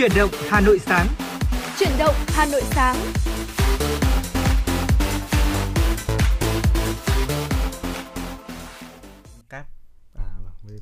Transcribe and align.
Chuyển 0.00 0.12
động 0.16 0.30
Hà 0.48 0.60
Nội 0.60 0.78
sáng. 0.78 1.06
Chuyển 1.78 1.90
động 1.98 2.14
Hà 2.28 2.46
Nội 2.46 2.62
sáng. 2.64 2.96
Cáp. 9.48 9.64
À, 10.18 10.24
vâng. 10.44 10.78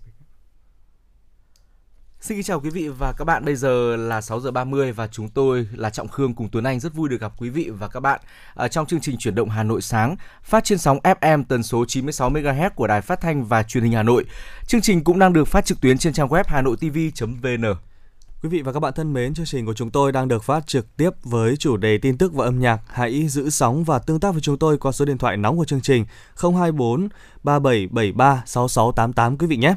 Xin 2.21 2.37
kính 2.37 2.45
chào 2.45 2.61
quý 2.61 2.71
vị 2.71 2.89
và 2.89 3.13
các 3.13 3.25
bạn. 3.25 3.45
Bây 3.45 3.57
giờ 3.57 3.97
là 3.97 4.21
6 4.21 4.41
giờ 4.41 4.51
30 4.51 4.93
và 4.93 5.07
chúng 5.07 5.29
tôi 5.29 5.69
là 5.73 5.91
Trọng 5.91 6.09
Khương 6.09 6.35
cùng 6.35 6.49
Tuấn 6.53 6.65
Anh 6.65 6.81
rất 6.81 6.95
vui 6.95 7.09
được 7.09 7.21
gặp 7.21 7.33
quý 7.39 7.49
vị 7.49 7.71
và 7.71 7.89
các 7.89 8.01
bạn 8.01 8.21
ở 8.55 8.69
trong 8.69 8.87
chương 8.87 9.01
trình 9.01 9.17
chuyển 9.19 9.35
động 9.35 9.49
Hà 9.49 9.63
Nội 9.63 9.83
sáng 9.83 10.17
phát 10.43 10.65
trên 10.65 10.79
sóng 10.79 10.99
FM 10.99 11.45
tần 11.49 11.63
số 11.63 11.85
96 11.89 12.31
MHz 12.31 12.71
của 12.71 12.87
Đài 12.87 13.01
Phát 13.01 13.21
thanh 13.21 13.45
và 13.45 13.63
Truyền 13.63 13.85
hình 13.85 13.93
Hà 13.93 14.03
Nội. 14.03 14.25
Chương 14.67 14.81
trình 14.81 15.05
cũng 15.05 15.19
đang 15.19 15.33
được 15.33 15.49
phát 15.49 15.65
trực 15.65 15.81
tuyến 15.81 15.99
trên 15.99 16.13
trang 16.13 16.29
web 16.29 16.45
hanoitv.vn. 16.47 17.88
Quý 18.43 18.49
vị 18.49 18.63
và 18.63 18.73
các 18.73 18.81
bạn 18.81 18.93
thân 18.97 19.13
mến, 19.13 19.35
chương 19.35 19.47
trình 19.47 19.67
của 19.67 19.75
chúng 19.75 19.91
tôi 19.91 20.13
đang 20.13 20.29
được 20.29 20.45
phát 20.45 20.67
trực 20.67 20.97
tiếp 20.97 21.11
với 21.23 21.57
chủ 21.57 21.77
đề 21.77 21.99
tin 21.99 22.19
tức 22.19 22.35
và 22.35 22.45
âm 22.45 22.61
nhạc. 22.61 22.81
Hãy 22.87 23.29
giữ 23.29 23.51
sóng 23.51 23.85
và 23.85 23.99
tương 23.99 24.21
tác 24.21 24.33
với 24.33 24.41
chúng 24.41 24.59
tôi 24.59 24.79
qua 24.79 24.93
số 24.93 25.05
điện 25.05 25.19
thoại 25.19 25.37
nóng 25.37 25.57
của 25.57 25.65
chương 25.65 25.81
trình 25.81 26.05
024 26.37 27.09
3773 27.43 28.43
6688 28.47 29.39
quý 29.39 29.47
vị 29.47 29.57
nhé. 29.57 29.75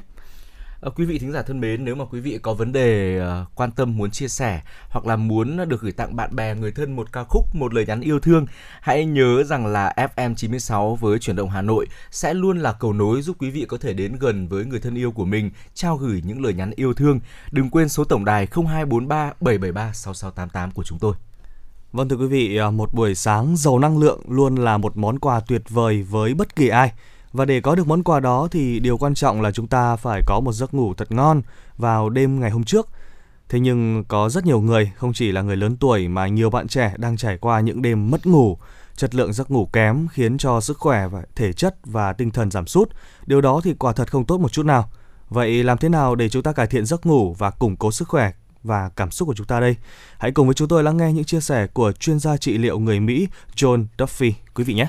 À, 0.81 0.89
quý 0.95 1.05
vị 1.05 1.19
thính 1.19 1.31
giả 1.31 1.41
thân 1.41 1.59
mến, 1.59 1.85
nếu 1.85 1.95
mà 1.95 2.05
quý 2.05 2.19
vị 2.19 2.39
có 2.41 2.53
vấn 2.53 2.71
đề 2.71 3.17
ờ, 3.17 3.45
quan 3.55 3.71
tâm 3.71 3.97
muốn 3.97 4.11
chia 4.11 4.27
sẻ 4.27 4.61
hoặc 4.89 5.05
là 5.05 5.15
muốn 5.15 5.69
được 5.69 5.81
gửi 5.81 5.91
tặng 5.91 6.15
bạn 6.15 6.35
bè 6.35 6.55
người 6.55 6.71
thân 6.71 6.95
một 6.95 7.11
ca 7.11 7.23
khúc, 7.23 7.55
một 7.55 7.73
lời 7.73 7.85
nhắn 7.85 8.01
yêu 8.01 8.19
thương, 8.19 8.45
hãy 8.81 9.05
nhớ 9.05 9.43
rằng 9.43 9.65
là 9.65 9.93
FM 10.15 10.35
96 10.35 10.95
với 10.95 11.19
chuyển 11.19 11.35
động 11.35 11.49
Hà 11.49 11.61
Nội 11.61 11.87
sẽ 12.11 12.33
luôn 12.33 12.57
là 12.59 12.73
cầu 12.73 12.93
nối 12.93 13.21
giúp 13.21 13.35
quý 13.39 13.49
vị 13.49 13.65
có 13.67 13.77
thể 13.77 13.93
đến 13.93 14.15
gần 14.19 14.47
với 14.47 14.65
người 14.65 14.79
thân 14.79 14.95
yêu 14.95 15.11
của 15.11 15.25
mình, 15.25 15.51
trao 15.73 15.97
gửi 15.97 16.21
những 16.25 16.43
lời 16.43 16.53
nhắn 16.53 16.71
yêu 16.75 16.93
thương. 16.93 17.19
Đừng 17.51 17.69
quên 17.69 17.89
số 17.89 18.03
tổng 18.03 18.25
đài 18.25 18.47
0243 18.51 19.33
773 19.41 19.93
6688 19.93 20.71
của 20.71 20.83
chúng 20.83 20.99
tôi. 20.99 21.13
Vâng 21.91 22.09
thưa 22.09 22.17
quý 22.17 22.27
vị, 22.27 22.55
ờ, 22.55 22.71
một 22.71 22.93
buổi 22.93 23.15
sáng 23.15 23.57
giàu 23.57 23.79
năng 23.79 23.97
lượng 23.97 24.21
luôn 24.27 24.55
là 24.55 24.77
một 24.77 24.97
món 24.97 25.19
quà 25.19 25.39
tuyệt 25.39 25.61
vời 25.69 26.03
với 26.03 26.33
bất 26.33 26.55
kỳ 26.55 26.67
ai. 26.67 26.91
Và 27.33 27.45
để 27.45 27.61
có 27.61 27.75
được 27.75 27.87
món 27.87 28.03
quà 28.03 28.19
đó 28.19 28.47
thì 28.51 28.79
điều 28.79 28.97
quan 28.97 29.13
trọng 29.13 29.41
là 29.41 29.51
chúng 29.51 29.67
ta 29.67 29.95
phải 29.95 30.21
có 30.27 30.39
một 30.39 30.53
giấc 30.53 30.73
ngủ 30.73 30.93
thật 30.93 31.11
ngon 31.11 31.41
vào 31.77 32.09
đêm 32.09 32.39
ngày 32.39 32.51
hôm 32.51 32.63
trước. 32.63 32.89
Thế 33.49 33.59
nhưng 33.59 34.03
có 34.07 34.29
rất 34.29 34.45
nhiều 34.45 34.61
người, 34.61 34.91
không 34.95 35.13
chỉ 35.13 35.31
là 35.31 35.41
người 35.41 35.55
lớn 35.57 35.77
tuổi 35.77 36.07
mà 36.07 36.27
nhiều 36.27 36.49
bạn 36.49 36.67
trẻ 36.67 36.93
đang 36.97 37.17
trải 37.17 37.37
qua 37.37 37.59
những 37.59 37.81
đêm 37.81 38.11
mất 38.11 38.25
ngủ, 38.25 38.57
chất 38.95 39.15
lượng 39.15 39.33
giấc 39.33 39.51
ngủ 39.51 39.65
kém 39.65 40.07
khiến 40.07 40.37
cho 40.37 40.61
sức 40.61 40.77
khỏe 40.77 41.07
và 41.07 41.23
thể 41.35 41.53
chất 41.53 41.75
và 41.85 42.13
tinh 42.13 42.31
thần 42.31 42.51
giảm 42.51 42.67
sút. 42.67 42.89
Điều 43.25 43.41
đó 43.41 43.61
thì 43.63 43.73
quả 43.73 43.93
thật 43.93 44.11
không 44.11 44.25
tốt 44.25 44.37
một 44.37 44.51
chút 44.51 44.65
nào. 44.65 44.89
Vậy 45.29 45.63
làm 45.63 45.77
thế 45.77 45.89
nào 45.89 46.15
để 46.15 46.29
chúng 46.29 46.43
ta 46.43 46.51
cải 46.51 46.67
thiện 46.67 46.85
giấc 46.85 47.05
ngủ 47.05 47.33
và 47.33 47.49
củng 47.49 47.75
cố 47.75 47.91
sức 47.91 48.07
khỏe 48.07 48.31
và 48.63 48.89
cảm 48.95 49.11
xúc 49.11 49.27
của 49.27 49.33
chúng 49.33 49.47
ta 49.47 49.59
đây? 49.59 49.75
Hãy 50.17 50.31
cùng 50.31 50.47
với 50.47 50.53
chúng 50.53 50.67
tôi 50.67 50.83
lắng 50.83 50.97
nghe 50.97 51.13
những 51.13 51.23
chia 51.23 51.41
sẻ 51.41 51.67
của 51.67 51.91
chuyên 51.91 52.19
gia 52.19 52.37
trị 52.37 52.57
liệu 52.57 52.79
người 52.79 52.99
Mỹ 52.99 53.27
John 53.55 53.85
Duffy 53.97 54.31
quý 54.55 54.63
vị 54.63 54.73
nhé. 54.73 54.87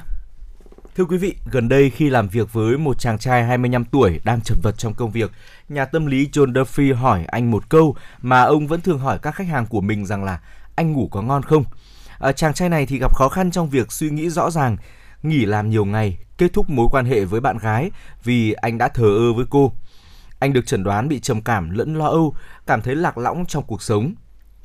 Thưa 0.97 1.05
quý 1.05 1.17
vị, 1.17 1.35
gần 1.51 1.69
đây 1.69 1.91
khi 1.91 2.11
làm 2.11 2.29
việc 2.29 2.53
với 2.53 2.79
một 2.79 2.99
chàng 2.99 3.19
trai 3.19 3.45
25 3.45 3.85
tuổi 3.85 4.21
đang 4.25 4.41
chật 4.41 4.59
vật 4.63 4.75
trong 4.79 4.95
công 4.95 5.11
việc, 5.11 5.31
nhà 5.69 5.85
tâm 5.85 6.07
lý 6.07 6.29
John 6.33 6.53
Duffy 6.53 6.97
hỏi 6.97 7.25
anh 7.27 7.51
một 7.51 7.69
câu 7.69 7.97
mà 8.23 8.43
ông 8.43 8.67
vẫn 8.67 8.81
thường 8.81 8.99
hỏi 8.99 9.19
các 9.23 9.35
khách 9.35 9.47
hàng 9.47 9.67
của 9.67 9.81
mình 9.81 10.07
rằng 10.07 10.25
là 10.25 10.41
anh 10.77 10.93
ngủ 10.93 11.09
có 11.11 11.23
ngon 11.23 11.43
không? 11.43 11.65
À, 12.19 12.33
chàng 12.33 12.55
trai 12.55 12.69
này 12.69 12.87
thì 12.87 12.99
gặp 12.99 13.15
khó 13.15 13.29
khăn 13.29 13.51
trong 13.51 13.69
việc 13.69 13.93
suy 13.93 14.11
nghĩ 14.11 14.31
rõ 14.31 14.51
ràng, 14.51 14.77
nghỉ 15.23 15.45
làm 15.45 15.71
nhiều 15.71 15.85
ngày, 15.85 16.19
kết 16.39 16.53
thúc 16.53 16.71
mối 16.71 16.89
quan 16.91 17.05
hệ 17.05 17.25
với 17.25 17.41
bạn 17.41 17.59
gái 17.59 17.91
vì 18.25 18.53
anh 18.53 18.79
đã 18.79 18.89
thờ 18.89 19.17
ơ 19.17 19.33
với 19.33 19.45
cô. 19.51 19.73
Anh 20.39 20.53
được 20.53 20.67
chẩn 20.67 20.85
đoán 20.85 21.09
bị 21.09 21.21
trầm 21.21 21.43
cảm 21.43 21.71
lẫn 21.71 21.95
lo 21.95 22.07
âu, 22.07 22.35
cảm 22.67 22.83
thấy 22.83 22.97
lạc 22.97 23.19
lõng 23.19 23.47
trong 23.47 23.65
cuộc 23.67 23.83
sống. 23.83 24.15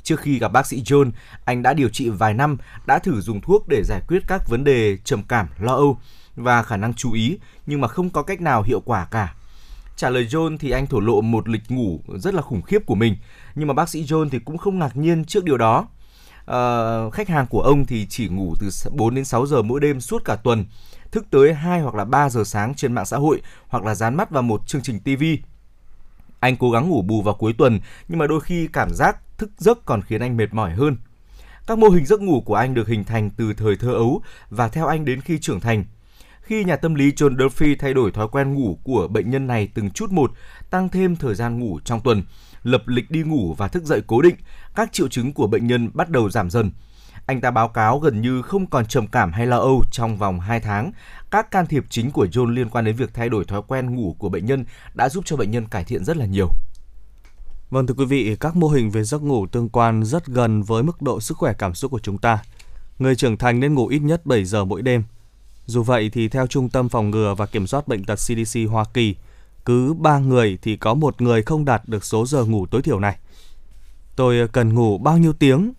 Trước 0.07 0.19
khi 0.19 0.39
gặp 0.39 0.51
bác 0.51 0.67
sĩ 0.67 0.81
John, 0.81 1.11
anh 1.45 1.63
đã 1.63 1.73
điều 1.73 1.89
trị 1.89 2.09
vài 2.09 2.33
năm, 2.33 2.57
đã 2.85 2.99
thử 2.99 3.21
dùng 3.21 3.41
thuốc 3.41 3.65
để 3.69 3.83
giải 3.85 4.01
quyết 4.07 4.19
các 4.27 4.49
vấn 4.49 4.63
đề 4.63 4.97
trầm 4.97 5.23
cảm, 5.23 5.47
lo 5.59 5.73
âu 5.73 5.97
và 6.35 6.63
khả 6.63 6.77
năng 6.77 6.93
chú 6.93 7.13
ý 7.13 7.37
nhưng 7.65 7.81
mà 7.81 7.87
không 7.87 8.09
có 8.09 8.23
cách 8.23 8.41
nào 8.41 8.63
hiệu 8.63 8.81
quả 8.85 9.07
cả. 9.11 9.35
Trả 9.95 10.09
lời 10.09 10.27
John 10.29 10.57
thì 10.57 10.71
anh 10.71 10.87
thổ 10.87 10.99
lộ 10.99 11.21
một 11.21 11.49
lịch 11.49 11.61
ngủ 11.69 11.99
rất 12.15 12.33
là 12.33 12.41
khủng 12.41 12.61
khiếp 12.61 12.85
của 12.85 12.95
mình, 12.95 13.15
nhưng 13.55 13.67
mà 13.67 13.73
bác 13.73 13.89
sĩ 13.89 14.03
John 14.03 14.29
thì 14.29 14.39
cũng 14.39 14.57
không 14.57 14.79
ngạc 14.79 14.97
nhiên 14.97 15.25
trước 15.25 15.43
điều 15.43 15.57
đó. 15.57 15.87
À, 16.45 16.59
khách 17.13 17.29
hàng 17.29 17.47
của 17.47 17.61
ông 17.61 17.85
thì 17.85 18.05
chỉ 18.09 18.29
ngủ 18.29 18.55
từ 18.59 18.69
4 18.91 19.15
đến 19.15 19.25
6 19.25 19.45
giờ 19.45 19.61
mỗi 19.61 19.79
đêm 19.79 20.01
suốt 20.01 20.25
cả 20.25 20.35
tuần, 20.35 20.65
thức 21.11 21.25
tới 21.31 21.53
2 21.53 21.81
hoặc 21.81 21.95
là 21.95 22.05
3 22.05 22.29
giờ 22.29 22.43
sáng 22.43 22.75
trên 22.75 22.93
mạng 22.93 23.05
xã 23.05 23.17
hội 23.17 23.41
hoặc 23.67 23.83
là 23.83 23.95
dán 23.95 24.15
mắt 24.15 24.29
vào 24.29 24.43
một 24.43 24.67
chương 24.67 24.81
trình 24.81 24.99
TV. 24.99 25.23
Anh 26.39 26.57
cố 26.57 26.71
gắng 26.71 26.89
ngủ 26.89 27.01
bù 27.01 27.21
vào 27.21 27.35
cuối 27.35 27.53
tuần, 27.57 27.79
nhưng 28.07 28.19
mà 28.19 28.27
đôi 28.27 28.41
khi 28.41 28.67
cảm 28.73 28.89
giác 28.93 29.17
thức 29.37 29.51
giấc 29.57 29.85
còn 29.85 30.01
khiến 30.01 30.21
anh 30.21 30.37
mệt 30.37 30.53
mỏi 30.53 30.71
hơn. 30.71 30.97
Các 31.67 31.77
mô 31.77 31.89
hình 31.89 32.05
giấc 32.05 32.21
ngủ 32.21 32.41
của 32.41 32.55
anh 32.55 32.73
được 32.73 32.87
hình 32.87 33.03
thành 33.03 33.29
từ 33.29 33.53
thời 33.53 33.75
thơ 33.75 33.93
ấu 33.93 34.21
và 34.49 34.67
theo 34.67 34.87
anh 34.87 35.05
đến 35.05 35.21
khi 35.21 35.39
trưởng 35.39 35.59
thành– 35.59 35.83
khi 36.47 36.63
nhà 36.63 36.75
tâm 36.75 36.95
lý 36.95 37.11
John 37.11 37.35
Duffy 37.35 37.75
thay 37.79 37.93
đổi 37.93 38.11
thói 38.11 38.27
quen 38.27 38.53
ngủ 38.53 38.77
của 38.83 39.07
bệnh 39.07 39.29
nhân 39.29 39.47
này 39.47 39.69
từng 39.73 39.91
chút 39.91 40.11
một, 40.11 40.31
tăng 40.69 40.89
thêm 40.89 41.15
thời 41.15 41.35
gian 41.35 41.59
ngủ 41.59 41.79
trong 41.85 42.01
tuần, 42.01 42.23
lập 42.63 42.87
lịch 42.87 43.11
đi 43.11 43.23
ngủ 43.23 43.53
và 43.57 43.67
thức 43.67 43.83
dậy 43.83 44.01
cố 44.07 44.21
định, 44.21 44.35
các 44.75 44.93
triệu 44.93 45.07
chứng 45.07 45.33
của 45.33 45.47
bệnh 45.47 45.67
nhân 45.67 45.89
bắt 45.93 46.09
đầu 46.09 46.29
giảm 46.29 46.49
dần. 46.49 46.71
Anh 47.25 47.41
ta 47.41 47.51
báo 47.51 47.67
cáo 47.69 47.99
gần 47.99 48.21
như 48.21 48.41
không 48.41 48.65
còn 48.65 48.85
trầm 48.85 49.07
cảm 49.07 49.31
hay 49.31 49.47
lo 49.47 49.57
âu 49.59 49.83
trong 49.91 50.17
vòng 50.17 50.39
2 50.39 50.59
tháng. 50.59 50.91
Các 51.31 51.51
can 51.51 51.65
thiệp 51.65 51.85
chính 51.89 52.11
của 52.11 52.25
John 52.25 52.49
liên 52.49 52.69
quan 52.69 52.85
đến 52.85 52.95
việc 52.95 53.13
thay 53.13 53.29
đổi 53.29 53.45
thói 53.45 53.61
quen 53.67 53.95
ngủ 53.95 54.15
của 54.19 54.29
bệnh 54.29 54.45
nhân 54.45 54.65
đã 54.93 55.09
giúp 55.09 55.25
cho 55.25 55.35
bệnh 55.35 55.51
nhân 55.51 55.65
cải 55.65 55.83
thiện 55.83 56.05
rất 56.05 56.17
là 56.17 56.25
nhiều. 56.25 56.49
Vâng 57.69 57.87
thưa 57.87 57.93
quý 57.97 58.05
vị, 58.05 58.35
các 58.39 58.55
mô 58.55 58.67
hình 58.67 58.89
về 58.89 59.03
giấc 59.03 59.23
ngủ 59.23 59.47
tương 59.47 59.69
quan 59.69 60.03
rất 60.03 60.25
gần 60.25 60.63
với 60.63 60.83
mức 60.83 61.01
độ 61.01 61.19
sức 61.19 61.37
khỏe 61.37 61.53
cảm 61.53 61.73
xúc 61.73 61.91
của 61.91 61.99
chúng 61.99 62.17
ta. 62.17 62.39
Người 62.99 63.15
trưởng 63.15 63.37
thành 63.37 63.59
nên 63.59 63.73
ngủ 63.73 63.87
ít 63.87 63.99
nhất 63.99 64.25
7 64.25 64.45
giờ 64.45 64.65
mỗi 64.65 64.81
đêm, 64.81 65.03
dù 65.65 65.83
vậy 65.83 66.09
thì 66.13 66.27
theo 66.27 66.47
Trung 66.47 66.69
tâm 66.69 66.89
Phòng 66.89 67.09
ngừa 67.09 67.35
và 67.37 67.45
Kiểm 67.45 67.67
soát 67.67 67.87
Bệnh 67.87 68.03
tật 68.03 68.15
CDC 68.15 68.59
Hoa 68.69 68.85
Kỳ, 68.93 69.15
cứ 69.65 69.93
3 69.93 70.19
người 70.19 70.57
thì 70.61 70.77
có 70.77 70.93
một 70.93 71.21
người 71.21 71.41
không 71.41 71.65
đạt 71.65 71.81
được 71.87 72.05
số 72.05 72.25
giờ 72.25 72.45
ngủ 72.45 72.65
tối 72.65 72.81
thiểu 72.81 72.99
này. 72.99 73.17
Tôi 74.15 74.47
cần 74.47 74.73
ngủ 74.73 74.97
bao 74.97 75.17
nhiêu 75.17 75.33
tiếng? 75.33 75.73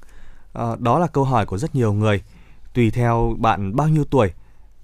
À, 0.52 0.76
đó 0.78 0.98
là 0.98 1.06
câu 1.06 1.24
hỏi 1.24 1.46
của 1.46 1.58
rất 1.58 1.74
nhiều 1.74 1.92
người. 1.92 2.22
Tùy 2.74 2.90
theo 2.90 3.36
bạn 3.38 3.76
bao 3.76 3.88
nhiêu 3.88 4.04
tuổi, 4.04 4.32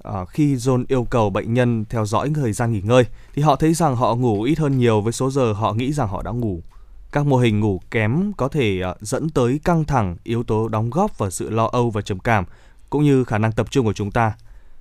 à, 0.02 0.24
khi 0.24 0.54
John 0.54 0.84
yêu 0.88 1.04
cầu 1.10 1.30
bệnh 1.30 1.54
nhân 1.54 1.84
theo 1.88 2.06
dõi 2.06 2.30
thời 2.34 2.52
gian 2.52 2.72
nghỉ 2.72 2.80
ngơi, 2.80 3.04
thì 3.34 3.42
họ 3.42 3.56
thấy 3.56 3.74
rằng 3.74 3.96
họ 3.96 4.14
ngủ 4.14 4.42
ít 4.42 4.58
hơn 4.58 4.78
nhiều 4.78 5.00
với 5.00 5.12
số 5.12 5.30
giờ 5.30 5.52
họ 5.52 5.72
nghĩ 5.72 5.92
rằng 5.92 6.08
họ 6.08 6.22
đã 6.22 6.30
ngủ. 6.30 6.62
Các 7.14 7.26
mô 7.26 7.36
hình 7.36 7.60
ngủ 7.60 7.80
kém 7.90 8.32
có 8.36 8.48
thể 8.48 8.80
ờ, 8.80 8.94
dẫn 9.00 9.30
tới 9.30 9.60
căng 9.64 9.84
thẳng, 9.84 10.16
yếu 10.24 10.42
tố 10.42 10.68
đóng 10.68 10.90
góp 10.90 11.18
vào 11.18 11.30
sự 11.30 11.50
lo 11.50 11.68
âu 11.72 11.90
và 11.90 12.02
trầm 12.02 12.18
cảm, 12.18 12.44
cũng 12.90 13.04
như 13.04 13.24
khả 13.24 13.38
năng 13.38 13.52
tập 13.52 13.70
trung 13.70 13.86
của 13.86 13.92
chúng 13.92 14.10
ta. 14.10 14.32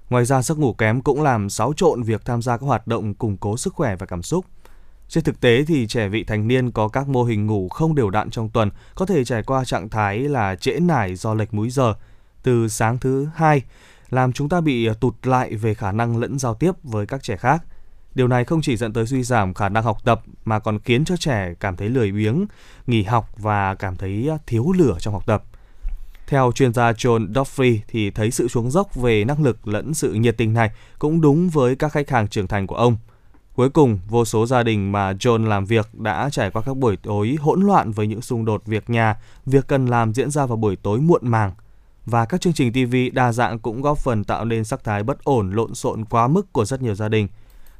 Ngoài 0.09 0.25
ra 0.25 0.41
giấc 0.41 0.57
ngủ 0.57 0.73
kém 0.73 1.01
cũng 1.01 1.21
làm 1.21 1.49
xáo 1.49 1.73
trộn 1.73 2.03
việc 2.03 2.25
tham 2.25 2.41
gia 2.41 2.57
các 2.57 2.65
hoạt 2.65 2.87
động 2.87 3.13
củng 3.13 3.37
cố 3.37 3.57
sức 3.57 3.73
khỏe 3.73 3.95
và 3.95 4.05
cảm 4.05 4.23
xúc. 4.23 4.45
Trên 5.09 5.23
thực 5.23 5.41
tế 5.41 5.65
thì 5.67 5.87
trẻ 5.87 6.07
vị 6.07 6.23
thành 6.23 6.47
niên 6.47 6.71
có 6.71 6.87
các 6.87 7.07
mô 7.07 7.23
hình 7.23 7.45
ngủ 7.45 7.69
không 7.69 7.95
đều 7.95 8.09
đặn 8.09 8.29
trong 8.29 8.49
tuần 8.49 8.69
có 8.95 9.05
thể 9.05 9.25
trải 9.25 9.43
qua 9.43 9.65
trạng 9.65 9.89
thái 9.89 10.19
là 10.19 10.55
trễ 10.55 10.79
nải 10.79 11.15
do 11.15 11.33
lệch 11.33 11.53
múi 11.53 11.69
giờ 11.69 11.93
từ 12.43 12.67
sáng 12.67 12.97
thứ 12.97 13.27
hai 13.35 13.61
làm 14.09 14.33
chúng 14.33 14.49
ta 14.49 14.61
bị 14.61 14.85
ờ, 14.85 14.93
tụt 14.93 15.27
lại 15.27 15.55
về 15.55 15.73
khả 15.73 15.91
năng 15.91 16.17
lẫn 16.17 16.39
giao 16.39 16.53
tiếp 16.53 16.71
với 16.83 17.05
các 17.05 17.23
trẻ 17.23 17.37
khác. 17.37 17.63
Điều 18.15 18.27
này 18.27 18.45
không 18.45 18.61
chỉ 18.61 18.77
dẫn 18.77 18.93
tới 18.93 19.07
suy 19.07 19.23
giảm 19.23 19.53
khả 19.53 19.69
năng 19.69 19.83
học 19.83 19.97
tập 20.03 20.21
mà 20.45 20.59
còn 20.59 20.79
khiến 20.79 21.05
cho 21.05 21.17
trẻ 21.17 21.53
cảm 21.59 21.77
thấy 21.77 21.89
lười 21.89 22.11
biếng, 22.11 22.45
nghỉ 22.87 23.03
học 23.03 23.29
và 23.37 23.75
cảm 23.75 23.95
thấy 23.95 24.29
thiếu 24.47 24.71
lửa 24.77 24.95
trong 24.99 25.13
học 25.13 25.25
tập. 25.25 25.43
Theo 26.27 26.51
chuyên 26.51 26.73
gia 26.73 26.91
John 26.91 27.33
Duffy 27.33 27.77
thì 27.87 28.11
thấy 28.11 28.31
sự 28.31 28.47
xuống 28.47 28.71
dốc 28.71 28.95
về 28.95 29.25
năng 29.25 29.43
lực 29.43 29.67
lẫn 29.67 29.93
sự 29.93 30.13
nhiệt 30.13 30.37
tình 30.37 30.53
này 30.53 30.71
cũng 30.99 31.21
đúng 31.21 31.49
với 31.49 31.75
các 31.75 31.91
khách 31.91 32.09
hàng 32.09 32.27
trưởng 32.27 32.47
thành 32.47 32.67
của 32.67 32.75
ông. 32.75 32.97
Cuối 33.55 33.69
cùng, 33.69 33.99
vô 34.09 34.25
số 34.25 34.45
gia 34.45 34.63
đình 34.63 34.91
mà 34.91 35.13
John 35.13 35.47
làm 35.47 35.65
việc 35.65 35.89
đã 35.93 36.29
trải 36.29 36.51
qua 36.51 36.61
các 36.65 36.77
buổi 36.77 36.97
tối 36.97 37.37
hỗn 37.41 37.61
loạn 37.61 37.91
với 37.91 38.07
những 38.07 38.21
xung 38.21 38.45
đột 38.45 38.65
việc 38.65 38.89
nhà, 38.89 39.15
việc 39.45 39.67
cần 39.67 39.85
làm 39.85 40.13
diễn 40.13 40.31
ra 40.31 40.45
vào 40.45 40.57
buổi 40.57 40.75
tối 40.75 41.01
muộn 41.01 41.21
màng. 41.23 41.51
Và 42.05 42.25
các 42.25 42.41
chương 42.41 42.53
trình 42.53 42.73
TV 42.73 42.95
đa 43.13 43.31
dạng 43.31 43.59
cũng 43.59 43.81
góp 43.81 43.97
phần 43.97 44.23
tạo 44.23 44.45
nên 44.45 44.63
sắc 44.63 44.83
thái 44.83 45.03
bất 45.03 45.23
ổn 45.23 45.51
lộn 45.51 45.75
xộn 45.75 46.05
quá 46.05 46.27
mức 46.27 46.53
của 46.53 46.65
rất 46.65 46.81
nhiều 46.81 46.95
gia 46.95 47.09
đình. 47.09 47.27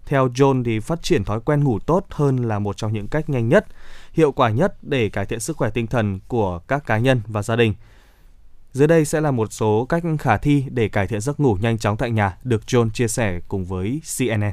Theo 0.05 0.27
John 0.27 0.63
thì 0.63 0.79
phát 0.79 1.01
triển 1.01 1.23
thói 1.23 1.39
quen 1.39 1.63
ngủ 1.63 1.79
tốt 1.79 2.05
hơn 2.09 2.37
là 2.37 2.59
một 2.59 2.77
trong 2.77 2.93
những 2.93 3.07
cách 3.07 3.29
nhanh 3.29 3.49
nhất, 3.49 3.65
hiệu 4.13 4.31
quả 4.31 4.49
nhất 4.49 4.75
để 4.81 5.09
cải 5.09 5.25
thiện 5.25 5.39
sức 5.39 5.57
khỏe 5.57 5.69
tinh 5.69 5.87
thần 5.87 6.19
của 6.27 6.59
các 6.59 6.85
cá 6.85 6.97
nhân 6.97 7.21
và 7.27 7.43
gia 7.43 7.55
đình– 7.55 7.73
dưới 8.73 8.87
đây 8.87 9.05
sẽ 9.05 9.21
là 9.21 9.31
một 9.31 9.53
số 9.53 9.85
cách 9.89 10.03
khả 10.19 10.37
thi 10.37 10.65
để 10.69 10.89
cải 10.89 11.07
thiện 11.07 11.21
giấc 11.21 11.39
ngủ 11.39 11.57
nhanh 11.61 11.77
chóng 11.77 11.97
tại 11.97 12.11
nhà 12.11 12.37
được 12.43 12.61
John 12.67 12.89
chia 12.89 13.07
sẻ 13.07 13.39
cùng 13.47 13.65
với 13.65 14.01
CNN. 14.17 14.51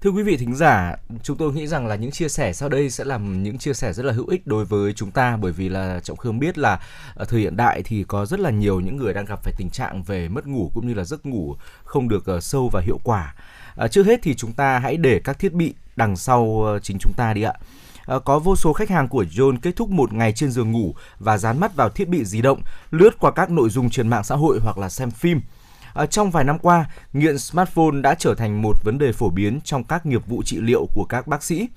Thưa 0.00 0.10
quý 0.10 0.22
vị 0.22 0.36
thính 0.36 0.54
giả, 0.54 0.96
chúng 1.22 1.36
tôi 1.36 1.52
nghĩ 1.52 1.66
rằng 1.66 1.86
là 1.86 1.94
những 1.94 2.10
chia 2.10 2.28
sẻ 2.28 2.52
sau 2.52 2.68
đây 2.68 2.90
sẽ 2.90 3.04
là 3.04 3.18
những 3.18 3.58
chia 3.58 3.74
sẻ 3.74 3.92
rất 3.92 4.02
là 4.02 4.12
hữu 4.12 4.26
ích 4.26 4.46
đối 4.46 4.64
với 4.64 4.92
chúng 4.92 5.10
ta 5.10 5.36
bởi 5.36 5.52
vì 5.52 5.68
là 5.68 6.00
Trọng 6.00 6.16
Khương 6.16 6.38
biết 6.38 6.58
là 6.58 6.80
ở 7.14 7.24
thời 7.24 7.40
hiện 7.40 7.56
đại 7.56 7.82
thì 7.84 8.04
có 8.04 8.26
rất 8.26 8.40
là 8.40 8.50
nhiều 8.50 8.80
những 8.80 8.96
người 8.96 9.14
đang 9.14 9.24
gặp 9.24 9.42
phải 9.42 9.52
tình 9.56 9.70
trạng 9.70 10.02
về 10.02 10.28
mất 10.28 10.46
ngủ 10.46 10.70
cũng 10.74 10.86
như 10.86 10.94
là 10.94 11.04
giấc 11.04 11.26
ngủ 11.26 11.56
không 11.84 12.08
được 12.08 12.26
ờ, 12.26 12.40
sâu 12.40 12.68
và 12.72 12.80
hiệu 12.80 13.00
quả. 13.04 13.34
À, 13.76 13.88
trước 13.88 14.06
hết 14.06 14.20
thì 14.22 14.34
chúng 14.34 14.52
ta 14.52 14.78
hãy 14.78 14.96
để 14.96 15.20
các 15.24 15.38
thiết 15.38 15.52
bị 15.52 15.74
đằng 15.96 16.16
sau 16.16 16.62
ờ, 16.64 16.78
chính 16.78 16.96
chúng 17.00 17.12
ta 17.16 17.32
đi 17.32 17.42
ạ. 17.42 17.52
À, 18.06 18.16
có 18.24 18.38
vô 18.38 18.56
số 18.56 18.72
khách 18.72 18.90
hàng 18.90 19.08
của 19.08 19.24
John 19.24 19.56
kết 19.62 19.76
thúc 19.76 19.90
một 19.90 20.12
ngày 20.12 20.32
trên 20.32 20.50
giường 20.50 20.72
ngủ 20.72 20.94
và 21.18 21.38
dán 21.38 21.60
mắt 21.60 21.76
vào 21.76 21.88
thiết 21.88 22.08
bị 22.08 22.24
di 22.24 22.42
động, 22.42 22.62
lướt 22.90 23.10
qua 23.18 23.30
các 23.30 23.50
nội 23.50 23.70
dung 23.70 23.90
trên 23.90 24.08
mạng 24.08 24.24
xã 24.24 24.34
hội 24.34 24.58
hoặc 24.62 24.78
là 24.78 24.88
xem 24.88 25.10
phim. 25.10 25.40
À, 25.94 26.06
trong 26.06 26.30
vài 26.30 26.44
năm 26.44 26.58
qua, 26.58 26.86
nghiện 27.12 27.38
smartphone 27.38 28.00
đã 28.02 28.14
trở 28.14 28.34
thành 28.34 28.62
một 28.62 28.84
vấn 28.84 28.98
đề 28.98 29.12
phổ 29.12 29.30
biến 29.30 29.60
trong 29.64 29.84
các 29.84 30.06
nghiệp 30.06 30.26
vụ 30.26 30.42
trị 30.42 30.58
liệu 30.60 30.86
của 30.94 31.04
các 31.04 31.26
bác 31.26 31.42
sĩ. 31.42 31.68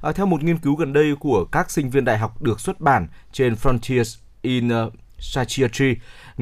À, 0.00 0.12
theo 0.12 0.26
một 0.26 0.42
nghiên 0.42 0.58
cứu 0.58 0.74
gần 0.74 0.92
đây 0.92 1.14
của 1.20 1.44
các 1.44 1.70
sinh 1.70 1.90
viên 1.90 2.04
đại 2.04 2.18
học 2.18 2.42
được 2.42 2.60
xuất 2.60 2.80
bản 2.80 3.08
trên 3.32 3.54
Frontiers 3.54 4.18
in 4.42 4.68
uh, 4.68 4.92
Psychiatry, 5.18 5.94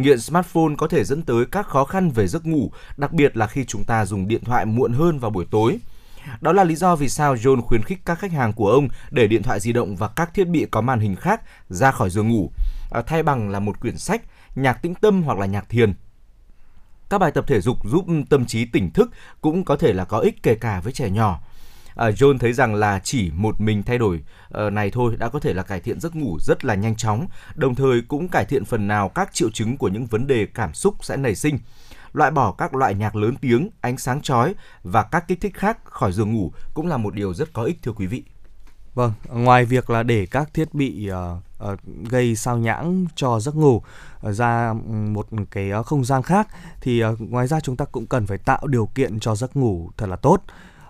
nghiện 0.03 0.21
smartphone 0.21 0.75
có 0.79 0.89
thể 0.89 1.05
dẫn 1.05 1.23
tới 1.23 1.47
các 1.47 1.67
khó 1.67 1.85
khăn 1.85 2.11
về 2.11 2.27
giấc 2.27 2.47
ngủ, 2.47 2.71
đặc 2.97 3.13
biệt 3.13 3.37
là 3.37 3.47
khi 3.47 3.65
chúng 3.65 3.85
ta 3.85 4.05
dùng 4.05 4.29
điện 4.29 4.45
thoại 4.45 4.67
muộn 4.67 4.93
hơn 4.93 5.19
vào 5.19 5.31
buổi 5.31 5.47
tối. 5.51 5.79
Đó 6.41 6.53
là 6.53 6.65
lý 6.65 6.77
do 6.77 6.97
vì 6.97 7.09
sao 7.09 7.35
John 7.35 7.63
khuyến 7.63 7.83
khích 7.83 7.99
các 8.05 8.19
khách 8.19 8.33
hàng 8.33 8.53
của 8.53 8.71
ông 8.71 8.89
để 9.11 9.27
điện 9.27 9.43
thoại 9.43 9.61
di 9.61 9.73
động 9.73 9.97
và 9.97 10.09
các 10.09 10.35
thiết 10.35 10.45
bị 10.45 10.67
có 10.71 10.81
màn 10.81 11.01
hình 11.01 11.17
khác 11.17 11.43
ra 11.69 11.91
khỏi 11.91 12.11
giường 12.11 12.29
ngủ, 12.29 12.51
à, 12.91 13.03
thay 13.03 13.23
bằng 13.23 13.51
là 13.51 13.61
một 13.61 13.81
quyển 13.81 13.99
sách, 13.99 14.23
nhạc 14.55 14.83
tĩnh 14.83 14.95
tâm 14.95 15.23
hoặc 15.23 15.39
là 15.39 15.47
nhạc 15.47 15.69
thiền. 15.69 15.95
Các 17.11 17.19
bài 17.19 17.31
tập 17.31 17.45
thể 17.49 17.61
dục 17.61 17.77
giúp 17.85 18.05
tâm 18.31 18.47
trí 18.47 18.65
tỉnh 18.65 18.91
thức 18.91 19.11
cũng 19.41 19.65
có 19.65 19.77
thể 19.77 19.93
là 19.93 20.05
có 20.05 20.19
ích 20.19 20.43
kể 20.43 20.55
cả 20.55 20.81
với 20.81 20.93
trẻ 20.93 21.11
nhỏ. 21.11 21.41
À, 21.99 22.11
John 22.11 22.39
thấy 22.39 22.53
rằng 22.53 22.75
là 22.75 23.01
chỉ 23.05 23.31
một 23.35 23.61
mình 23.61 23.83
thay 23.83 23.99
đổi 23.99 24.21
uh, 24.67 24.73
này 24.73 24.91
thôi 24.91 25.17
đã 25.19 25.29
có 25.29 25.41
thể 25.41 25.55
là 25.55 25.63
cải 25.63 25.81
thiện 25.81 26.01
giấc 26.01 26.17
ngủ 26.17 26.39
rất 26.41 26.65
là 26.65 26.75
nhanh 26.75 26.97
chóng, 26.97 27.27
đồng 27.55 27.75
thời 27.75 28.03
cũng 28.09 28.29
cải 28.29 28.45
thiện 28.45 28.65
phần 28.65 28.89
nào 28.89 29.09
các 29.09 29.35
triệu 29.35 29.51
chứng 29.51 29.77
của 29.77 29.89
những 29.89 30.07
vấn 30.07 30.27
đề 30.27 30.47
cảm 30.47 30.75
xúc 30.75 30.95
sẽ 31.05 31.17
nảy 31.17 31.35
sinh 31.35 31.59
loại 32.13 32.31
bỏ 32.31 32.53
các 32.53 32.75
loại 32.75 32.95
nhạc 32.95 33.17
lớn 33.17 33.35
tiếng, 33.41 33.71
ánh 33.81 33.99
sáng 33.99 34.23
chói 34.23 34.55
và 34.83 35.03
các 35.03 35.29
kích 35.29 35.41
thích 35.41 35.55
khác 35.55 35.79
khỏi 35.85 36.13
giường 36.13 36.35
ngủ 36.35 36.53
cũng 36.75 36.87
là 36.87 36.97
một 36.97 37.15
điều 37.15 37.35
rất 37.35 37.53
có 37.53 37.63
ích 37.63 37.79
thưa 37.83 37.93
quý 37.93 38.07
vị. 38.07 38.23
Vâng, 38.95 39.13
ngoài 39.29 39.65
việc 39.65 39.91
là 39.91 40.03
để 40.03 40.27
các 40.27 40.55
thiết 40.55 40.75
bị 40.75 41.11
uh, 41.11 41.73
uh, 41.73 41.79
gây 42.11 42.37
sao 42.37 42.59
nhãng 42.59 43.07
cho 43.15 43.41
giấc 43.41 43.57
ngủ 43.57 43.77
uh, 43.77 44.35
ra 44.35 44.73
một 44.89 45.29
cái 45.51 45.71
không 45.87 46.05
gian 46.05 46.23
khác 46.23 46.49
thì 46.81 47.05
uh, 47.05 47.21
ngoài 47.21 47.47
ra 47.47 47.61
chúng 47.61 47.77
ta 47.77 47.85
cũng 47.85 48.07
cần 48.07 48.27
phải 48.27 48.39
tạo 48.39 48.67
điều 48.67 48.87
kiện 48.87 49.21
cho 49.21 49.35
giấc 49.35 49.57
ngủ 49.57 49.91
thật 49.97 50.07
là 50.07 50.17
tốt. 50.17 50.43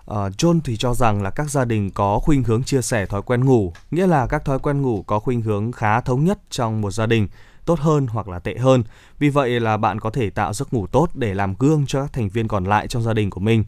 Ờ, 0.09 0.29
John 0.29 0.59
thì 0.63 0.77
cho 0.77 0.93
rằng 0.93 1.23
là 1.23 1.29
các 1.29 1.49
gia 1.49 1.65
đình 1.65 1.91
có 1.91 2.19
khuynh 2.19 2.43
hướng 2.43 2.63
chia 2.63 2.81
sẻ 2.81 3.05
thói 3.05 3.21
quen 3.21 3.45
ngủ, 3.45 3.73
nghĩa 3.91 4.07
là 4.07 4.27
các 4.27 4.45
thói 4.45 4.59
quen 4.59 4.81
ngủ 4.81 5.03
có 5.07 5.19
khuynh 5.19 5.41
hướng 5.41 5.71
khá 5.71 6.01
thống 6.01 6.25
nhất 6.25 6.39
trong 6.49 6.81
một 6.81 6.91
gia 6.91 7.05
đình 7.05 7.27
tốt 7.65 7.79
hơn 7.79 8.07
hoặc 8.07 8.27
là 8.27 8.39
tệ 8.39 8.57
hơn. 8.57 8.83
Vì 9.19 9.29
vậy 9.29 9.59
là 9.59 9.77
bạn 9.77 9.99
có 9.99 10.09
thể 10.09 10.29
tạo 10.29 10.53
giấc 10.53 10.73
ngủ 10.73 10.87
tốt 10.87 11.09
để 11.13 11.33
làm 11.33 11.55
gương 11.59 11.85
cho 11.87 12.01
các 12.01 12.13
thành 12.13 12.29
viên 12.29 12.47
còn 12.47 12.63
lại 12.63 12.87
trong 12.87 13.03
gia 13.03 13.13
đình 13.13 13.29
của 13.29 13.39
mình. 13.39 13.63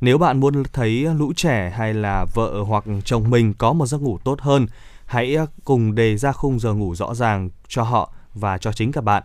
Nếu 0.00 0.18
bạn 0.18 0.40
muốn 0.40 0.62
thấy 0.72 0.90
lũ 0.90 1.32
trẻ 1.36 1.72
hay 1.76 1.94
là 1.94 2.26
vợ 2.34 2.62
hoặc 2.66 2.84
chồng 3.04 3.30
mình 3.30 3.54
có 3.54 3.72
một 3.72 3.86
giấc 3.86 4.02
ngủ 4.02 4.18
tốt 4.24 4.40
hơn, 4.40 4.66
hãy 5.06 5.34
ờ, 5.34 5.46
cùng 5.64 5.94
đề 5.94 6.16
ra 6.16 6.32
khung 6.32 6.60
giờ 6.60 6.72
ngủ 6.72 6.94
rõ 6.94 7.14
ràng 7.14 7.50
cho 7.68 7.82
họ 7.82 8.12
và 8.34 8.58
cho 8.58 8.72
chính 8.72 8.92
cả 8.92 9.00
bạn. 9.00 9.22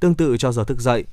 Tương 0.00 0.14
tự 0.14 0.36
cho 0.36 0.52
giờ 0.52 0.64
thức 0.64 0.80
dậy, 0.80 1.04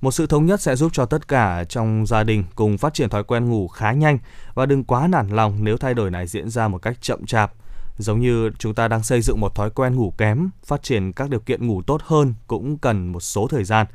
một 0.00 0.10
sự 0.10 0.26
thống 0.26 0.46
nhất 0.46 0.60
sẽ 0.60 0.76
giúp 0.76 0.92
cho 0.92 1.04
tất 1.04 1.28
cả 1.28 1.64
trong 1.64 2.06
gia 2.06 2.24
đình 2.24 2.44
cùng 2.54 2.78
phát 2.78 2.94
triển 2.94 3.08
thói 3.08 3.24
quen 3.24 3.48
ngủ 3.48 3.68
khá 3.68 3.92
nhanh 3.92 4.18
và 4.54 4.66
đừng 4.66 4.84
quá 4.84 5.06
nản 5.06 5.28
lòng 5.28 5.58
nếu 5.60 5.76
thay 5.76 5.94
đổi 5.94 6.10
này 6.10 6.26
diễn 6.26 6.50
ra 6.50 6.68
một 6.68 6.78
cách 6.78 6.96
chậm 7.00 7.26
chạp 7.26 7.52
Giống 8.00 8.20
như 8.20 8.50
chúng 8.58 8.74
ta 8.74 8.88
đang 8.88 9.02
xây 9.02 9.20
dựng 9.22 9.40
một 9.40 9.54
thói 9.54 9.70
quen 9.70 9.96
ngủ 9.96 10.12
kém, 10.18 10.50
phát 10.64 10.82
triển 10.82 11.12
các 11.12 11.30
điều 11.30 11.40
kiện 11.40 11.66
ngủ 11.66 11.82
tốt 11.82 12.00
hơn 12.04 12.34
cũng 12.46 12.78
cần 12.78 13.12
một 13.12 13.20
số 13.20 13.46
thời 13.48 13.64
gian. 13.64 13.86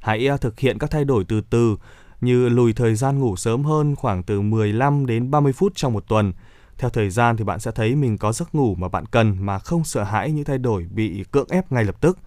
Hãy 0.00 0.28
à, 0.28 0.36
thực 0.36 0.60
hiện 0.60 0.78
các 0.78 0.90
thay 0.90 1.04
đổi 1.04 1.24
từ 1.24 1.40
từ 1.50 1.76
như 2.20 2.48
lùi 2.48 2.72
thời 2.72 2.94
gian 2.94 3.18
ngủ 3.18 3.36
sớm 3.36 3.64
hơn 3.64 3.96
khoảng 3.96 4.22
từ 4.22 4.40
15 4.40 5.06
đến 5.06 5.30
30 5.30 5.52
phút 5.52 5.72
trong 5.74 5.92
một 5.92 6.04
tuần. 6.08 6.32
Theo 6.78 6.90
thời 6.90 7.10
gian 7.10 7.36
thì 7.36 7.44
bạn 7.44 7.60
sẽ 7.60 7.70
thấy 7.70 7.94
mình 7.94 8.18
có 8.18 8.32
giấc 8.32 8.54
ngủ 8.54 8.74
mà 8.74 8.88
bạn 8.88 9.06
cần 9.06 9.36
mà 9.40 9.58
không 9.58 9.84
sợ 9.84 10.04
hãi 10.04 10.30
những 10.30 10.44
thay 10.44 10.58
đổi 10.58 10.86
bị 10.90 11.24
cưỡng 11.30 11.48
ép 11.48 11.72
ngay 11.72 11.84
lập 11.84 12.00
tức. 12.00 12.18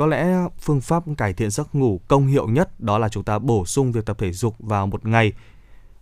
Có 0.00 0.06
lẽ 0.06 0.48
phương 0.60 0.80
pháp 0.80 1.02
cải 1.16 1.32
thiện 1.32 1.50
giấc 1.50 1.74
ngủ 1.74 2.00
công 2.08 2.26
hiệu 2.26 2.48
nhất 2.48 2.80
đó 2.80 2.98
là 2.98 3.08
chúng 3.08 3.24
ta 3.24 3.38
bổ 3.38 3.64
sung 3.66 3.92
việc 3.92 4.06
tập 4.06 4.18
thể 4.18 4.32
dục 4.32 4.54
vào 4.58 4.86
một 4.86 5.06
ngày 5.06 5.32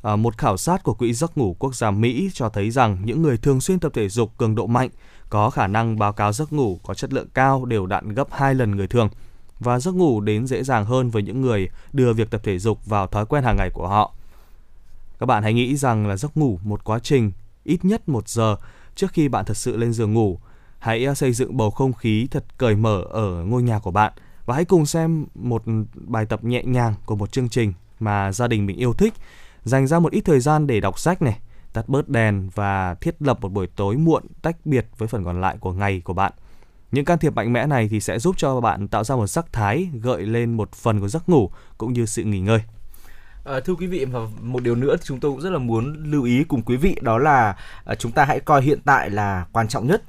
À, 0.03 0.17
một 0.17 0.39
khảo 0.39 0.57
sát 0.57 0.83
của 0.83 0.95
Quỹ 0.95 1.13
giấc 1.13 1.39
ngủ 1.39 1.57
quốc 1.59 1.75
gia 1.75 1.91
Mỹ 1.91 2.31
cho 2.35 2.49
thấy 2.49 2.71
rằng 2.71 2.99
những 3.05 3.23
người 3.23 3.37
thường 3.37 3.61
xuyên 3.61 3.79
tập 3.79 3.93
thể 3.95 4.09
dục 4.09 4.33
cường 4.37 4.55
độ 4.55 4.67
mạnh 4.67 4.91
có 5.31 5.51
khả 5.51 5.67
năng 5.67 5.99
báo 5.99 6.13
cáo 6.13 6.33
giấc 6.33 6.53
ngủ 6.53 6.81
có 6.83 6.95
chất 6.95 7.13
lượng 7.13 7.27
cao 7.35 7.65
đều 7.65 7.87
đặn 7.87 8.15
gấp 8.15 8.29
2 8.31 8.55
lần 8.55 8.77
người 8.77 8.87
thường 8.87 9.09
và 9.61 9.81
giấc 9.81 9.95
ngủ 9.95 10.21
đến 10.21 10.47
dễ 10.47 10.63
dàng 10.63 10.85
hơn 10.85 11.11
với 11.11 11.23
những 11.23 11.41
người 11.41 11.69
đưa 11.93 12.13
việc 12.13 12.31
tập 12.31 12.41
thể 12.45 12.59
dục 12.59 12.87
vào 12.87 13.07
thói 13.07 13.27
quen 13.27 13.45
hàng 13.45 13.57
ngày 13.57 13.71
của 13.71 13.89
họ. 13.89 14.15
Các 15.19 15.27
bạn 15.27 15.43
hãy 15.43 15.55
nghĩ 15.55 15.77
rằng 15.77 16.07
là 16.07 16.17
giấc 16.17 16.37
ngủ 16.37 16.59
một 16.65 16.85
quá 16.85 16.99
trình 16.99 17.33
ít 17.65 17.85
nhất 17.85 18.09
một 18.09 18.29
giờ 18.29 18.57
trước 18.95 19.13
khi 19.13 19.29
bạn 19.29 19.45
thật 19.45 19.57
sự 19.57 19.77
lên 19.77 19.93
giường 19.93 20.15
ngủ. 20.15 20.39
Hãy 20.79 21.07
à, 21.07 21.15
xây 21.15 21.33
dựng 21.33 21.57
bầu 21.57 21.71
không 21.71 21.93
khí 21.93 22.29
thật 22.31 22.45
cởi 22.59 22.77
mở 22.77 23.05
ở 23.11 23.45
ngôi 23.45 23.63
nhà 23.63 23.79
của 23.79 23.91
bạn 23.91 24.13
và 24.47 24.55
hãy 24.55 24.65
cùng 24.65 24.87
xem 24.87 25.27
một 25.35 25.63
bài 25.95 26.27
tập 26.27 26.45
nhẹ 26.45 26.63
nhàng 26.65 26.95
của 27.07 27.17
một 27.17 27.33
chương 27.33 27.49
trình 27.49 27.73
mà 28.01 28.33
gia 28.33 28.47
đình 28.49 28.67
mình 28.67 28.77
yêu 28.77 28.93
thích 28.93 29.15
dành 29.65 29.87
ra 29.87 29.99
một 29.99 30.13
ít 30.13 30.21
thời 30.21 30.41
gian 30.41 30.67
để 30.67 30.81
đọc 30.81 30.99
sách 30.99 31.23
này, 31.23 31.39
tắt 31.73 31.89
bớt 31.89 32.09
đèn 32.09 32.51
và 32.55 32.95
thiết 32.95 33.23
lập 33.23 33.39
một 33.41 33.53
buổi 33.53 33.67
tối 33.67 33.97
muộn 33.97 34.23
tách 34.43 34.57
biệt 34.65 34.87
với 34.99 35.09
phần 35.09 35.25
còn 35.25 35.41
lại 35.41 35.57
của 35.61 35.73
ngày 35.73 36.01
của 36.05 36.13
bạn. 36.13 36.33
Những 36.93 37.05
can 37.05 37.19
thiệp 37.19 37.35
mạnh 37.35 37.53
mẽ 37.53 37.67
này 37.67 37.89
thì 37.89 38.01
sẽ 38.01 38.19
giúp 38.19 38.35
cho 38.39 38.61
bạn 38.61 38.89
tạo 38.89 39.05
ra 39.05 39.17
một 39.17 39.27
sắc 39.27 39.53
thái 39.53 39.89
gợi 40.03 40.23
lên 40.23 40.53
một 40.53 40.73
phần 40.73 41.01
của 41.01 41.09
giấc 41.09 41.29
ngủ 41.29 41.51
cũng 41.79 41.93
như 41.93 42.07
sự 42.07 42.23
nghỉ 42.25 42.41
ngơi. 42.41 42.61
À, 43.45 43.61
thưa 43.65 43.75
quý 43.75 43.87
vị 43.87 44.05
và 44.05 44.21
một 44.41 44.63
điều 44.63 44.75
nữa 44.75 44.97
chúng 45.05 45.21
tôi 45.21 45.31
cũng 45.31 45.41
rất 45.41 45.51
là 45.51 45.59
muốn 45.59 46.11
lưu 46.11 46.25
ý 46.25 46.45
cùng 46.45 46.63
quý 46.63 46.77
vị 46.77 46.97
đó 47.01 47.19
là 47.19 47.57
à, 47.85 47.95
chúng 47.95 48.13
ta 48.13 48.25
hãy 48.25 48.41
coi 48.41 48.63
hiện 48.63 48.81
tại 48.85 49.11
là 49.11 49.47
quan 49.53 49.69
trọng 49.69 49.87
nhất 49.87 50.03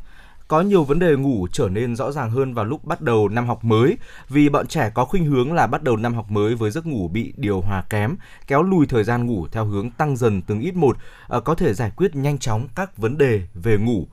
có 0.50 0.62
nhiều 0.62 0.84
vấn 0.84 1.00
đề 1.00 1.16
ngủ 1.16 1.48
trở 1.52 1.70
nên 1.70 1.96
rõ 1.96 2.12
ràng 2.12 2.32
hơn 2.32 2.54
vào 2.54 2.66
lúc 2.66 2.86
bắt 2.86 3.02
đầu 3.02 3.30
năm 3.30 3.48
học 3.48 3.64
mới 3.64 3.98
vì 4.30 4.50
bọn 4.50 4.68
trẻ 4.68 4.92
có 4.94 5.06
khuynh 5.06 5.26
hướng 5.26 5.54
là 5.54 5.68
bắt 5.68 5.84
đầu 5.84 5.98
năm 5.98 6.14
học 6.14 6.32
mới 6.32 6.56
với 6.56 6.72
giấc 6.72 6.86
ngủ 6.86 7.08
bị 7.08 7.34
điều 7.38 7.62
hòa 7.62 7.84
kém, 7.90 8.16
kéo 8.48 8.64
lùi 8.64 8.86
thời 8.86 9.04
gian 9.04 9.26
ngủ 9.26 9.48
theo 9.52 9.66
hướng 9.66 9.92
tăng 9.92 10.16
dần 10.16 10.42
từng 10.42 10.60
ít 10.60 10.76
một, 10.76 10.98
ờ, 11.28 11.42
có 11.42 11.56
thể 11.56 11.74
giải 11.74 11.92
quyết 11.96 12.16
nhanh 12.16 12.38
chóng 12.38 12.68
các 12.76 12.98
vấn 12.98 13.18
đề 13.18 13.42
về 13.54 13.78
ngủ. 13.78 14.08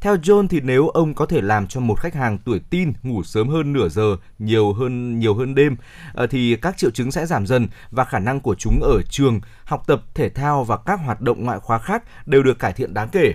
Theo 0.00 0.16
John 0.16 0.48
thì 0.48 0.60
nếu 0.60 0.88
ông 0.88 1.14
có 1.14 1.26
thể 1.26 1.40
làm 1.40 1.66
cho 1.66 1.80
một 1.80 2.00
khách 2.00 2.14
hàng 2.14 2.38
tuổi 2.38 2.60
tin 2.70 2.92
ngủ 3.02 3.22
sớm 3.22 3.48
hơn 3.48 3.72
nửa 3.72 3.88
giờ, 3.88 4.16
nhiều 4.38 4.72
hơn 4.72 5.18
nhiều 5.18 5.34
hơn 5.34 5.54
đêm 5.54 5.76
ờ, 6.14 6.26
thì 6.26 6.56
các 6.56 6.78
triệu 6.78 6.90
chứng 6.90 7.10
sẽ 7.10 7.26
giảm 7.26 7.46
dần 7.46 7.68
và 7.90 8.04
khả 8.04 8.18
năng 8.18 8.40
của 8.40 8.54
chúng 8.54 8.80
ở 8.82 9.02
trường, 9.10 9.40
học 9.64 9.82
tập, 9.86 10.02
thể 10.14 10.28
thao 10.28 10.64
và 10.64 10.76
các 10.76 11.00
hoạt 11.04 11.20
động 11.20 11.44
ngoại 11.44 11.58
khóa 11.60 11.78
khác 11.78 12.02
đều 12.26 12.42
được 12.42 12.58
cải 12.58 12.72
thiện 12.72 12.94
đáng 12.94 13.08
kể. 13.12 13.34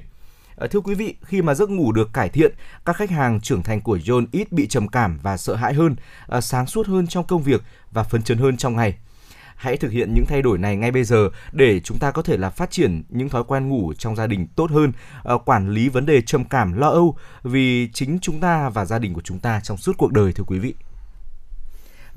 Ờ, 0.58 0.68
thưa 0.68 0.80
quý 0.80 0.96
vị, 0.96 1.16
khi 1.22 1.42
mà 1.42 1.54
giấc 1.54 1.70
ngủ 1.70 1.92
được 1.92 2.14
cải 2.14 2.30
thiện, 2.30 2.54
các 2.86 2.96
khách 2.96 3.10
hàng 3.10 3.42
trưởng 3.42 3.64
thành 3.64 3.82
của 3.82 3.98
John 3.98 4.26
ít 4.32 4.52
bị 4.52 4.68
trầm 4.68 4.88
cảm 4.88 5.20
và 5.24 5.38
sợ 5.38 5.56
hãi 5.56 5.74
hơn, 5.74 5.96
ờ, 6.28 6.42
sáng 6.42 6.66
suốt 6.66 6.88
hơn 6.88 7.08
trong 7.08 7.26
công 7.28 7.44
việc 7.44 7.64
và 7.92 8.04
phấn 8.04 8.24
chấn 8.24 8.38
hơn 8.38 8.58
trong 8.58 8.76
ngày. 8.76 8.96
Hãy 9.56 9.78
thực 9.78 9.92
hiện 9.92 10.14
những 10.14 10.26
thay 10.28 10.42
đổi 10.42 10.58
này 10.58 10.76
ngay 10.76 10.92
bây 10.92 11.04
giờ 11.04 11.30
để 11.52 11.80
chúng 11.80 12.00
ta 12.00 12.12
có 12.12 12.22
thể 12.22 12.38
là 12.38 12.50
phát 12.50 12.72
triển 12.72 13.04
những 13.10 13.30
thói 13.30 13.44
quen 13.44 13.70
ngủ 13.70 13.94
trong 13.94 14.16
gia 14.16 14.28
đình 14.28 14.48
tốt 14.56 14.72
hơn, 14.72 14.92
ờ, 15.24 15.38
quản 15.38 15.70
lý 15.70 15.90
vấn 15.90 16.06
đề 16.06 16.22
trầm 16.22 16.46
cảm, 16.46 16.74
lo 16.74 16.90
âu 16.90 17.18
vì 17.44 17.90
chính 17.94 18.20
chúng 18.22 18.40
ta 18.40 18.70
và 18.70 18.86
gia 18.86 19.00
đình 19.00 19.14
của 19.14 19.22
chúng 19.24 19.40
ta 19.40 19.60
trong 19.64 19.78
suốt 19.78 19.98
cuộc 19.98 20.12
đời 20.12 20.34
thưa 20.34 20.44
quý 20.48 20.60
vị. 20.60 20.74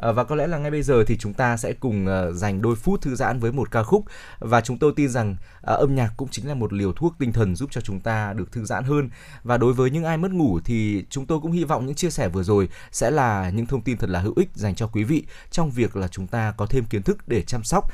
Ờ, 0.00 0.12
và 0.12 0.24
có 0.24 0.34
lẽ 0.36 0.46
là 0.46 0.58
ngay 0.58 0.70
bây 0.70 0.82
giờ 0.82 1.04
thì 1.04 1.16
chúng 1.18 1.34
ta 1.34 1.56
sẽ 1.56 1.72
cùng 1.72 2.06
ờ, 2.06 2.32
dành 2.32 2.62
đôi 2.62 2.76
phút 2.76 3.02
thư 3.02 3.14
giãn 3.14 3.40
với 3.40 3.52
một 3.52 3.70
ca 3.70 3.82
khúc. 3.82 4.04
Và 4.38 4.60
chúng 4.60 4.78
tôi 4.78 4.92
tin 4.96 5.08
rằng 5.08 5.36
ờ, 5.62 5.76
âm 5.76 5.94
nhạc 5.94 6.12
cũng 6.16 6.28
chính 6.28 6.48
là 6.48 6.54
một 6.54 6.72
liều 6.72 6.92
thuốc 6.92 7.14
tinh 7.18 7.32
thần 7.32 7.56
giúp 7.56 7.70
cho 7.72 7.80
chúng 7.80 8.00
ta 8.00 8.32
được 8.32 8.52
thư 8.52 8.64
giãn 8.64 8.84
hơn. 8.84 9.10
Và 9.44 9.56
đối 9.56 9.72
với 9.72 9.90
những 9.90 10.04
ai 10.04 10.16
mất 10.16 10.30
ngủ 10.30 10.60
thì 10.64 11.04
chúng 11.10 11.26
tôi 11.26 11.40
cũng 11.40 11.52
hy 11.52 11.64
vọng 11.64 11.86
những 11.86 11.94
chia 11.94 12.10
sẻ 12.10 12.28
vừa 12.28 12.42
rồi 12.42 12.68
sẽ 12.92 13.10
là 13.10 13.50
những 13.50 13.66
thông 13.66 13.80
tin 13.80 13.96
thật 13.96 14.10
là 14.10 14.20
hữu 14.20 14.34
ích 14.36 14.48
dành 14.54 14.74
cho 14.74 14.86
quý 14.86 15.04
vị 15.04 15.24
trong 15.50 15.70
việc 15.70 15.96
là 15.96 16.08
chúng 16.08 16.26
ta 16.26 16.54
có 16.56 16.66
thêm 16.66 16.84
kiến 16.84 17.02
thức 17.02 17.28
để 17.28 17.42
chăm 17.42 17.64
sóc 17.64 17.92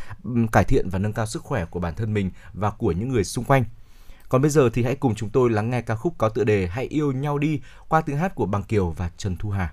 cải 0.52 0.64
thiện 0.64 0.88
và 0.90 0.98
nâng 0.98 1.12
cao 1.12 1.26
sức 1.26 1.42
khỏe 1.42 1.64
của 1.64 1.80
bản 1.80 1.94
thân 1.94 2.14
mình 2.14 2.30
và 2.52 2.70
của 2.70 2.92
những 2.92 3.08
người 3.08 3.24
xung 3.24 3.44
quanh. 3.44 3.64
Còn 4.28 4.42
bây 4.42 4.50
giờ 4.50 4.70
thì 4.72 4.82
hãy 4.82 4.94
cùng 4.94 5.14
chúng 5.14 5.30
tôi 5.30 5.50
lắng 5.50 5.70
nghe 5.70 5.82
ca 5.82 5.96
khúc 5.96 6.14
có 6.18 6.28
tựa 6.28 6.44
đề 6.44 6.66
Hãy 6.66 6.84
yêu 6.84 7.12
nhau 7.12 7.38
đi 7.38 7.60
qua 7.88 8.00
tiếng 8.00 8.16
hát 8.16 8.34
của 8.34 8.46
Bằng 8.46 8.62
Kiều 8.62 8.90
và 8.90 9.10
Trần 9.16 9.36
Thu 9.36 9.50
Hà. 9.50 9.72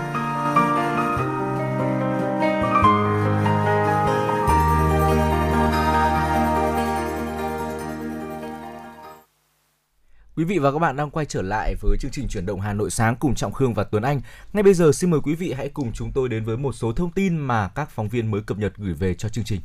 Quý 10.41 10.45
vị 10.45 10.59
và 10.59 10.71
các 10.71 10.79
bạn 10.79 10.95
đang 10.95 11.09
quay 11.09 11.25
trở 11.25 11.41
lại 11.41 11.75
với 11.81 11.97
chương 11.99 12.11
trình 12.11 12.27
chuyển 12.27 12.45
động 12.45 12.61
Hà 12.61 12.73
Nội 12.73 12.91
sáng 12.91 13.15
cùng 13.15 13.35
Trọng 13.35 13.51
Khương 13.53 13.73
và 13.73 13.83
Tuấn 13.83 14.03
Anh. 14.03 14.21
Ngay 14.53 14.63
bây 14.63 14.73
giờ 14.73 14.91
xin 14.91 15.11
mời 15.11 15.19
quý 15.23 15.35
vị 15.35 15.53
hãy 15.53 15.69
cùng 15.69 15.91
chúng 15.93 16.11
tôi 16.11 16.29
đến 16.29 16.43
với 16.43 16.57
một 16.57 16.71
số 16.71 16.93
thông 16.93 17.11
tin 17.11 17.37
mà 17.37 17.67
các 17.67 17.89
phóng 17.89 18.09
viên 18.09 18.31
mới 18.31 18.41
cập 18.41 18.57
nhật 18.57 18.73
gửi 18.77 18.93
về 18.93 19.13
cho 19.13 19.29
chương 19.29 19.43
trình. 19.43 19.61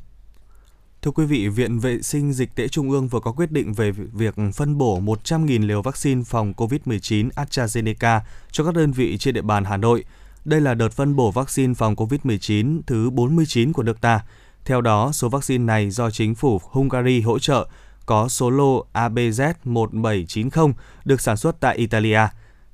Thưa 1.02 1.10
quý 1.10 1.26
vị, 1.26 1.48
Viện 1.48 1.78
Vệ 1.78 2.02
sinh 2.02 2.32
Dịch 2.32 2.54
tễ 2.54 2.68
Trung 2.68 2.90
ương 2.90 3.08
vừa 3.08 3.20
có 3.20 3.32
quyết 3.32 3.52
định 3.52 3.72
về 3.72 3.90
việc 3.92 4.34
phân 4.54 4.78
bổ 4.78 5.00
100.000 5.00 5.66
liều 5.66 5.82
vaccine 5.82 6.22
phòng 6.22 6.52
COVID-19 6.56 7.28
AstraZeneca 7.30 8.20
cho 8.50 8.64
các 8.64 8.74
đơn 8.74 8.92
vị 8.92 9.18
trên 9.18 9.34
địa 9.34 9.42
bàn 9.42 9.64
Hà 9.64 9.76
Nội. 9.76 10.04
Đây 10.44 10.60
là 10.60 10.74
đợt 10.74 10.92
phân 10.92 11.16
bổ 11.16 11.30
vaccine 11.30 11.74
phòng 11.74 11.94
COVID-19 11.94 12.80
thứ 12.86 13.10
49 13.10 13.72
của 13.72 13.82
nước 13.82 14.00
ta. 14.00 14.20
Theo 14.64 14.80
đó, 14.80 15.12
số 15.12 15.28
vaccine 15.28 15.64
này 15.64 15.90
do 15.90 16.10
chính 16.10 16.34
phủ 16.34 16.60
Hungary 16.64 17.20
hỗ 17.20 17.38
trợ 17.38 17.68
có 18.06 18.28
số 18.28 18.50
lô 18.50 18.86
ABZ1790 18.92 20.72
được 21.04 21.20
sản 21.20 21.36
xuất 21.36 21.60
tại 21.60 21.76
Italia. 21.76 22.20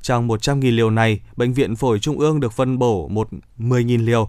Trong 0.02 0.28
100.000 0.28 0.76
liều 0.76 0.90
này, 0.90 1.20
Bệnh 1.36 1.52
viện 1.52 1.76
Phổi 1.76 1.98
Trung 1.98 2.18
ương 2.18 2.40
được 2.40 2.52
phân 2.52 2.78
bổ 2.78 3.10
10.000 3.58 4.04
liều, 4.04 4.28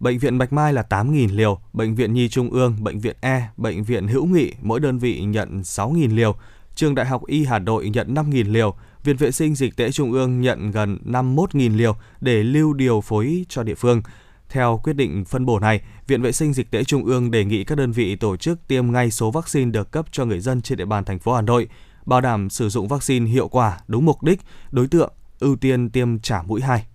Bệnh 0.00 0.18
viện 0.18 0.38
Bạch 0.38 0.52
Mai 0.52 0.72
là 0.72 0.84
8.000 0.90 1.36
liều, 1.36 1.58
Bệnh 1.72 1.94
viện 1.94 2.14
Nhi 2.14 2.28
Trung 2.28 2.50
ương, 2.50 2.76
Bệnh 2.80 3.00
viện 3.00 3.16
E, 3.20 3.48
Bệnh 3.56 3.84
viện 3.84 4.08
Hữu 4.08 4.26
Nghị 4.26 4.52
mỗi 4.62 4.80
đơn 4.80 4.98
vị 4.98 5.20
nhận 5.20 5.60
6.000 5.60 6.14
liều, 6.16 6.34
Trường 6.74 6.94
Đại 6.94 7.06
học 7.06 7.26
Y 7.26 7.44
Hà 7.44 7.58
Nội 7.58 7.90
nhận 7.90 8.14
5.000 8.14 8.52
liều, 8.52 8.74
Viện 9.04 9.16
Vệ 9.16 9.32
sinh 9.32 9.54
Dịch 9.54 9.76
tễ 9.76 9.90
Trung 9.92 10.12
ương 10.12 10.40
nhận 10.40 10.70
gần 10.70 10.98
51.000 11.04 11.76
liều 11.76 11.96
để 12.20 12.42
lưu 12.42 12.72
điều 12.72 13.00
phối 13.00 13.46
cho 13.48 13.62
địa 13.62 13.74
phương. 13.74 14.02
Theo 14.50 14.80
quyết 14.84 14.92
định 14.92 15.24
phân 15.24 15.46
bổ 15.46 15.58
này, 15.58 15.80
Viện 16.06 16.22
Vệ 16.22 16.32
sinh 16.32 16.52
Dịch 16.52 16.70
tễ 16.70 16.84
Trung 16.84 17.04
ương 17.04 17.30
đề 17.30 17.44
nghị 17.44 17.64
các 17.64 17.78
đơn 17.78 17.92
vị 17.92 18.16
tổ 18.16 18.36
chức 18.36 18.68
tiêm 18.68 18.92
ngay 18.92 19.10
số 19.10 19.30
vaccine 19.30 19.70
được 19.70 19.90
cấp 19.90 20.06
cho 20.12 20.24
người 20.24 20.40
dân 20.40 20.62
trên 20.62 20.78
địa 20.78 20.84
bàn 20.84 21.04
thành 21.04 21.18
phố 21.18 21.34
Hà 21.34 21.42
Nội, 21.42 21.68
bảo 22.06 22.20
đảm 22.20 22.50
sử 22.50 22.68
dụng 22.68 22.88
vaccine 22.88 23.30
hiệu 23.30 23.48
quả, 23.48 23.78
đúng 23.88 24.04
mục 24.04 24.22
đích, 24.22 24.40
đối 24.70 24.86
tượng, 24.86 25.12
ưu 25.40 25.56
tiên 25.56 25.90
tiêm 25.90 26.18
trả 26.18 26.42
mũi 26.42 26.60
2. 26.60 26.86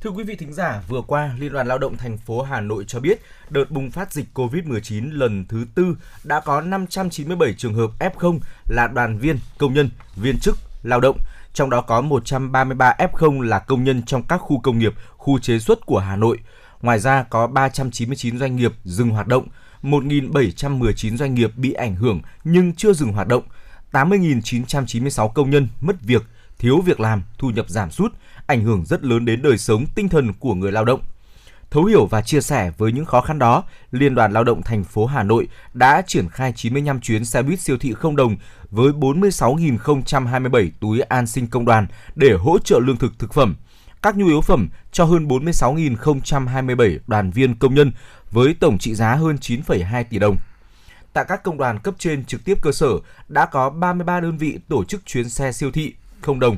Thưa 0.00 0.10
quý 0.10 0.24
vị 0.24 0.36
thính 0.36 0.52
giả, 0.52 0.82
vừa 0.88 1.02
qua, 1.06 1.34
Liên 1.38 1.52
đoàn 1.52 1.66
Lao 1.66 1.78
động 1.78 1.96
thành 1.96 2.18
phố 2.18 2.42
Hà 2.42 2.60
Nội 2.60 2.84
cho 2.88 3.00
biết, 3.00 3.20
đợt 3.50 3.70
bùng 3.70 3.90
phát 3.90 4.12
dịch 4.12 4.26
COVID-19 4.34 5.12
lần 5.12 5.44
thứ 5.48 5.66
tư 5.74 5.96
đã 6.24 6.40
có 6.40 6.60
597 6.60 7.54
trường 7.58 7.74
hợp 7.74 7.90
F0 7.98 8.38
là 8.68 8.86
đoàn 8.86 9.18
viên, 9.18 9.38
công 9.58 9.74
nhân, 9.74 9.90
viên 10.16 10.38
chức, 10.38 10.58
lao 10.82 11.00
động, 11.00 11.18
trong 11.54 11.70
đó 11.70 11.80
có 11.80 12.00
133 12.00 12.94
F0 12.98 13.40
là 13.40 13.58
công 13.58 13.84
nhân 13.84 14.02
trong 14.02 14.22
các 14.22 14.38
khu 14.38 14.60
công 14.60 14.78
nghiệp, 14.78 14.94
khu 15.16 15.38
chế 15.38 15.58
xuất 15.58 15.86
của 15.86 15.98
Hà 15.98 16.16
Nội. 16.16 16.38
Ngoài 16.82 16.98
ra 16.98 17.22
có 17.22 17.46
399 17.46 18.38
doanh 18.38 18.56
nghiệp 18.56 18.72
dừng 18.84 19.10
hoạt 19.10 19.26
động, 19.26 19.46
1.719 19.82 21.16
doanh 21.16 21.34
nghiệp 21.34 21.50
bị 21.56 21.72
ảnh 21.72 21.96
hưởng 21.96 22.20
nhưng 22.44 22.74
chưa 22.74 22.92
dừng 22.92 23.12
hoạt 23.12 23.28
động, 23.28 23.42
80.996 23.92 25.28
công 25.28 25.50
nhân 25.50 25.68
mất 25.80 25.96
việc, 26.02 26.22
thiếu 26.58 26.80
việc 26.80 27.00
làm, 27.00 27.22
thu 27.38 27.50
nhập 27.50 27.68
giảm 27.68 27.90
sút, 27.90 28.12
ảnh 28.46 28.64
hưởng 28.64 28.84
rất 28.84 29.04
lớn 29.04 29.24
đến 29.24 29.42
đời 29.42 29.58
sống 29.58 29.86
tinh 29.94 30.08
thần 30.08 30.32
của 30.32 30.54
người 30.54 30.72
lao 30.72 30.84
động. 30.84 31.00
Thấu 31.70 31.84
hiểu 31.84 32.06
và 32.06 32.22
chia 32.22 32.40
sẻ 32.40 32.72
với 32.78 32.92
những 32.92 33.04
khó 33.04 33.20
khăn 33.20 33.38
đó, 33.38 33.64
Liên 33.90 34.14
đoàn 34.14 34.32
Lao 34.32 34.44
động 34.44 34.62
thành 34.62 34.84
phố 34.84 35.06
Hà 35.06 35.22
Nội 35.22 35.48
đã 35.72 36.02
triển 36.06 36.28
khai 36.28 36.52
95 36.56 37.00
chuyến 37.00 37.24
xe 37.24 37.42
buýt 37.42 37.60
siêu 37.60 37.78
thị 37.78 37.92
không 37.92 38.16
đồng 38.16 38.36
với 38.74 38.92
46.027 38.92 40.70
túi 40.80 41.00
an 41.00 41.26
sinh 41.26 41.46
công 41.46 41.64
đoàn 41.64 41.86
để 42.14 42.32
hỗ 42.32 42.58
trợ 42.58 42.80
lương 42.82 42.96
thực 42.96 43.18
thực 43.18 43.34
phẩm, 43.34 43.56
các 44.02 44.16
nhu 44.16 44.26
yếu 44.26 44.40
phẩm 44.40 44.68
cho 44.92 45.04
hơn 45.04 45.28
46.027 45.28 46.98
đoàn 47.06 47.30
viên 47.30 47.54
công 47.58 47.74
nhân 47.74 47.92
với 48.30 48.54
tổng 48.60 48.78
trị 48.78 48.94
giá 48.94 49.14
hơn 49.14 49.36
9,2 49.36 50.04
tỷ 50.10 50.18
đồng. 50.18 50.36
Tại 51.12 51.24
các 51.28 51.42
công 51.42 51.58
đoàn 51.58 51.78
cấp 51.78 51.94
trên 51.98 52.24
trực 52.24 52.44
tiếp 52.44 52.58
cơ 52.62 52.72
sở 52.72 52.88
đã 53.28 53.46
có 53.46 53.70
33 53.70 54.20
đơn 54.20 54.38
vị 54.38 54.58
tổ 54.68 54.84
chức 54.84 55.06
chuyến 55.06 55.28
xe 55.28 55.52
siêu 55.52 55.70
thị 55.70 55.94
không 56.20 56.40
đồng, 56.40 56.56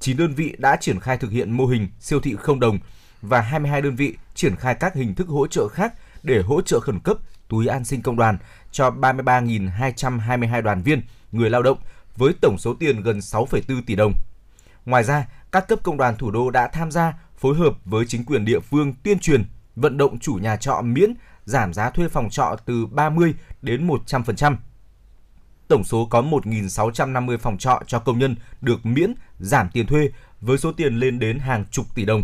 9 0.00 0.16
đơn 0.16 0.34
vị 0.34 0.54
đã 0.58 0.76
triển 0.76 1.00
khai 1.00 1.18
thực 1.18 1.30
hiện 1.30 1.50
mô 1.50 1.66
hình 1.66 1.88
siêu 2.00 2.20
thị 2.20 2.36
không 2.38 2.60
đồng 2.60 2.78
và 3.22 3.40
22 3.40 3.82
đơn 3.82 3.96
vị 3.96 4.16
triển 4.34 4.56
khai 4.56 4.74
các 4.74 4.94
hình 4.94 5.14
thức 5.14 5.28
hỗ 5.28 5.46
trợ 5.46 5.68
khác 5.68 5.94
để 6.22 6.42
hỗ 6.42 6.60
trợ 6.60 6.80
khẩn 6.80 7.00
cấp 7.00 7.16
túi 7.48 7.66
an 7.66 7.84
sinh 7.84 8.02
công 8.02 8.16
đoàn 8.16 8.38
cho 8.72 8.90
33.222 8.90 10.62
đoàn 10.62 10.82
viên, 10.82 11.02
người 11.32 11.50
lao 11.50 11.62
động 11.62 11.78
với 12.16 12.32
tổng 12.40 12.58
số 12.58 12.74
tiền 12.74 13.02
gần 13.02 13.18
6,4 13.18 13.82
tỷ 13.86 13.94
đồng. 13.94 14.12
Ngoài 14.86 15.04
ra, 15.04 15.26
các 15.52 15.68
cấp 15.68 15.78
công 15.82 15.96
đoàn 15.96 16.16
thủ 16.16 16.30
đô 16.30 16.50
đã 16.50 16.68
tham 16.68 16.90
gia 16.90 17.14
phối 17.38 17.56
hợp 17.56 17.74
với 17.84 18.06
chính 18.06 18.24
quyền 18.24 18.44
địa 18.44 18.60
phương 18.60 18.94
tuyên 19.02 19.18
truyền, 19.18 19.44
vận 19.76 19.96
động 19.96 20.18
chủ 20.18 20.34
nhà 20.34 20.56
trọ 20.56 20.80
miễn 20.84 21.14
giảm 21.44 21.72
giá 21.72 21.90
thuê 21.90 22.08
phòng 22.08 22.30
trọ 22.30 22.56
từ 22.66 22.86
30 22.86 23.34
đến 23.62 23.86
100%. 23.86 24.56
Tổng 25.68 25.84
số 25.84 26.06
có 26.10 26.22
1.650 26.22 27.38
phòng 27.38 27.58
trọ 27.58 27.82
cho 27.86 27.98
công 27.98 28.18
nhân 28.18 28.36
được 28.60 28.86
miễn 28.86 29.14
giảm 29.38 29.68
tiền 29.72 29.86
thuê 29.86 30.10
với 30.40 30.58
số 30.58 30.72
tiền 30.72 30.96
lên 30.96 31.18
đến 31.18 31.38
hàng 31.38 31.64
chục 31.70 31.86
tỷ 31.94 32.04
đồng. 32.04 32.22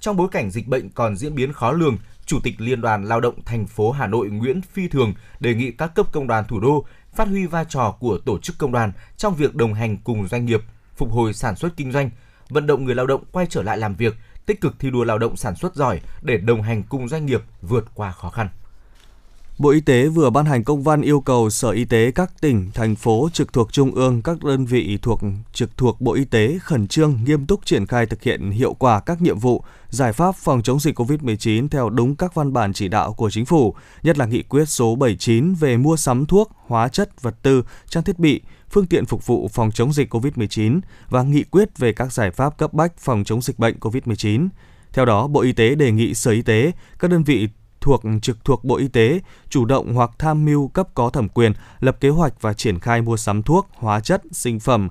Trong 0.00 0.16
bối 0.16 0.28
cảnh 0.32 0.50
dịch 0.50 0.68
bệnh 0.68 0.90
còn 0.90 1.16
diễn 1.16 1.34
biến 1.34 1.52
khó 1.52 1.72
lường, 1.72 1.96
Chủ 2.26 2.40
tịch 2.42 2.54
Liên 2.58 2.80
đoàn 2.80 3.04
Lao 3.04 3.20
động 3.20 3.44
thành 3.44 3.66
phố 3.66 3.90
Hà 3.90 4.06
Nội 4.06 4.28
Nguyễn 4.28 4.60
Phi 4.62 4.88
Thường 4.88 5.14
đề 5.40 5.54
nghị 5.54 5.70
các 5.70 5.94
cấp 5.94 6.06
công 6.12 6.26
đoàn 6.26 6.44
thủ 6.48 6.60
đô 6.60 6.86
phát 7.14 7.28
huy 7.28 7.46
vai 7.46 7.64
trò 7.68 7.96
của 8.00 8.18
tổ 8.18 8.38
chức 8.38 8.58
công 8.58 8.72
đoàn 8.72 8.92
trong 9.16 9.34
việc 9.34 9.54
đồng 9.54 9.74
hành 9.74 9.96
cùng 9.96 10.28
doanh 10.28 10.44
nghiệp, 10.44 10.62
phục 10.96 11.12
hồi 11.12 11.32
sản 11.32 11.56
xuất 11.56 11.76
kinh 11.76 11.92
doanh, 11.92 12.10
vận 12.48 12.66
động 12.66 12.84
người 12.84 12.94
lao 12.94 13.06
động 13.06 13.24
quay 13.32 13.46
trở 13.50 13.62
lại 13.62 13.78
làm 13.78 13.94
việc, 13.94 14.16
tích 14.46 14.60
cực 14.60 14.74
thi 14.78 14.90
đua 14.90 15.04
lao 15.04 15.18
động 15.18 15.36
sản 15.36 15.54
xuất 15.56 15.74
giỏi 15.74 16.00
để 16.22 16.36
đồng 16.36 16.62
hành 16.62 16.82
cùng 16.82 17.08
doanh 17.08 17.26
nghiệp 17.26 17.42
vượt 17.62 17.84
qua 17.94 18.12
khó 18.12 18.30
khăn. 18.30 18.48
Bộ 19.58 19.70
Y 19.70 19.80
tế 19.80 20.08
vừa 20.08 20.30
ban 20.30 20.46
hành 20.46 20.64
công 20.64 20.82
văn 20.82 21.02
yêu 21.02 21.20
cầu 21.20 21.50
Sở 21.50 21.70
Y 21.70 21.84
tế 21.84 22.10
các 22.10 22.40
tỉnh, 22.40 22.70
thành 22.74 22.96
phố 22.96 23.28
trực 23.32 23.52
thuộc 23.52 23.72
Trung 23.72 23.94
ương, 23.94 24.22
các 24.22 24.44
đơn 24.44 24.64
vị 24.64 24.98
thuộc 25.02 25.20
trực 25.52 25.76
thuộc 25.76 26.00
Bộ 26.00 26.12
Y 26.12 26.24
tế 26.24 26.58
khẩn 26.62 26.88
trương 26.88 27.18
nghiêm 27.24 27.46
túc 27.46 27.66
triển 27.66 27.86
khai 27.86 28.06
thực 28.06 28.22
hiện 28.22 28.50
hiệu 28.50 28.74
quả 28.74 29.00
các 29.00 29.22
nhiệm 29.22 29.38
vụ, 29.38 29.64
giải 29.88 30.12
pháp 30.12 30.34
phòng 30.36 30.62
chống 30.62 30.80
dịch 30.80 31.00
COVID-19 31.00 31.68
theo 31.68 31.90
đúng 31.90 32.16
các 32.16 32.34
văn 32.34 32.52
bản 32.52 32.72
chỉ 32.72 32.88
đạo 32.88 33.12
của 33.12 33.30
Chính 33.30 33.46
phủ, 33.46 33.74
nhất 34.02 34.18
là 34.18 34.26
nghị 34.26 34.42
quyết 34.42 34.68
số 34.68 34.94
79 34.94 35.54
về 35.54 35.76
mua 35.76 35.96
sắm 35.96 36.26
thuốc, 36.26 36.50
hóa 36.66 36.88
chất, 36.88 37.22
vật 37.22 37.34
tư, 37.42 37.64
trang 37.88 38.04
thiết 38.04 38.18
bị, 38.18 38.40
phương 38.70 38.86
tiện 38.86 39.06
phục 39.06 39.26
vụ 39.26 39.48
phòng 39.48 39.70
chống 39.70 39.92
dịch 39.92 40.14
COVID-19 40.14 40.80
và 41.08 41.22
nghị 41.22 41.42
quyết 41.42 41.78
về 41.78 41.92
các 41.92 42.12
giải 42.12 42.30
pháp 42.30 42.58
cấp 42.58 42.72
bách 42.72 42.98
phòng 42.98 43.24
chống 43.24 43.42
dịch 43.42 43.58
bệnh 43.58 43.78
COVID-19. 43.78 44.48
Theo 44.92 45.04
đó, 45.04 45.26
Bộ 45.26 45.40
Y 45.40 45.52
tế 45.52 45.74
đề 45.74 45.90
nghị 45.90 46.14
Sở 46.14 46.30
Y 46.30 46.42
tế, 46.42 46.72
các 46.98 47.10
đơn 47.10 47.24
vị 47.24 47.48
thuộc 47.82 48.02
trực 48.22 48.44
thuộc 48.44 48.64
Bộ 48.64 48.76
Y 48.76 48.88
tế 48.88 49.20
chủ 49.48 49.64
động 49.64 49.94
hoặc 49.94 50.10
tham 50.18 50.44
mưu 50.44 50.68
cấp 50.68 50.88
có 50.94 51.10
thẩm 51.10 51.28
quyền 51.28 51.52
lập 51.80 51.96
kế 52.00 52.08
hoạch 52.08 52.42
và 52.42 52.52
triển 52.52 52.78
khai 52.78 53.02
mua 53.02 53.16
sắm 53.16 53.42
thuốc, 53.42 53.68
hóa 53.74 54.00
chất, 54.00 54.22
sinh 54.30 54.60
phẩm, 54.60 54.88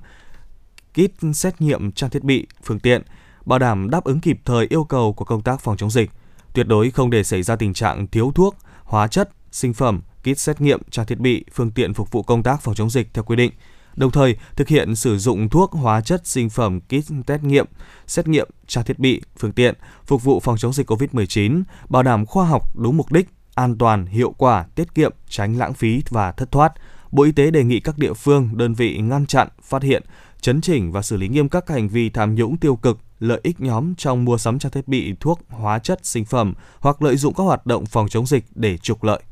kit 0.92 1.34
xét 1.34 1.60
nghiệm 1.60 1.92
trang 1.92 2.10
thiết 2.10 2.24
bị, 2.24 2.46
phương 2.64 2.80
tiện, 2.80 3.02
bảo 3.44 3.58
đảm 3.58 3.90
đáp 3.90 4.04
ứng 4.04 4.20
kịp 4.20 4.38
thời 4.44 4.66
yêu 4.70 4.84
cầu 4.84 5.12
của 5.12 5.24
công 5.24 5.42
tác 5.42 5.60
phòng 5.60 5.76
chống 5.76 5.90
dịch. 5.90 6.10
Tuyệt 6.52 6.66
đối 6.66 6.90
không 6.90 7.10
để 7.10 7.24
xảy 7.24 7.42
ra 7.42 7.56
tình 7.56 7.74
trạng 7.74 8.06
thiếu 8.06 8.32
thuốc, 8.34 8.56
hóa 8.84 9.08
chất, 9.08 9.30
sinh 9.50 9.74
phẩm, 9.74 10.00
kit 10.20 10.38
xét 10.38 10.60
nghiệm, 10.60 10.80
trang 10.90 11.06
thiết 11.06 11.18
bị, 11.18 11.44
phương 11.52 11.70
tiện 11.70 11.94
phục 11.94 12.10
vụ 12.10 12.22
công 12.22 12.42
tác 12.42 12.60
phòng 12.60 12.74
chống 12.74 12.90
dịch 12.90 13.14
theo 13.14 13.24
quy 13.24 13.36
định– 13.36 13.52
đồng 13.96 14.10
thời 14.10 14.36
thực 14.56 14.68
hiện 14.68 14.96
sử 14.96 15.18
dụng 15.18 15.48
thuốc, 15.48 15.72
hóa 15.72 16.00
chất, 16.00 16.26
sinh 16.26 16.50
phẩm, 16.50 16.80
kit 16.80 17.12
test 17.26 17.42
nghiệm, 17.42 17.66
xét 18.06 18.28
nghiệm, 18.28 18.48
trang 18.66 18.84
thiết 18.84 18.98
bị, 18.98 19.22
phương 19.38 19.52
tiện 19.52 19.74
phục 20.06 20.24
vụ 20.24 20.40
phòng 20.40 20.56
chống 20.58 20.72
dịch 20.72 20.90
COVID-19, 20.90 21.62
bảo 21.88 22.02
đảm 22.02 22.26
khoa 22.26 22.46
học 22.46 22.76
đúng 22.76 22.96
mục 22.96 23.12
đích, 23.12 23.28
an 23.54 23.78
toàn, 23.78 24.06
hiệu 24.06 24.34
quả, 24.38 24.66
tiết 24.74 24.94
kiệm, 24.94 25.12
tránh 25.28 25.58
lãng 25.58 25.74
phí 25.74 26.02
và 26.10 26.32
thất 26.32 26.52
thoát. 26.52 26.72
Bộ 27.10 27.22
Y 27.22 27.32
tế 27.32 27.50
đề 27.50 27.64
nghị 27.64 27.80
các 27.80 27.98
địa 27.98 28.12
phương, 28.12 28.50
đơn 28.52 28.74
vị 28.74 28.98
ngăn 28.98 29.26
chặn, 29.26 29.48
phát 29.62 29.82
hiện, 29.82 30.02
chấn 30.40 30.60
chỉnh 30.60 30.92
và 30.92 31.02
xử 31.02 31.16
lý 31.16 31.28
nghiêm 31.28 31.48
các 31.48 31.68
hành 31.68 31.88
vi 31.88 32.10
tham 32.10 32.34
nhũng 32.34 32.56
tiêu 32.56 32.76
cực, 32.76 32.98
lợi 33.20 33.40
ích 33.42 33.60
nhóm 33.60 33.94
trong 33.94 34.24
mua 34.24 34.38
sắm 34.38 34.58
trang 34.58 34.72
thiết 34.72 34.88
bị, 34.88 35.14
thuốc, 35.20 35.40
hóa 35.48 35.78
chất, 35.78 36.06
sinh 36.06 36.24
phẩm 36.24 36.54
hoặc 36.80 37.02
lợi 37.02 37.16
dụng 37.16 37.34
các 37.34 37.44
hoạt 37.44 37.66
động 37.66 37.86
phòng 37.86 38.08
chống 38.08 38.26
dịch 38.26 38.44
để 38.54 38.78
trục 38.78 39.04
lợi. 39.04 39.22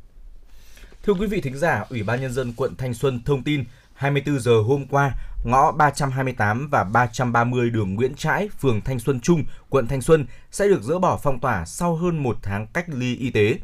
Thưa 1.03 1.13
quý 1.13 1.27
vị 1.27 1.41
thính 1.41 1.59
giả, 1.59 1.85
Ủy 1.91 2.03
ban 2.03 2.21
nhân 2.21 2.33
dân 2.33 2.53
quận 2.57 2.77
Thanh 2.77 2.95
Xuân 2.95 3.21
thông 3.25 3.43
tin 3.43 3.65
24 4.01 4.41
giờ 4.41 4.63
hôm 4.67 4.87
qua, 4.87 5.15
ngõ 5.45 5.73
328 5.73 6.69
và 6.71 6.85
330 6.85 7.71
đường 7.71 7.95
Nguyễn 7.95 8.15
Trãi, 8.15 8.49
phường 8.61 8.81
Thanh 8.81 8.99
Xuân 8.99 9.21
Trung, 9.21 9.45
quận 9.69 9.87
Thanh 9.87 10.03
Xuân 10.03 10.27
sẽ 10.51 10.69
được 10.69 10.83
dỡ 10.83 10.99
bỏ 10.99 11.19
phong 11.23 11.41
tỏa 11.41 11.65
sau 11.65 11.97
hơn 11.97 12.23
một 12.23 12.37
tháng 12.43 12.67
cách 12.67 12.87
ly 12.89 13.17
y 13.17 13.31
tế. 13.31 13.59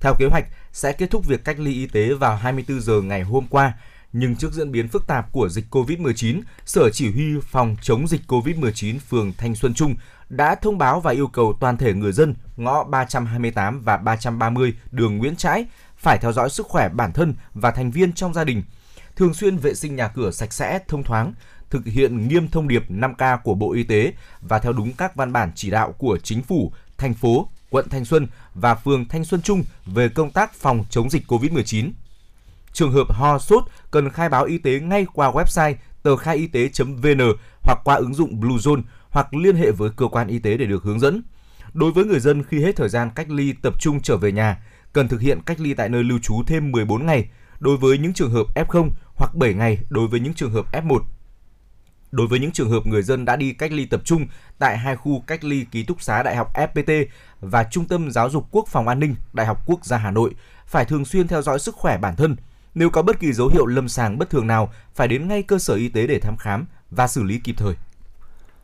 Theo 0.00 0.14
kế 0.18 0.26
hoạch, 0.30 0.44
sẽ 0.72 0.92
kết 0.92 1.10
thúc 1.10 1.26
việc 1.26 1.44
cách 1.44 1.58
ly 1.58 1.72
y 1.72 1.86
tế 1.86 2.14
vào 2.14 2.36
24 2.36 2.80
giờ 2.80 3.00
ngày 3.00 3.22
hôm 3.22 3.46
qua, 3.50 3.72
nhưng 4.12 4.36
trước 4.36 4.52
diễn 4.52 4.72
biến 4.72 4.88
phức 4.88 5.06
tạp 5.06 5.32
của 5.32 5.48
dịch 5.48 5.64
COVID-19, 5.70 6.40
Sở 6.64 6.90
Chỉ 6.90 7.12
huy 7.12 7.40
Phòng 7.40 7.76
chống 7.82 8.08
dịch 8.08 8.20
COVID-19 8.28 8.98
phường 9.08 9.32
Thanh 9.38 9.54
Xuân 9.54 9.74
Trung 9.74 9.94
đã 10.28 10.54
thông 10.54 10.78
báo 10.78 11.00
và 11.00 11.12
yêu 11.12 11.26
cầu 11.26 11.56
toàn 11.60 11.76
thể 11.76 11.92
người 11.92 12.12
dân 12.12 12.34
ngõ 12.56 12.84
328 12.84 13.82
và 13.82 13.96
330 13.96 14.74
đường 14.90 15.18
Nguyễn 15.18 15.36
Trãi 15.36 15.66
phải 15.96 16.18
theo 16.18 16.32
dõi 16.32 16.50
sức 16.50 16.66
khỏe 16.66 16.88
bản 16.88 17.12
thân 17.12 17.34
và 17.54 17.70
thành 17.70 17.90
viên 17.90 18.12
trong 18.12 18.34
gia 18.34 18.44
đình– 18.44 18.62
thường 19.16 19.34
xuyên 19.34 19.56
vệ 19.56 19.74
sinh 19.74 19.96
nhà 19.96 20.08
cửa 20.08 20.30
sạch 20.30 20.52
sẽ, 20.52 20.78
thông 20.88 21.04
thoáng, 21.04 21.32
thực 21.70 21.86
hiện 21.86 22.28
nghiêm 22.28 22.48
thông 22.48 22.68
điệp 22.68 22.90
5K 22.90 23.38
của 23.38 23.54
Bộ 23.54 23.72
Y 23.72 23.82
tế 23.82 24.12
và 24.40 24.58
theo 24.58 24.72
đúng 24.72 24.92
các 24.92 25.16
văn 25.16 25.32
bản 25.32 25.52
chỉ 25.54 25.70
đạo 25.70 25.92
của 25.98 26.18
chính 26.22 26.42
phủ, 26.42 26.72
thành 26.98 27.14
phố, 27.14 27.48
quận 27.70 27.88
Thanh 27.88 28.04
Xuân 28.04 28.26
và 28.54 28.74
phường 28.74 29.08
Thanh 29.08 29.24
Xuân 29.24 29.42
Trung 29.42 29.64
về 29.86 30.08
công 30.08 30.30
tác 30.30 30.54
phòng 30.54 30.84
chống 30.90 31.10
dịch 31.10 31.22
COVID-19. 31.26 31.90
Trường 32.72 32.92
hợp 32.92 33.12
ho 33.12 33.38
sốt 33.38 33.64
cần 33.90 34.10
khai 34.10 34.28
báo 34.28 34.44
y 34.44 34.58
tế 34.58 34.80
ngay 34.80 35.06
qua 35.14 35.30
website 35.30 35.74
tờ 36.02 36.16
khai 36.16 36.36
y 36.36 36.46
tế.vn 36.46 37.20
hoặc 37.62 37.78
qua 37.84 37.94
ứng 37.94 38.14
dụng 38.14 38.40
Bluezone 38.40 38.82
hoặc 39.10 39.34
liên 39.34 39.56
hệ 39.56 39.70
với 39.70 39.90
cơ 39.96 40.06
quan 40.06 40.28
y 40.28 40.38
tế 40.38 40.56
để 40.56 40.66
được 40.66 40.82
hướng 40.82 41.00
dẫn. 41.00 41.22
Đối 41.72 41.92
với 41.92 42.04
người 42.04 42.20
dân 42.20 42.42
khi 42.44 42.64
hết 42.64 42.76
thời 42.76 42.88
gian 42.88 43.10
cách 43.14 43.30
ly 43.30 43.52
tập 43.62 43.74
trung 43.80 44.00
trở 44.02 44.16
về 44.16 44.32
nhà, 44.32 44.62
cần 44.92 45.08
thực 45.08 45.20
hiện 45.20 45.40
cách 45.46 45.60
ly 45.60 45.74
tại 45.74 45.88
nơi 45.88 46.04
lưu 46.04 46.18
trú 46.18 46.42
thêm 46.46 46.72
14 46.72 47.06
ngày 47.06 47.28
đối 47.62 47.76
với 47.76 47.98
những 47.98 48.12
trường 48.12 48.30
hợp 48.30 48.46
F0 48.54 48.90
hoặc 49.14 49.34
7 49.34 49.54
ngày 49.54 49.78
đối 49.90 50.08
với 50.08 50.20
những 50.20 50.34
trường 50.34 50.52
hợp 50.52 50.66
F1. 50.72 51.00
Đối 52.10 52.26
với 52.26 52.38
những 52.38 52.50
trường 52.50 52.70
hợp 52.70 52.86
người 52.86 53.02
dân 53.02 53.24
đã 53.24 53.36
đi 53.36 53.52
cách 53.52 53.72
ly 53.72 53.86
tập 53.86 54.00
trung 54.04 54.26
tại 54.58 54.78
hai 54.78 54.96
khu 54.96 55.20
cách 55.26 55.44
ly 55.44 55.66
ký 55.70 55.82
túc 55.82 56.02
xá 56.02 56.22
Đại 56.22 56.36
học 56.36 56.52
FPT 56.54 57.06
và 57.40 57.64
Trung 57.64 57.84
tâm 57.88 58.10
Giáo 58.10 58.30
dục 58.30 58.48
Quốc 58.50 58.68
phòng 58.68 58.88
An 58.88 59.00
ninh 59.00 59.14
Đại 59.32 59.46
học 59.46 59.62
Quốc 59.66 59.84
gia 59.84 59.96
Hà 59.96 60.10
Nội 60.10 60.34
phải 60.66 60.84
thường 60.84 61.04
xuyên 61.04 61.28
theo 61.28 61.42
dõi 61.42 61.58
sức 61.58 61.74
khỏe 61.74 61.98
bản 61.98 62.16
thân. 62.16 62.36
Nếu 62.74 62.90
có 62.90 63.02
bất 63.02 63.20
kỳ 63.20 63.32
dấu 63.32 63.48
hiệu 63.48 63.66
lâm 63.66 63.88
sàng 63.88 64.18
bất 64.18 64.30
thường 64.30 64.46
nào, 64.46 64.72
phải 64.94 65.08
đến 65.08 65.28
ngay 65.28 65.42
cơ 65.42 65.58
sở 65.58 65.74
y 65.74 65.88
tế 65.88 66.06
để 66.06 66.18
thăm 66.18 66.36
khám 66.36 66.66
và 66.90 67.08
xử 67.08 67.22
lý 67.22 67.38
kịp 67.38 67.54
thời. 67.58 67.74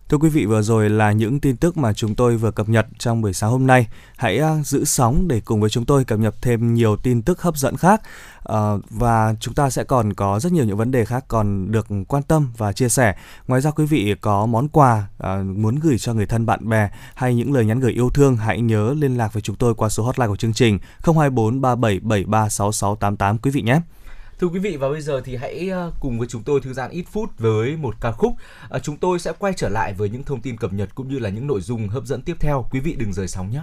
Thưa 0.08 0.18
quý 0.18 0.28
vị, 0.28 0.46
vừa 0.46 0.62
rồi 0.62 0.90
là 0.90 1.12
những 1.12 1.40
tin 1.40 1.56
tức 1.56 1.76
mà 1.76 1.92
chúng 1.92 2.14
tôi 2.14 2.36
vừa 2.36 2.50
cập 2.50 2.68
nhật 2.68 2.86
trong 2.98 3.22
buổi 3.22 3.32
sáng 3.32 3.50
hôm 3.50 3.66
nay. 3.66 3.86
Hãy 4.16 4.38
à, 4.38 4.62
giữ 4.64 4.84
sóng 4.84 5.28
để 5.28 5.40
cùng 5.44 5.60
với 5.60 5.70
chúng 5.70 5.84
tôi 5.84 6.04
cập 6.04 6.18
nhật 6.18 6.34
thêm 6.42 6.74
nhiều 6.74 6.96
tin 6.96 7.22
tức 7.22 7.42
hấp 7.42 7.56
dẫn 7.56 7.76
khác. 7.76 8.02
À, 8.44 8.58
và 8.90 9.34
chúng 9.40 9.54
ta 9.54 9.70
sẽ 9.70 9.84
còn 9.84 10.14
có 10.14 10.40
rất 10.40 10.52
nhiều 10.52 10.64
những 10.64 10.76
vấn 10.76 10.90
đề 10.90 11.04
khác 11.04 11.24
còn 11.28 11.72
được 11.72 11.86
quan 12.08 12.22
tâm 12.22 12.48
và 12.56 12.72
chia 12.72 12.88
sẻ. 12.88 13.16
Ngoài 13.48 13.60
ra 13.60 13.70
quý 13.70 13.86
vị 13.86 14.14
có 14.20 14.46
món 14.46 14.68
quà 14.68 15.08
à, 15.18 15.42
muốn 15.56 15.76
gửi 15.76 15.98
cho 15.98 16.14
người 16.14 16.26
thân 16.26 16.46
bạn 16.46 16.68
bè 16.68 16.90
hay 17.14 17.34
những 17.34 17.52
lời 17.52 17.64
nhắn 17.64 17.80
gửi 17.80 17.92
yêu 17.92 18.10
thương, 18.10 18.36
hãy 18.36 18.60
nhớ 18.60 18.94
liên 18.98 19.16
lạc 19.16 19.32
với 19.32 19.42
chúng 19.42 19.56
tôi 19.56 19.74
qua 19.74 19.88
số 19.88 20.02
hotline 20.02 20.28
của 20.28 20.36
chương 20.36 20.52
trình 20.52 20.78
024 21.04 21.60
3773 21.60 22.48
6688 22.48 23.38
quý 23.38 23.50
vị 23.50 23.62
nhé. 23.62 23.80
Thưa 24.40 24.48
quý 24.48 24.58
vị 24.58 24.76
và 24.76 24.88
bây 24.88 25.00
giờ 25.00 25.20
thì 25.24 25.36
hãy 25.36 25.68
ờ, 25.68 25.92
cùng 26.00 26.18
với 26.18 26.28
chúng 26.28 26.42
tôi 26.42 26.60
thư 26.60 26.72
giãn 26.72 26.90
ít 26.90 27.04
phút 27.12 27.38
với 27.38 27.76
một 27.76 27.94
ca 28.00 28.12
khúc. 28.12 28.32
À, 28.70 28.78
chúng 28.78 28.96
tôi 28.96 29.18
sẽ 29.18 29.32
quay 29.38 29.52
trở 29.56 29.68
lại 29.68 29.94
với 29.94 30.08
những 30.08 30.22
thông 30.22 30.40
tin 30.40 30.56
cập 30.56 30.72
nhật 30.72 30.94
cũng 30.94 31.08
như 31.08 31.18
là 31.18 31.30
những 31.30 31.46
nội 31.46 31.60
dung 31.60 31.88
hấp 31.88 32.04
dẫn 32.04 32.22
tiếp 32.22 32.36
theo. 32.40 32.66
Quý 32.70 32.80
vị 32.80 32.96
đừng 32.98 33.12
rời 33.12 33.28
sóng 33.28 33.50
nhé. 33.50 33.62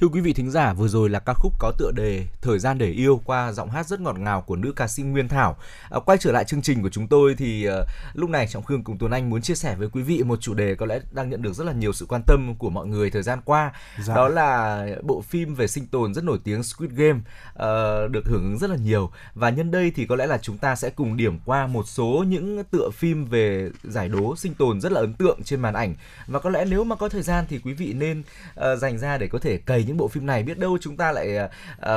Thưa 0.00 0.08
quý 0.08 0.20
vị 0.20 0.32
thính 0.32 0.50
giả, 0.50 0.72
vừa 0.72 0.88
rồi 0.88 1.10
là 1.10 1.18
ca 1.18 1.34
khúc 1.34 1.52
có 1.58 1.72
tựa 1.78 1.90
đề 1.94 2.26
Thời 2.42 2.58
gian 2.58 2.78
để 2.78 2.90
yêu 2.90 3.20
qua 3.24 3.52
giọng 3.52 3.70
hát 3.70 3.86
rất 3.86 4.00
ngọt 4.00 4.18
ngào 4.18 4.40
của 4.40 4.56
nữ 4.56 4.72
ca 4.76 4.88
sĩ 4.88 5.02
Nguyên 5.02 5.28
Thảo. 5.28 5.56
À, 5.90 6.00
quay 6.06 6.18
trở 6.18 6.32
lại 6.32 6.44
chương 6.44 6.62
trình 6.62 6.82
của 6.82 6.88
chúng 6.88 7.08
tôi 7.08 7.34
thì 7.38 7.68
uh, 7.68 7.86
lúc 8.14 8.30
này 8.30 8.46
Trọng 8.46 8.62
Khương 8.62 8.84
cùng 8.84 8.98
Tuấn 8.98 9.10
Anh 9.12 9.30
muốn 9.30 9.42
chia 9.42 9.54
sẻ 9.54 9.76
với 9.76 9.88
quý 9.92 10.02
vị 10.02 10.22
một 10.22 10.40
chủ 10.40 10.54
đề 10.54 10.74
có 10.74 10.86
lẽ 10.86 11.00
đang 11.10 11.30
nhận 11.30 11.42
được 11.42 11.52
rất 11.52 11.64
là 11.64 11.72
nhiều 11.72 11.92
sự 11.92 12.06
quan 12.08 12.22
tâm 12.26 12.54
của 12.58 12.70
mọi 12.70 12.86
người 12.86 13.10
thời 13.10 13.22
gian 13.22 13.38
qua. 13.44 13.72
Dạ. 14.04 14.14
Đó 14.14 14.28
là 14.28 14.86
bộ 15.02 15.20
phim 15.20 15.54
về 15.54 15.66
sinh 15.66 15.86
tồn 15.86 16.14
rất 16.14 16.24
nổi 16.24 16.38
tiếng 16.44 16.62
Squid 16.62 16.90
Game 16.90 17.18
uh, 17.18 18.10
được 18.10 18.24
hưởng 18.26 18.42
ứng 18.42 18.58
rất 18.58 18.70
là 18.70 18.76
nhiều 18.76 19.10
và 19.34 19.50
nhân 19.50 19.70
đây 19.70 19.92
thì 19.96 20.06
có 20.06 20.16
lẽ 20.16 20.26
là 20.26 20.38
chúng 20.38 20.58
ta 20.58 20.76
sẽ 20.76 20.90
cùng 20.90 21.16
điểm 21.16 21.38
qua 21.44 21.66
một 21.66 21.88
số 21.88 22.24
những 22.28 22.64
tựa 22.64 22.90
phim 22.90 23.24
về 23.24 23.70
giải 23.82 24.08
đố 24.08 24.36
sinh 24.36 24.54
tồn 24.54 24.80
rất 24.80 24.92
là 24.92 25.00
ấn 25.00 25.14
tượng 25.14 25.42
trên 25.44 25.60
màn 25.60 25.74
ảnh 25.74 25.94
và 26.26 26.38
có 26.38 26.50
lẽ 26.50 26.64
nếu 26.64 26.84
mà 26.84 26.96
có 26.96 27.08
thời 27.08 27.22
gian 27.22 27.44
thì 27.48 27.58
quý 27.58 27.72
vị 27.72 27.92
nên 27.92 28.20
uh, 28.20 28.78
dành 28.78 28.98
ra 28.98 29.18
để 29.18 29.28
có 29.28 29.38
thể 29.38 29.58
cày 29.58 29.85
những 29.86 29.96
bộ 29.96 30.08
phim 30.08 30.26
này 30.26 30.42
biết 30.42 30.58
đâu 30.58 30.78
chúng 30.80 30.96
ta 30.96 31.12
lại 31.12 31.38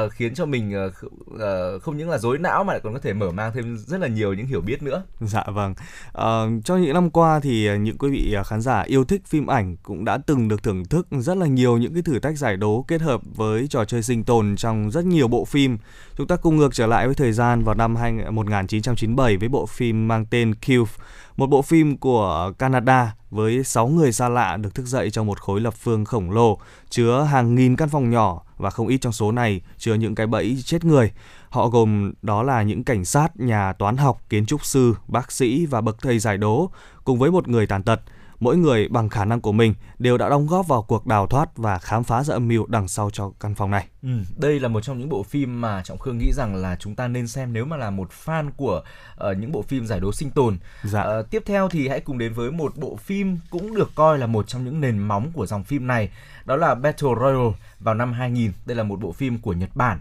uh, 0.05 0.11
khiến 0.11 0.33
cho 0.33 0.45
mình 0.45 0.85
uh, 0.87 0.93
uh, 1.33 1.81
không 1.81 1.97
những 1.97 2.09
là 2.09 2.17
dối 2.17 2.37
não 2.37 2.63
mà 2.63 2.73
lại 2.73 2.81
còn 2.83 2.93
có 2.93 2.99
thể 2.99 3.13
mở 3.13 3.31
mang 3.31 3.51
thêm 3.53 3.77
rất 3.77 3.99
là 3.99 4.07
nhiều 4.07 4.33
những 4.33 4.47
hiểu 4.47 4.61
biết 4.61 4.83
nữa. 4.83 5.03
Dạ 5.19 5.43
vâng. 5.47 5.73
Uh, 6.17 6.65
trong 6.65 6.81
những 6.81 6.93
năm 6.93 7.09
qua 7.09 7.39
thì 7.39 7.77
những 7.77 7.97
quý 7.97 8.09
vị 8.09 8.35
khán 8.45 8.61
giả 8.61 8.81
yêu 8.81 9.03
thích 9.03 9.21
phim 9.25 9.47
ảnh 9.47 9.77
cũng 9.83 10.05
đã 10.05 10.17
từng 10.25 10.47
được 10.47 10.63
thưởng 10.63 10.85
thức 10.85 11.07
rất 11.11 11.37
là 11.37 11.45
nhiều 11.45 11.77
những 11.77 11.93
cái 11.93 12.03
thử 12.03 12.19
thách 12.19 12.37
giải 12.37 12.57
đố 12.57 12.85
kết 12.87 13.01
hợp 13.01 13.21
với 13.35 13.67
trò 13.69 13.85
chơi 13.85 14.03
sinh 14.03 14.23
tồn 14.23 14.55
trong 14.55 14.91
rất 14.91 15.05
nhiều 15.05 15.27
bộ 15.27 15.45
phim. 15.45 15.77
Chúng 16.15 16.27
ta 16.27 16.35
cùng 16.35 16.57
ngược 16.57 16.73
trở 16.73 16.87
lại 16.87 17.05
với 17.05 17.15
thời 17.15 17.31
gian 17.31 17.63
vào 17.63 17.75
năm 17.75 17.95
1997 18.31 19.37
với 19.37 19.49
bộ 19.49 19.65
phim 19.65 20.07
mang 20.07 20.25
tên 20.25 20.55
Cube 20.55 20.91
một 21.37 21.47
bộ 21.47 21.61
phim 21.61 21.97
của 21.97 22.51
Canada 22.59 23.13
với 23.31 23.63
6 23.63 23.87
người 23.87 24.11
xa 24.11 24.29
lạ 24.29 24.57
được 24.57 24.75
thức 24.75 24.85
dậy 24.85 25.11
trong 25.11 25.27
một 25.27 25.39
khối 25.39 25.61
lập 25.61 25.73
phương 25.73 26.05
khổng 26.05 26.31
lồ 26.31 26.57
chứa 26.89 27.23
hàng 27.23 27.55
nghìn 27.55 27.75
căn 27.75 27.89
phòng 27.89 28.09
nhỏ 28.09 28.41
và 28.57 28.69
không 28.69 28.87
ít 28.87 28.97
trong 28.97 29.13
số 29.13 29.31
này 29.31 29.61
chứa 29.77 29.93
những 29.93 30.15
cái 30.15 30.27
bẫy 30.27 30.57
chết 30.65 30.85
người. 30.85 31.11
Họ 31.49 31.67
gồm 31.67 32.13
đó 32.21 32.43
là 32.43 32.63
những 32.63 32.83
cảnh 32.83 33.05
sát, 33.05 33.39
nhà 33.39 33.73
toán 33.73 33.97
học, 33.97 34.21
kiến 34.29 34.45
trúc 34.45 34.65
sư, 34.65 34.95
bác 35.07 35.31
sĩ 35.31 35.65
và 35.65 35.81
bậc 35.81 36.01
thầy 36.01 36.19
giải 36.19 36.37
đố 36.37 36.71
cùng 37.03 37.19
với 37.19 37.31
một 37.31 37.47
người 37.47 37.67
tàn 37.67 37.83
tật– 37.83 38.01
mỗi 38.39 38.57
người 38.57 38.87
bằng 38.87 39.09
khả 39.09 39.25
năng 39.25 39.41
của 39.41 39.51
mình 39.51 39.73
đều 39.99 40.17
đã 40.17 40.29
đóng 40.29 40.47
góp 40.47 40.67
vào 40.67 40.81
cuộc 40.81 41.07
đào 41.07 41.27
thoát 41.27 41.57
và 41.57 41.79
khám 41.79 42.03
phá 42.03 42.23
ra 42.23 42.33
âm 42.33 42.47
mưu 42.47 42.65
đằng 42.67 42.87
sau 42.87 43.09
cho 43.09 43.31
căn 43.39 43.55
phòng 43.55 43.71
này. 43.71 43.87
Ừ, 44.03 44.09
đây 44.37 44.59
là 44.59 44.67
một 44.67 44.81
trong 44.81 44.99
những 44.99 45.09
bộ 45.09 45.23
phim 45.23 45.61
mà 45.61 45.83
Trọng 45.83 45.97
Khương 45.97 46.17
nghĩ 46.17 46.31
rằng 46.33 46.55
là 46.55 46.75
chúng 46.75 46.95
ta 46.95 47.07
nên 47.07 47.27
xem 47.27 47.53
nếu 47.53 47.65
mà 47.65 47.77
là 47.77 47.89
một 47.89 48.09
fan 48.25 48.49
của 48.57 48.83
uh, 49.29 49.37
những 49.37 49.51
bộ 49.51 49.61
phim 49.61 49.85
giải 49.85 49.99
đố 49.99 50.11
sinh 50.11 50.31
tồn. 50.31 50.57
Dạ. 50.83 51.03
Uh, 51.03 51.29
tiếp 51.29 51.43
theo 51.45 51.69
thì 51.69 51.87
hãy 51.87 51.99
cùng 51.99 52.17
đến 52.17 52.33
với 52.33 52.51
một 52.51 52.77
bộ 52.77 52.95
phim 52.95 53.37
cũng 53.49 53.75
được 53.75 53.91
coi 53.95 54.17
là 54.17 54.27
một 54.27 54.47
trong 54.47 54.65
những 54.65 54.81
nền 54.81 54.99
móng 54.99 55.31
của 55.33 55.45
dòng 55.45 55.63
phim 55.63 55.87
này, 55.87 56.09
đó 56.45 56.55
là 56.55 56.75
Battle 56.75 57.09
Royale 57.19 57.51
vào 57.79 57.95
năm 57.95 58.13
2000. 58.13 58.51
Đây 58.65 58.77
là 58.77 58.83
một 58.83 58.99
bộ 58.99 59.11
phim 59.11 59.39
của 59.39 59.53
Nhật 59.53 59.69
Bản. 59.75 59.99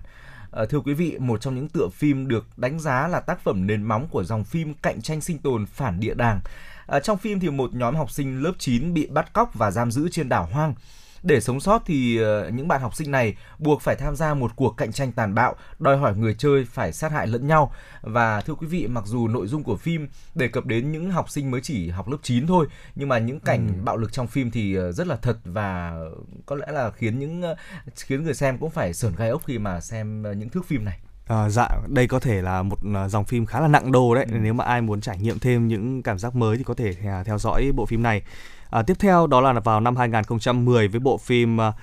À, 0.52 0.64
thưa 0.70 0.80
quý 0.80 0.94
vị, 0.94 1.16
một 1.18 1.40
trong 1.40 1.54
những 1.54 1.68
tựa 1.68 1.88
phim 1.88 2.28
được 2.28 2.46
đánh 2.56 2.80
giá 2.80 3.08
là 3.08 3.20
tác 3.20 3.40
phẩm 3.40 3.66
nền 3.66 3.82
móng 3.82 4.06
của 4.10 4.24
dòng 4.24 4.44
phim 4.44 4.74
cạnh 4.74 5.02
tranh 5.02 5.20
sinh 5.20 5.38
tồn 5.38 5.66
phản 5.66 6.00
địa 6.00 6.14
đàng. 6.14 6.40
À, 6.88 7.00
trong 7.00 7.18
phim 7.18 7.40
thì 7.40 7.50
một 7.50 7.74
nhóm 7.74 7.96
học 7.96 8.10
sinh 8.10 8.42
lớp 8.42 8.52
9 8.58 8.94
bị 8.94 9.06
bắt 9.06 9.32
cóc 9.32 9.54
và 9.54 9.70
giam 9.70 9.90
giữ 9.90 10.08
trên 10.08 10.28
đảo 10.28 10.48
hoang. 10.52 10.74
Để 11.22 11.40
sống 11.40 11.60
sót 11.60 11.82
thì 11.86 12.20
uh, 12.22 12.54
những 12.54 12.68
bạn 12.68 12.80
học 12.80 12.94
sinh 12.94 13.10
này 13.10 13.36
buộc 13.58 13.82
phải 13.82 13.96
tham 13.96 14.16
gia 14.16 14.34
một 14.34 14.50
cuộc 14.56 14.76
cạnh 14.76 14.92
tranh 14.92 15.12
tàn 15.12 15.34
bạo, 15.34 15.56
đòi 15.78 15.96
hỏi 15.96 16.16
người 16.16 16.34
chơi 16.34 16.64
phải 16.64 16.92
sát 16.92 17.12
hại 17.12 17.26
lẫn 17.26 17.46
nhau. 17.46 17.72
Và 18.02 18.40
thưa 18.40 18.54
quý 18.54 18.66
vị, 18.66 18.86
mặc 18.86 19.04
dù 19.06 19.28
nội 19.28 19.46
dung 19.46 19.62
của 19.62 19.76
phim 19.76 20.08
đề 20.34 20.48
cập 20.48 20.66
đến 20.66 20.92
những 20.92 21.10
học 21.10 21.30
sinh 21.30 21.50
mới 21.50 21.60
chỉ 21.60 21.90
học 21.90 22.08
lớp 22.08 22.18
9 22.22 22.46
thôi, 22.46 22.66
nhưng 22.94 23.08
mà 23.08 23.18
những 23.18 23.40
cảnh 23.40 23.68
ừ. 23.68 23.82
bạo 23.84 23.96
lực 23.96 24.12
trong 24.12 24.26
phim 24.26 24.50
thì 24.50 24.78
uh, 24.78 24.94
rất 24.94 25.06
là 25.06 25.16
thật 25.16 25.36
và 25.44 26.00
có 26.46 26.56
lẽ 26.56 26.66
là 26.72 26.90
khiến 26.90 27.18
những 27.18 27.42
uh, 27.52 27.58
khiến 27.96 28.24
người 28.24 28.34
xem 28.34 28.58
cũng 28.58 28.70
phải 28.70 28.94
sởn 28.94 29.12
gai 29.16 29.28
ốc 29.28 29.42
khi 29.46 29.58
mà 29.58 29.80
xem 29.80 30.22
những 30.38 30.48
thước 30.48 30.66
phim 30.66 30.84
này. 30.84 30.98
À, 31.28 31.48
dạ, 31.48 31.68
đây 31.86 32.06
có 32.06 32.20
thể 32.20 32.42
là 32.42 32.62
một 32.62 32.78
à, 32.94 33.08
dòng 33.08 33.24
phim 33.24 33.46
khá 33.46 33.60
là 33.60 33.68
nặng 33.68 33.92
đô 33.92 34.14
đấy. 34.14 34.26
Ừ. 34.32 34.38
Nếu 34.42 34.54
mà 34.54 34.64
ai 34.64 34.80
muốn 34.80 35.00
trải 35.00 35.18
nghiệm 35.18 35.38
thêm 35.38 35.68
những 35.68 36.02
cảm 36.02 36.18
giác 36.18 36.36
mới 36.36 36.56
thì 36.56 36.64
có 36.64 36.74
thể 36.74 36.94
à, 37.04 37.22
theo 37.24 37.38
dõi 37.38 37.72
bộ 37.74 37.86
phim 37.86 38.02
này. 38.02 38.22
À, 38.70 38.82
tiếp 38.82 38.96
theo 38.98 39.26
đó 39.26 39.40
là 39.40 39.60
vào 39.60 39.80
năm 39.80 39.96
2010 39.96 40.88
với 40.88 41.00
bộ 41.00 41.18
phim 41.18 41.58
uh, 41.58 41.74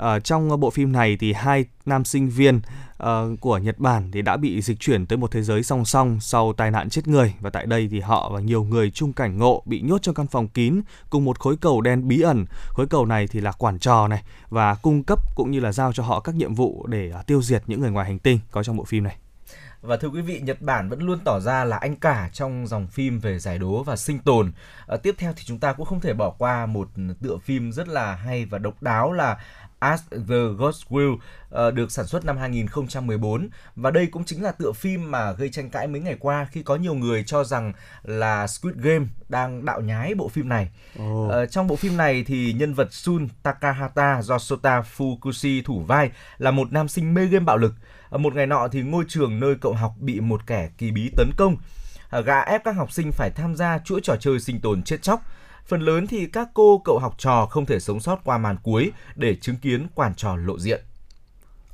Grant. 0.00 0.24
Trong 0.24 0.60
bộ 0.60 0.70
phim 0.70 0.92
này 0.92 1.16
thì 1.20 1.32
hai 1.32 1.64
nam 1.86 2.04
sinh 2.04 2.28
viên 2.28 2.60
uh, 3.02 3.40
của 3.40 3.58
Nhật 3.58 3.78
Bản 3.78 4.10
thì 4.12 4.22
đã 4.22 4.36
bị 4.36 4.62
dịch 4.62 4.80
chuyển 4.80 5.06
tới 5.06 5.18
một 5.18 5.30
thế 5.30 5.42
giới 5.42 5.62
song 5.62 5.84
song 5.84 6.20
sau 6.20 6.52
tai 6.52 6.70
nạn 6.70 6.90
chết 6.90 7.08
người 7.08 7.34
và 7.40 7.50
tại 7.50 7.66
đây 7.66 7.88
thì 7.90 8.00
họ 8.00 8.30
và 8.34 8.40
nhiều 8.40 8.64
người 8.64 8.90
chung 8.90 9.12
cảnh 9.12 9.38
ngộ 9.38 9.62
bị 9.66 9.80
nhốt 9.80 10.02
trong 10.02 10.14
căn 10.14 10.26
phòng 10.26 10.48
kín 10.48 10.80
cùng 11.10 11.24
một 11.24 11.38
khối 11.38 11.56
cầu 11.56 11.80
đen 11.80 12.08
bí 12.08 12.20
ẩn. 12.20 12.44
Khối 12.68 12.86
cầu 12.86 13.06
này 13.06 13.26
thì 13.26 13.40
là 13.40 13.52
quản 13.52 13.78
trò 13.78 14.08
này 14.08 14.22
và 14.48 14.74
cung 14.74 15.02
cấp 15.02 15.18
cũng 15.36 15.50
như 15.50 15.60
là 15.60 15.72
giao 15.72 15.92
cho 15.92 16.02
họ 16.02 16.20
các 16.20 16.34
nhiệm 16.34 16.54
vụ 16.54 16.86
để 16.86 17.12
uh, 17.20 17.26
tiêu 17.26 17.42
diệt 17.42 17.62
những 17.66 17.80
người 17.80 17.90
ngoài 17.90 18.06
hành 18.06 18.18
tinh 18.18 18.38
có 18.50 18.62
trong 18.62 18.76
bộ 18.76 18.84
phim 18.84 19.04
này. 19.04 19.16
Và 19.82 19.96
thưa 19.96 20.08
quý 20.08 20.20
vị, 20.20 20.40
Nhật 20.40 20.62
Bản 20.62 20.88
vẫn 20.88 21.02
luôn 21.02 21.18
tỏ 21.24 21.40
ra 21.40 21.64
là 21.64 21.76
anh 21.76 21.96
cả 21.96 22.30
trong 22.32 22.66
dòng 22.66 22.86
phim 22.86 23.18
về 23.18 23.38
giải 23.38 23.58
đố 23.58 23.82
và 23.82 23.96
sinh 23.96 24.18
tồn. 24.18 24.52
À, 24.86 24.96
tiếp 24.96 25.14
theo 25.18 25.32
thì 25.36 25.42
chúng 25.46 25.58
ta 25.58 25.72
cũng 25.72 25.86
không 25.86 26.00
thể 26.00 26.14
bỏ 26.14 26.30
qua 26.30 26.66
một 26.66 26.88
tựa 27.22 27.36
phim 27.44 27.72
rất 27.72 27.88
là 27.88 28.14
hay 28.14 28.44
và 28.44 28.58
độc 28.58 28.82
đáo 28.82 29.12
là 29.12 29.38
As 29.80 30.02
the 30.10 30.36
Ghost 30.58 30.86
Will 30.88 31.12
uh, 31.14 31.74
được 31.74 31.92
sản 31.92 32.06
xuất 32.06 32.24
năm 32.24 32.36
2014 32.36 33.48
và 33.76 33.90
đây 33.90 34.06
cũng 34.06 34.24
chính 34.24 34.42
là 34.42 34.52
tựa 34.52 34.72
phim 34.72 35.10
mà 35.10 35.32
gây 35.32 35.48
tranh 35.48 35.70
cãi 35.70 35.86
mấy 35.86 36.00
ngày 36.00 36.16
qua 36.20 36.48
khi 36.50 36.62
có 36.62 36.76
nhiều 36.76 36.94
người 36.94 37.24
cho 37.24 37.44
rằng 37.44 37.72
là 38.02 38.46
Squid 38.46 38.76
Game 38.76 39.06
đang 39.28 39.64
đạo 39.64 39.80
nhái 39.80 40.14
bộ 40.14 40.28
phim 40.28 40.48
này. 40.48 40.70
Oh. 41.02 41.28
Uh, 41.28 41.50
trong 41.50 41.66
bộ 41.66 41.76
phim 41.76 41.96
này 41.96 42.24
thì 42.26 42.52
nhân 42.52 42.74
vật 42.74 42.92
Sun 42.92 43.28
Takahata 43.42 44.22
do 44.22 44.38
Sota 44.38 44.82
Fukushi 44.96 45.62
thủ 45.64 45.80
vai 45.80 46.10
là 46.38 46.50
một 46.50 46.72
nam 46.72 46.88
sinh 46.88 47.14
mê 47.14 47.26
game 47.26 47.44
bạo 47.44 47.56
lực. 47.56 47.74
Uh, 48.14 48.20
một 48.20 48.34
ngày 48.34 48.46
nọ 48.46 48.68
thì 48.68 48.82
ngôi 48.82 49.04
trường 49.08 49.40
nơi 49.40 49.54
cậu 49.60 49.72
học 49.72 49.94
bị 50.00 50.20
một 50.20 50.46
kẻ 50.46 50.70
kỳ 50.78 50.90
bí 50.90 51.10
tấn 51.16 51.30
công. 51.36 51.56
Uh, 52.18 52.24
gã 52.24 52.40
ép 52.40 52.64
các 52.64 52.76
học 52.76 52.92
sinh 52.92 53.12
phải 53.12 53.30
tham 53.30 53.56
gia 53.56 53.78
chuỗi 53.78 54.00
trò 54.02 54.16
chơi 54.20 54.40
sinh 54.40 54.60
tồn 54.60 54.82
chết 54.82 55.02
chóc 55.02 55.22
phần 55.66 55.80
lớn 55.80 56.06
thì 56.06 56.26
các 56.26 56.48
cô 56.54 56.82
cậu 56.84 56.98
học 56.98 57.14
trò 57.18 57.46
không 57.46 57.66
thể 57.66 57.80
sống 57.80 58.00
sót 58.00 58.20
qua 58.24 58.38
màn 58.38 58.56
cuối 58.62 58.92
để 59.16 59.34
chứng 59.34 59.56
kiến 59.56 59.86
quản 59.94 60.14
trò 60.14 60.36
lộ 60.36 60.58
diện. 60.58 60.80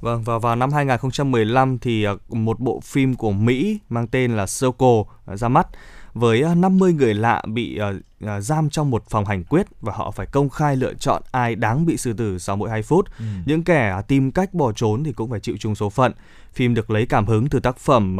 Vâng, 0.00 0.22
và 0.22 0.38
vào 0.38 0.56
năm 0.56 0.72
2015 0.72 1.78
thì 1.78 2.04
à, 2.04 2.12
một 2.28 2.60
bộ 2.60 2.80
phim 2.80 3.14
của 3.14 3.30
Mỹ 3.30 3.78
mang 3.88 4.06
tên 4.06 4.36
là 4.36 4.46
Circle 4.60 5.02
ra 5.26 5.48
mắt 5.48 5.68
với 6.14 6.44
50 6.56 6.90
à, 6.90 6.96
người 6.98 7.14
lạ 7.14 7.42
bị 7.46 7.80
uh, 7.90 8.28
giam 8.40 8.70
trong 8.70 8.90
một 8.90 9.04
phòng 9.08 9.24
hành 9.24 9.44
quyết 9.44 9.66
và 9.80 9.92
họ 9.92 10.10
phải 10.10 10.26
công 10.26 10.48
khai 10.48 10.76
lựa 10.76 10.94
chọn 10.94 11.22
ai 11.30 11.54
đáng 11.54 11.86
bị 11.86 11.96
xử 11.96 12.12
tử 12.12 12.38
sau 12.38 12.56
mỗi 12.56 12.70
2 12.70 12.82
phút. 12.82 13.08
Ừ. 13.18 13.24
Những 13.46 13.64
kẻ 13.64 14.02
tìm 14.08 14.32
cách 14.32 14.54
bỏ 14.54 14.72
trốn 14.72 15.04
thì 15.04 15.12
cũng 15.12 15.30
phải 15.30 15.40
chịu 15.40 15.56
chung 15.60 15.74
số 15.74 15.90
phận. 15.90 16.12
Phim 16.52 16.74
được 16.74 16.90
lấy 16.90 17.06
cảm 17.06 17.26
hứng 17.26 17.48
từ 17.48 17.60
tác 17.60 17.78
phẩm 17.78 18.16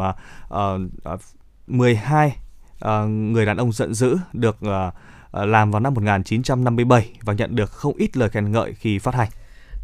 uh, 0.53 1.13
uh, 1.13 1.21
12 1.67 2.37
uh, 2.85 3.09
người 3.09 3.45
đàn 3.45 3.57
ông 3.57 3.71
giận 3.71 3.93
dữ 3.93 4.17
được 4.33 4.57
uh, 4.65 4.93
làm 5.31 5.71
vào 5.71 5.79
năm 5.79 5.93
1957 5.93 7.13
và 7.21 7.33
nhận 7.33 7.55
được 7.55 7.71
không 7.71 7.95
ít 7.97 8.17
lời 8.17 8.29
khen 8.29 8.51
ngợi 8.51 8.73
khi 8.73 8.99
phát 8.99 9.15
hành. 9.15 9.29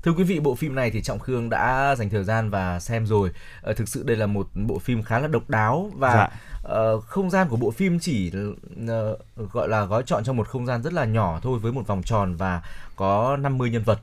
Thưa 0.03 0.11
quý 0.11 0.23
vị, 0.23 0.39
bộ 0.39 0.55
phim 0.55 0.75
này 0.75 0.91
thì 0.91 1.01
Trọng 1.01 1.19
Khương 1.19 1.49
đã 1.49 1.95
dành 1.95 2.09
thời 2.09 2.23
gian 2.23 2.49
và 2.49 2.79
xem 2.79 3.05
rồi. 3.05 3.29
À, 3.61 3.73
thực 3.73 3.89
sự 3.89 4.03
đây 4.03 4.17
là 4.17 4.27
một 4.27 4.47
bộ 4.53 4.79
phim 4.79 5.03
khá 5.03 5.19
là 5.19 5.27
độc 5.27 5.49
đáo 5.49 5.91
và 5.95 6.13
dạ. 6.13 6.83
uh, 6.93 7.03
không 7.03 7.29
gian 7.29 7.47
của 7.49 7.57
bộ 7.57 7.71
phim 7.71 7.99
chỉ 7.99 8.31
uh, 8.83 9.51
gọi 9.51 9.69
là 9.69 9.85
gói 9.85 10.03
chọn 10.05 10.23
trong 10.23 10.37
một 10.37 10.47
không 10.47 10.65
gian 10.65 10.83
rất 10.83 10.93
là 10.93 11.05
nhỏ 11.05 11.39
thôi 11.43 11.59
với 11.59 11.71
một 11.71 11.87
vòng 11.87 12.03
tròn 12.03 12.35
và 12.35 12.61
có 12.95 13.37
50 13.37 13.69
nhân 13.69 13.83
vật. 13.83 13.99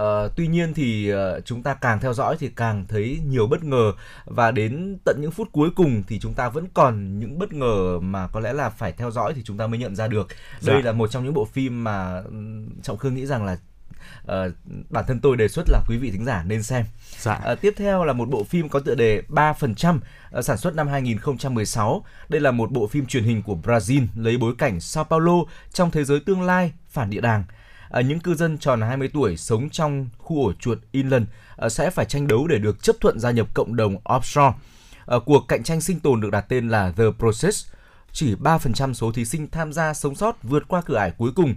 Uh, 0.00 0.32
tuy 0.36 0.46
nhiên 0.46 0.74
thì 0.74 1.12
uh, 1.12 1.44
chúng 1.44 1.62
ta 1.62 1.74
càng 1.74 2.00
theo 2.00 2.14
dõi 2.14 2.36
thì 2.38 2.50
càng 2.56 2.84
thấy 2.88 3.20
nhiều 3.28 3.46
bất 3.46 3.64
ngờ 3.64 3.92
và 4.24 4.50
đến 4.50 4.98
tận 5.04 5.16
những 5.20 5.30
phút 5.30 5.48
cuối 5.52 5.70
cùng 5.76 6.02
thì 6.08 6.18
chúng 6.18 6.34
ta 6.34 6.48
vẫn 6.48 6.66
còn 6.74 7.18
những 7.18 7.38
bất 7.38 7.52
ngờ 7.52 7.98
mà 8.00 8.28
có 8.28 8.40
lẽ 8.40 8.52
là 8.52 8.70
phải 8.70 8.92
theo 8.92 9.10
dõi 9.10 9.32
thì 9.34 9.42
chúng 9.44 9.56
ta 9.56 9.66
mới 9.66 9.78
nhận 9.78 9.96
ra 9.96 10.08
được. 10.08 10.28
Dạ. 10.60 10.72
Đây 10.72 10.82
là 10.82 10.92
một 10.92 11.10
trong 11.10 11.24
những 11.24 11.34
bộ 11.34 11.44
phim 11.44 11.84
mà 11.84 12.22
Trọng 12.82 12.96
Khương 12.96 13.14
nghĩ 13.14 13.26
rằng 13.26 13.44
là 13.44 13.56
uh, 14.22 14.52
bản 14.90 15.04
thân 15.08 15.20
tôi 15.20 15.36
đề 15.36 15.48
xuất 15.48 15.68
là 15.68 15.80
quý 15.88 15.96
vị 15.96 16.10
thính 16.10 16.24
giả 16.24 16.44
nên 16.46 16.62
xem. 16.62 16.84
Dạ. 17.18 17.40
Uh, 17.52 17.60
tiếp 17.60 17.74
theo 17.76 18.04
là 18.04 18.12
một 18.12 18.28
bộ 18.28 18.44
phim 18.44 18.68
có 18.68 18.80
tựa 18.80 18.94
đề 18.94 19.22
3% 19.28 19.98
uh, 20.38 20.44
sản 20.44 20.56
xuất 20.56 20.74
năm 20.74 20.88
2016. 20.88 22.04
Đây 22.28 22.40
là 22.40 22.50
một 22.50 22.70
bộ 22.70 22.86
phim 22.86 23.06
truyền 23.06 23.24
hình 23.24 23.42
của 23.42 23.56
Brazil 23.62 24.06
lấy 24.16 24.38
bối 24.38 24.54
cảnh 24.58 24.80
Sao 24.80 25.04
Paulo 25.04 25.34
trong 25.72 25.90
thế 25.90 26.04
giới 26.04 26.20
tương 26.20 26.42
lai 26.42 26.72
phản 26.88 27.10
địa 27.10 27.20
đàng 27.20 27.44
Ờ, 27.94 28.00
những 28.00 28.20
cư 28.20 28.34
dân 28.34 28.58
tròn 28.58 28.80
20 28.80 29.08
tuổi 29.12 29.36
sống 29.36 29.70
trong 29.70 30.08
khu 30.18 30.46
ổ 30.46 30.52
chuột 30.52 30.78
Inland 30.92 31.26
ờ, 31.56 31.68
sẽ 31.68 31.90
phải 31.90 32.04
tranh 32.04 32.26
đấu 32.26 32.46
để 32.46 32.58
được 32.58 32.82
chấp 32.82 32.96
thuận 33.00 33.20
gia 33.20 33.30
nhập 33.30 33.48
cộng 33.54 33.76
đồng 33.76 33.96
offshore. 34.04 34.52
Ờ, 35.04 35.20
cuộc 35.20 35.44
cạnh 35.48 35.62
tranh 35.62 35.80
sinh 35.80 36.00
tồn 36.00 36.20
được 36.20 36.30
đặt 36.30 36.44
tên 36.48 36.68
là 36.68 36.92
The 36.96 37.04
Process. 37.18 37.66
Chỉ 38.12 38.34
3% 38.34 38.94
số 38.94 39.12
thí 39.12 39.24
sinh 39.24 39.50
tham 39.50 39.72
gia 39.72 39.94
sống 39.94 40.14
sót 40.14 40.42
vượt 40.42 40.68
qua 40.68 40.82
cửa 40.86 40.96
ải 40.96 41.10
cuối 41.10 41.30
cùng. 41.36 41.54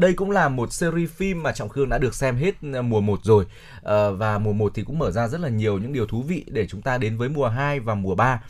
Đây 0.00 0.12
cũng 0.12 0.30
là 0.30 0.48
một 0.48 0.72
series 0.72 1.10
phim 1.10 1.42
mà 1.42 1.52
Trọng 1.52 1.68
Khương 1.68 1.88
đã 1.88 1.98
được 1.98 2.14
xem 2.14 2.36
hết 2.36 2.62
mùa 2.62 3.00
1 3.00 3.20
rồi. 3.22 3.44
Và 4.12 4.38
mùa 4.38 4.52
1 4.52 4.72
thì 4.74 4.82
cũng 4.82 4.98
mở 4.98 5.10
ra 5.10 5.28
rất 5.28 5.40
là 5.40 5.48
nhiều 5.48 5.78
những 5.78 5.92
điều 5.92 6.06
thú 6.06 6.22
vị 6.22 6.44
để 6.46 6.66
chúng 6.66 6.82
ta 6.82 6.98
đến 6.98 7.16
với 7.16 7.28
mùa 7.28 7.48
2 7.48 7.80
và 7.80 7.94
mùa 7.94 8.14
3. 8.14 8.42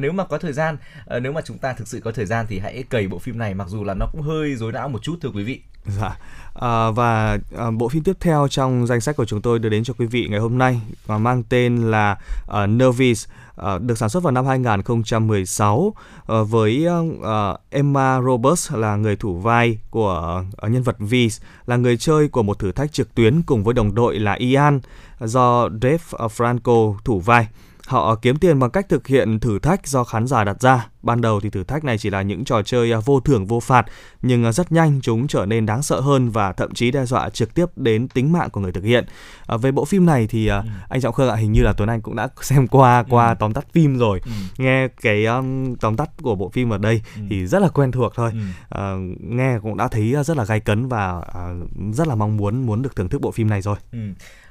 Nếu 0.00 0.12
mà 0.12 0.24
có 0.24 0.38
thời 0.38 0.52
gian, 0.52 0.76
nếu 1.22 1.32
mà 1.32 1.40
chúng 1.44 1.58
ta 1.58 1.72
thực 1.72 1.88
sự 1.88 2.00
có 2.00 2.12
thời 2.12 2.26
gian 2.26 2.46
thì 2.48 2.58
hãy 2.58 2.84
cày 2.90 3.08
bộ 3.08 3.18
phim 3.18 3.38
này 3.38 3.54
mặc 3.54 3.68
dù 3.68 3.84
là 3.84 3.94
nó 3.94 4.06
cũng 4.12 4.22
hơi 4.22 4.56
rối 4.56 4.72
não 4.72 4.88
một 4.88 5.02
chút 5.02 5.16
thưa 5.20 5.30
quý 5.34 5.44
vị. 5.44 5.60
Dạ. 5.86 6.16
À, 6.54 6.90
và 6.90 7.38
à, 7.56 7.70
bộ 7.70 7.88
phim 7.88 8.02
tiếp 8.02 8.16
theo 8.20 8.48
trong 8.50 8.86
danh 8.86 9.00
sách 9.00 9.16
của 9.16 9.24
chúng 9.24 9.42
tôi 9.42 9.58
đưa 9.58 9.68
đến 9.68 9.84
cho 9.84 9.94
quý 9.98 10.06
vị 10.06 10.26
ngày 10.30 10.40
hôm 10.40 10.58
nay 10.58 10.80
và 11.06 11.18
mang 11.18 11.42
tên 11.48 11.90
là 11.90 12.18
à, 12.48 12.62
uh, 12.62 12.70
Nervis 12.70 13.24
uh, 13.24 13.64
à, 13.66 13.78
được 13.78 13.98
sản 13.98 14.08
xuất 14.08 14.22
vào 14.22 14.32
năm 14.32 14.46
2016 14.46 15.76
uh, 15.78 15.94
à, 16.26 16.42
với 16.42 16.86
uh, 16.88 17.60
Emma 17.70 18.20
Roberts 18.20 18.72
là 18.72 18.96
người 18.96 19.16
thủ 19.16 19.34
vai 19.34 19.78
của 19.90 20.44
uh, 20.66 20.70
nhân 20.70 20.82
vật 20.82 20.96
Vis 20.98 21.40
là 21.66 21.76
người 21.76 21.96
chơi 21.96 22.28
của 22.28 22.42
một 22.42 22.58
thử 22.58 22.72
thách 22.72 22.92
trực 22.92 23.14
tuyến 23.14 23.42
cùng 23.42 23.64
với 23.64 23.74
đồng 23.74 23.94
đội 23.94 24.18
là 24.18 24.32
Ian 24.32 24.80
do 25.20 25.68
Dave 25.82 26.28
Franco 26.36 26.94
thủ 27.04 27.20
vai. 27.20 27.46
Họ 27.86 28.14
kiếm 28.14 28.36
tiền 28.36 28.58
bằng 28.58 28.70
cách 28.70 28.88
thực 28.88 29.06
hiện 29.06 29.40
thử 29.40 29.58
thách 29.58 29.86
do 29.86 30.04
khán 30.04 30.26
giả 30.26 30.44
đặt 30.44 30.60
ra. 30.60 30.88
Ban 31.02 31.20
đầu 31.20 31.40
thì 31.40 31.50
thử 31.50 31.64
thách 31.64 31.84
này 31.84 31.98
chỉ 31.98 32.10
là 32.10 32.22
những 32.22 32.44
trò 32.44 32.62
chơi 32.62 32.92
à, 32.92 32.98
vô 33.04 33.20
thưởng 33.20 33.46
vô 33.46 33.60
phạt, 33.60 33.86
nhưng 34.22 34.44
à, 34.44 34.52
rất 34.52 34.72
nhanh 34.72 35.00
chúng 35.02 35.26
trở 35.26 35.46
nên 35.46 35.66
đáng 35.66 35.82
sợ 35.82 36.00
hơn 36.00 36.30
và 36.30 36.52
thậm 36.52 36.74
chí 36.74 36.90
đe 36.90 37.04
dọa 37.04 37.30
trực 37.30 37.54
tiếp 37.54 37.66
đến 37.76 38.08
tính 38.08 38.32
mạng 38.32 38.50
của 38.50 38.60
người 38.60 38.72
thực 38.72 38.84
hiện. 38.84 39.04
À, 39.46 39.56
về 39.56 39.72
bộ 39.72 39.84
phim 39.84 40.06
này 40.06 40.26
thì 40.26 40.46
ừ. 40.46 40.60
anh 40.88 41.00
Trọng 41.00 41.14
Khương 41.14 41.28
ạ, 41.28 41.36
hình 41.36 41.52
như 41.52 41.62
là 41.62 41.72
Tuấn 41.72 41.88
Anh 41.88 42.00
cũng 42.00 42.16
đã 42.16 42.28
xem 42.42 42.68
qua 42.68 43.04
qua 43.10 43.28
ừ. 43.28 43.34
tóm 43.38 43.52
tắt 43.52 43.66
phim 43.72 43.98
rồi. 43.98 44.20
Ừ. 44.24 44.30
Nghe 44.58 44.88
cái 44.88 45.24
um, 45.24 45.74
tóm 45.74 45.96
tắt 45.96 46.10
của 46.22 46.34
bộ 46.34 46.48
phim 46.48 46.70
ở 46.72 46.78
đây 46.78 47.02
ừ. 47.16 47.22
thì 47.30 47.46
rất 47.46 47.62
là 47.62 47.68
quen 47.68 47.92
thuộc 47.92 48.12
thôi. 48.14 48.30
Ừ. 48.32 48.38
À, 48.68 48.94
nghe 49.20 49.58
cũng 49.62 49.76
đã 49.76 49.88
thấy 49.88 50.14
rất 50.24 50.36
là 50.36 50.44
gay 50.44 50.60
cấn 50.60 50.88
và 50.88 51.16
uh, 51.18 51.94
rất 51.94 52.08
là 52.08 52.14
mong 52.14 52.36
muốn 52.36 52.66
muốn 52.66 52.82
được 52.82 52.96
thưởng 52.96 53.08
thức 53.08 53.20
bộ 53.20 53.30
phim 53.30 53.50
này 53.50 53.62
rồi. 53.62 53.76
Ừ 53.92 53.98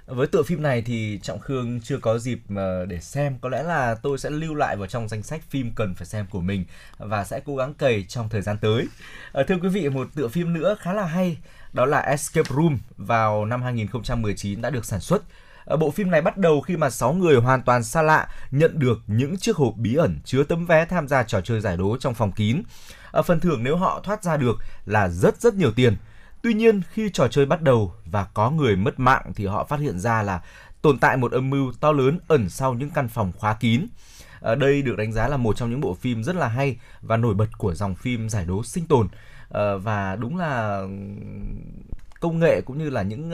với 0.06 0.28
tựa 0.28 0.44
phim 0.44 0.62
này 0.62 0.82
thì 0.82 1.20
trọng 1.24 1.39
khương 1.39 1.82
chưa 1.82 1.98
có 1.98 2.18
dịp 2.18 2.39
ờ, 2.56 2.86
để 2.86 3.00
xem 3.00 3.38
có 3.42 3.50
lẽ 3.50 3.63
là 3.63 3.96
tôi 3.96 4.18
sẽ 4.18 4.30
lưu 4.30 4.56
lại 4.56 4.76
vào 4.76 4.88
trong 4.88 5.10
danh 5.10 5.24
sách 5.24 5.42
phim 5.50 5.72
cần 5.76 5.96
phải 5.96 6.06
xem 6.06 6.26
của 6.30 6.42
mình 6.42 6.66
và 6.98 7.24
sẽ 7.24 7.42
cố 7.46 7.56
gắng 7.56 7.74
cày 7.74 8.06
trong 8.08 8.30
thời 8.30 8.42
gian 8.42 8.58
tới 8.62 8.88
ờ, 9.32 9.44
thưa 9.44 9.56
quý 9.62 9.70
vị, 9.70 9.89
một 9.89 10.08
tựa 10.16 10.28
phim 10.28 10.54
nữa 10.54 10.76
khá 10.80 10.94
là 10.94 11.06
hay, 11.06 11.38
đó 11.74 11.86
là 11.86 12.00
Escape 12.00 12.50
Room 12.56 12.78
vào 12.98 13.46
năm 13.46 13.62
2019 13.62 14.62
đã 14.62 14.70
được 14.70 14.86
sản 14.86 15.00
xuất 15.00 15.22
ờ, 15.66 15.78
Bộ 15.78 15.92
phim 15.92 16.12
này 16.12 16.22
bắt 16.22 16.38
đầu 16.38 16.62
khi 16.62 16.78
mà 16.78 16.89
6 16.89 17.13
người 17.13 17.36
hoàn 17.36 17.62
toàn 17.62 17.84
xa 17.84 18.02
lạ 18.02 18.28
nhận 18.52 18.80
được 18.80 19.00
những 19.08 19.38
chiếc 19.38 19.56
hộp 19.56 19.74
bí 19.78 19.96
ẩn 19.96 20.20
chứa 20.26 20.44
tấm 20.44 20.66
vé 20.66 20.86
tham 20.86 21.08
gia 21.08 21.24
trò 21.24 21.42
chơi 21.42 21.62
giải 21.62 21.78
đố 21.78 21.98
trong 21.98 22.13
phòng 22.13 22.32
kín. 22.32 22.63
Phần 23.26 23.39
thưởng 23.39 23.63
nếu 23.63 23.78
họ 23.78 24.02
thoát 24.04 24.24
ra 24.24 24.38
được 24.38 24.58
là 24.86 25.10
rất 25.10 25.42
rất 25.42 25.54
nhiều 25.54 25.72
tiền. 25.72 25.96
Tuy 26.44 26.54
nhiên, 26.54 26.82
khi 26.92 27.10
trò 27.10 27.28
chơi 27.28 27.46
bắt 27.46 27.62
đầu 27.62 27.94
và 28.06 28.28
có 28.34 28.50
người 28.50 28.76
mất 28.76 29.00
mạng 29.00 29.32
thì 29.36 29.46
họ 29.46 29.66
phát 29.66 29.80
hiện 29.80 30.00
ra 30.00 30.24
là 30.24 30.42
tồn 30.82 31.00
tại 31.00 31.18
một 31.18 31.32
âm 31.32 31.50
mưu 31.50 31.72
to 31.80 31.92
lớn 31.92 32.20
ẩn 32.28 32.50
sau 32.50 32.74
những 32.74 32.90
căn 32.90 33.08
phòng 33.08 33.32
khóa 33.38 33.54
kín. 33.60 33.88
Ở 34.40 34.56
đây 34.56 34.82
được 34.82 34.96
đánh 34.98 35.12
giá 35.12 35.28
là 35.28 35.38
một 35.38 35.56
trong 35.56 35.70
những 35.70 35.82
bộ 35.82 35.94
phim 35.94 36.24
rất 36.24 36.36
là 36.36 36.48
hay 36.48 36.78
và 37.02 37.18
nổi 37.18 37.34
bật 37.34 37.58
của 37.58 37.74
dòng 37.74 37.96
phim 37.96 38.30
giải 38.30 38.46
đố 38.46 38.64
sinh 38.64 38.86
tồn. 38.86 39.08
À, 39.50 39.76
và 39.76 40.16
đúng 40.16 40.38
là 40.38 40.84
công 42.20 42.40
nghệ 42.40 42.62
cũng 42.62 42.78
như 42.78 42.90
là 42.90 43.02
những 43.02 43.32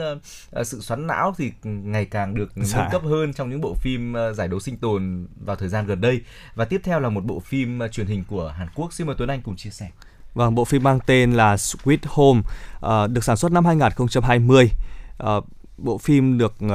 uh, 0.60 0.66
sự 0.66 0.80
xoắn 0.80 1.06
não 1.06 1.34
thì 1.38 1.52
ngày 1.62 2.04
càng 2.04 2.34
được 2.34 2.58
nâng 2.58 2.66
dạ. 2.66 2.88
cấp 2.92 3.02
hơn 3.04 3.32
trong 3.32 3.50
những 3.50 3.60
bộ 3.60 3.74
phim 3.74 4.14
uh, 4.30 4.36
giải 4.36 4.48
đấu 4.48 4.60
sinh 4.60 4.76
tồn 4.76 5.26
vào 5.44 5.56
thời 5.56 5.68
gian 5.68 5.86
gần 5.86 6.00
đây 6.00 6.20
và 6.54 6.64
tiếp 6.64 6.80
theo 6.84 7.00
là 7.00 7.08
một 7.08 7.24
bộ 7.24 7.40
phim 7.40 7.78
uh, 7.84 7.92
truyền 7.92 8.06
hình 8.06 8.24
của 8.28 8.48
Hàn 8.48 8.68
Quốc 8.74 8.92
xin 8.92 9.06
mời 9.06 9.16
Tuấn 9.18 9.30
Anh 9.30 9.42
cùng 9.42 9.56
chia 9.56 9.70
sẻ. 9.70 9.90
Vâng, 10.34 10.54
bộ 10.54 10.64
phim 10.64 10.82
mang 10.82 10.98
tên 11.06 11.32
là 11.32 11.56
Sweet 11.56 11.98
Home 12.06 12.40
uh, 12.86 13.10
được 13.10 13.24
sản 13.24 13.36
xuất 13.36 13.52
năm 13.52 13.64
2020. 13.64 14.64
Uh, 14.64 14.70
ờ, 15.18 15.40
bộ 15.78 15.98
phim 15.98 16.38
được 16.38 16.54
uh, 16.64 16.70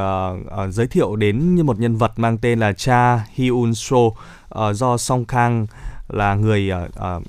uh, 0.67 0.73
giới 0.73 0.87
thiệu 0.87 1.15
đến 1.15 1.55
như 1.55 1.63
một 1.63 1.79
nhân 1.79 1.95
vật 1.95 2.11
mang 2.19 2.37
tên 2.37 2.59
là 2.59 2.73
Cha 2.73 3.25
Hyun 3.33 3.73
So 3.75 3.97
uh, 3.97 4.15
do 4.73 4.97
Song 4.97 5.25
Kang 5.25 5.67
là 6.07 6.35
người 6.35 6.71
uh, 6.85 7.17
uh, 7.17 7.23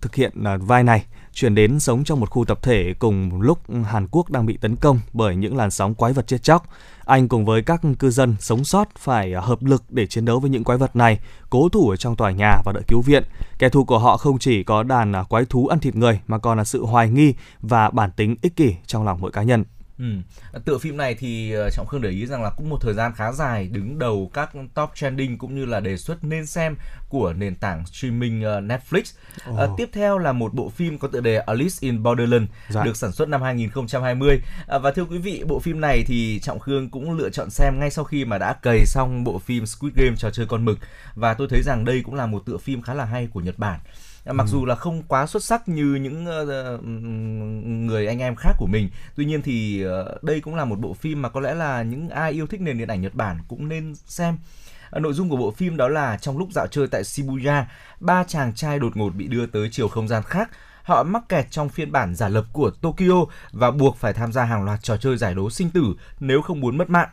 thực 0.00 0.14
hiện 0.14 0.32
uh, 0.54 0.62
vai 0.62 0.82
này 0.82 1.04
chuyển 1.32 1.54
đến 1.54 1.80
sống 1.80 2.04
trong 2.04 2.20
một 2.20 2.30
khu 2.30 2.44
tập 2.44 2.62
thể 2.62 2.94
cùng 2.98 3.40
lúc 3.40 3.58
Hàn 3.84 4.06
Quốc 4.10 4.30
đang 4.30 4.46
bị 4.46 4.56
tấn 4.56 4.76
công 4.76 5.00
bởi 5.12 5.36
những 5.36 5.56
làn 5.56 5.70
sóng 5.70 5.94
quái 5.94 6.12
vật 6.12 6.26
chết 6.26 6.42
chóc. 6.42 6.66
Anh 7.04 7.28
cùng 7.28 7.44
với 7.44 7.62
các 7.62 7.80
cư 7.98 8.10
dân 8.10 8.36
sống 8.40 8.64
sót 8.64 8.88
phải 8.98 9.34
à, 9.34 9.40
hợp 9.40 9.62
lực 9.62 9.84
để 9.88 10.06
chiến 10.06 10.24
đấu 10.24 10.40
với 10.40 10.50
những 10.50 10.64
quái 10.64 10.78
vật 10.78 10.96
này, 10.96 11.18
cố 11.50 11.68
thủ 11.68 11.90
ở 11.90 11.96
trong 11.96 12.16
tòa 12.16 12.30
nhà 12.30 12.56
và 12.64 12.72
đợi 12.72 12.82
cứu 12.88 13.02
viện. 13.02 13.22
Kẻ 13.58 13.68
thù 13.68 13.84
của 13.84 13.98
họ 13.98 14.16
không 14.16 14.38
chỉ 14.38 14.62
có 14.62 14.82
đàn 14.82 15.12
à, 15.12 15.22
quái 15.22 15.44
thú 15.44 15.66
ăn 15.66 15.78
thịt 15.78 15.96
người 15.96 16.20
mà 16.26 16.38
còn 16.38 16.58
là 16.58 16.64
sự 16.64 16.84
hoài 16.84 17.10
nghi 17.10 17.34
và 17.60 17.90
bản 17.90 18.10
tính 18.16 18.36
ích 18.42 18.56
kỷ 18.56 18.74
trong 18.86 19.04
lòng 19.04 19.18
mỗi 19.20 19.30
cá 19.32 19.42
nhân. 19.42 19.64
Ừ. 19.98 20.04
Tựa 20.64 20.78
phim 20.78 20.96
này 20.96 21.14
thì 21.14 21.52
ờ, 21.52 21.70
Trọng 21.70 21.86
Khương 21.86 22.02
để 22.02 22.10
ý 22.10 22.26
rằng 22.26 22.42
là 22.42 22.50
cũng 22.50 22.70
một 22.70 22.78
thời 22.80 22.94
gian 22.94 23.12
khá 23.16 23.32
dài 23.32 23.68
đứng 23.68 23.98
đầu 23.98 24.30
các 24.34 24.50
top 24.74 24.90
trending 24.94 25.38
cũng 25.38 25.54
như 25.54 25.64
là 25.64 25.80
đề 25.80 25.96
xuất 25.96 26.24
nên 26.24 26.46
xem 26.46 26.76
của 27.08 27.32
nền 27.32 27.54
tảng 27.54 27.86
streaming 27.86 28.42
ờ, 28.42 28.60
Netflix. 28.60 29.02
Oh. 29.50 29.58
À, 29.58 29.66
tiếp 29.76 29.88
theo 29.92 30.18
là 30.18 30.32
một 30.32 30.54
bộ 30.54 30.68
phim 30.68 30.98
có 30.98 31.08
tựa 31.08 31.20
đề 31.20 31.36
Alice 31.38 31.76
in 31.80 32.02
Borderland 32.02 32.48
dạ. 32.68 32.84
được 32.84 32.96
sản 32.96 33.12
xuất 33.12 33.28
năm 33.28 33.42
2020. 33.42 34.40
À, 34.68 34.78
và 34.78 34.90
thưa 34.90 35.04
quý 35.04 35.18
vị, 35.18 35.44
bộ 35.46 35.58
phim 35.58 35.80
này 35.80 36.04
thì 36.06 36.40
Trọng 36.42 36.60
Khương 36.60 36.90
cũng 36.90 37.12
lựa 37.12 37.30
chọn 37.30 37.50
xem 37.50 37.80
ngay 37.80 37.90
sau 37.90 38.04
khi 38.04 38.24
mà 38.24 38.38
đã 38.38 38.52
cày 38.52 38.86
xong 38.86 39.24
bộ 39.24 39.38
phim 39.38 39.66
Squid 39.66 39.94
Game 39.94 40.16
trò 40.16 40.30
chơi 40.30 40.46
con 40.46 40.64
mực 40.64 40.78
và 41.14 41.34
tôi 41.34 41.48
thấy 41.50 41.62
rằng 41.62 41.84
đây 41.84 42.02
cũng 42.04 42.14
là 42.14 42.26
một 42.26 42.42
tựa 42.46 42.56
phim 42.56 42.82
khá 42.82 42.94
là 42.94 43.04
hay 43.04 43.26
của 43.26 43.40
Nhật 43.40 43.58
Bản 43.58 43.80
mặc 44.26 44.46
ừ. 44.46 44.50
dù 44.50 44.64
là 44.66 44.74
không 44.74 45.02
quá 45.02 45.26
xuất 45.26 45.44
sắc 45.44 45.68
như 45.68 45.94
những 45.94 46.26
uh, 46.26 46.84
người 47.90 48.06
anh 48.06 48.18
em 48.18 48.36
khác 48.36 48.52
của 48.58 48.66
mình 48.66 48.90
tuy 49.16 49.24
nhiên 49.24 49.42
thì 49.42 49.86
uh, 49.86 50.22
đây 50.22 50.40
cũng 50.40 50.54
là 50.54 50.64
một 50.64 50.78
bộ 50.78 50.94
phim 50.94 51.22
mà 51.22 51.28
có 51.28 51.40
lẽ 51.40 51.54
là 51.54 51.82
những 51.82 52.08
ai 52.08 52.32
yêu 52.32 52.46
thích 52.46 52.60
nền 52.60 52.78
điện 52.78 52.88
ảnh 52.88 53.00
Nhật 53.00 53.14
Bản 53.14 53.38
cũng 53.48 53.68
nên 53.68 53.94
xem 53.94 54.38
nội 55.00 55.12
dung 55.12 55.30
của 55.30 55.36
bộ 55.36 55.50
phim 55.50 55.76
đó 55.76 55.88
là 55.88 56.16
trong 56.16 56.38
lúc 56.38 56.48
dạo 56.52 56.66
chơi 56.66 56.86
tại 56.86 57.04
Shibuya 57.04 57.66
ba 58.00 58.24
chàng 58.24 58.54
trai 58.54 58.78
đột 58.78 58.96
ngột 58.96 59.10
bị 59.10 59.28
đưa 59.28 59.46
tới 59.46 59.68
chiều 59.72 59.88
không 59.88 60.08
gian 60.08 60.22
khác 60.22 60.50
họ 60.82 61.02
mắc 61.02 61.28
kẹt 61.28 61.50
trong 61.50 61.68
phiên 61.68 61.92
bản 61.92 62.14
giả 62.14 62.28
lập 62.28 62.44
của 62.52 62.70
Tokyo 62.70 63.24
và 63.52 63.70
buộc 63.70 63.96
phải 63.96 64.12
tham 64.12 64.32
gia 64.32 64.44
hàng 64.44 64.64
loạt 64.64 64.82
trò 64.82 64.96
chơi 64.96 65.16
giải 65.16 65.34
đố 65.34 65.50
sinh 65.50 65.70
tử 65.70 65.82
nếu 66.20 66.42
không 66.42 66.60
muốn 66.60 66.78
mất 66.78 66.90
mạng. 66.90 67.08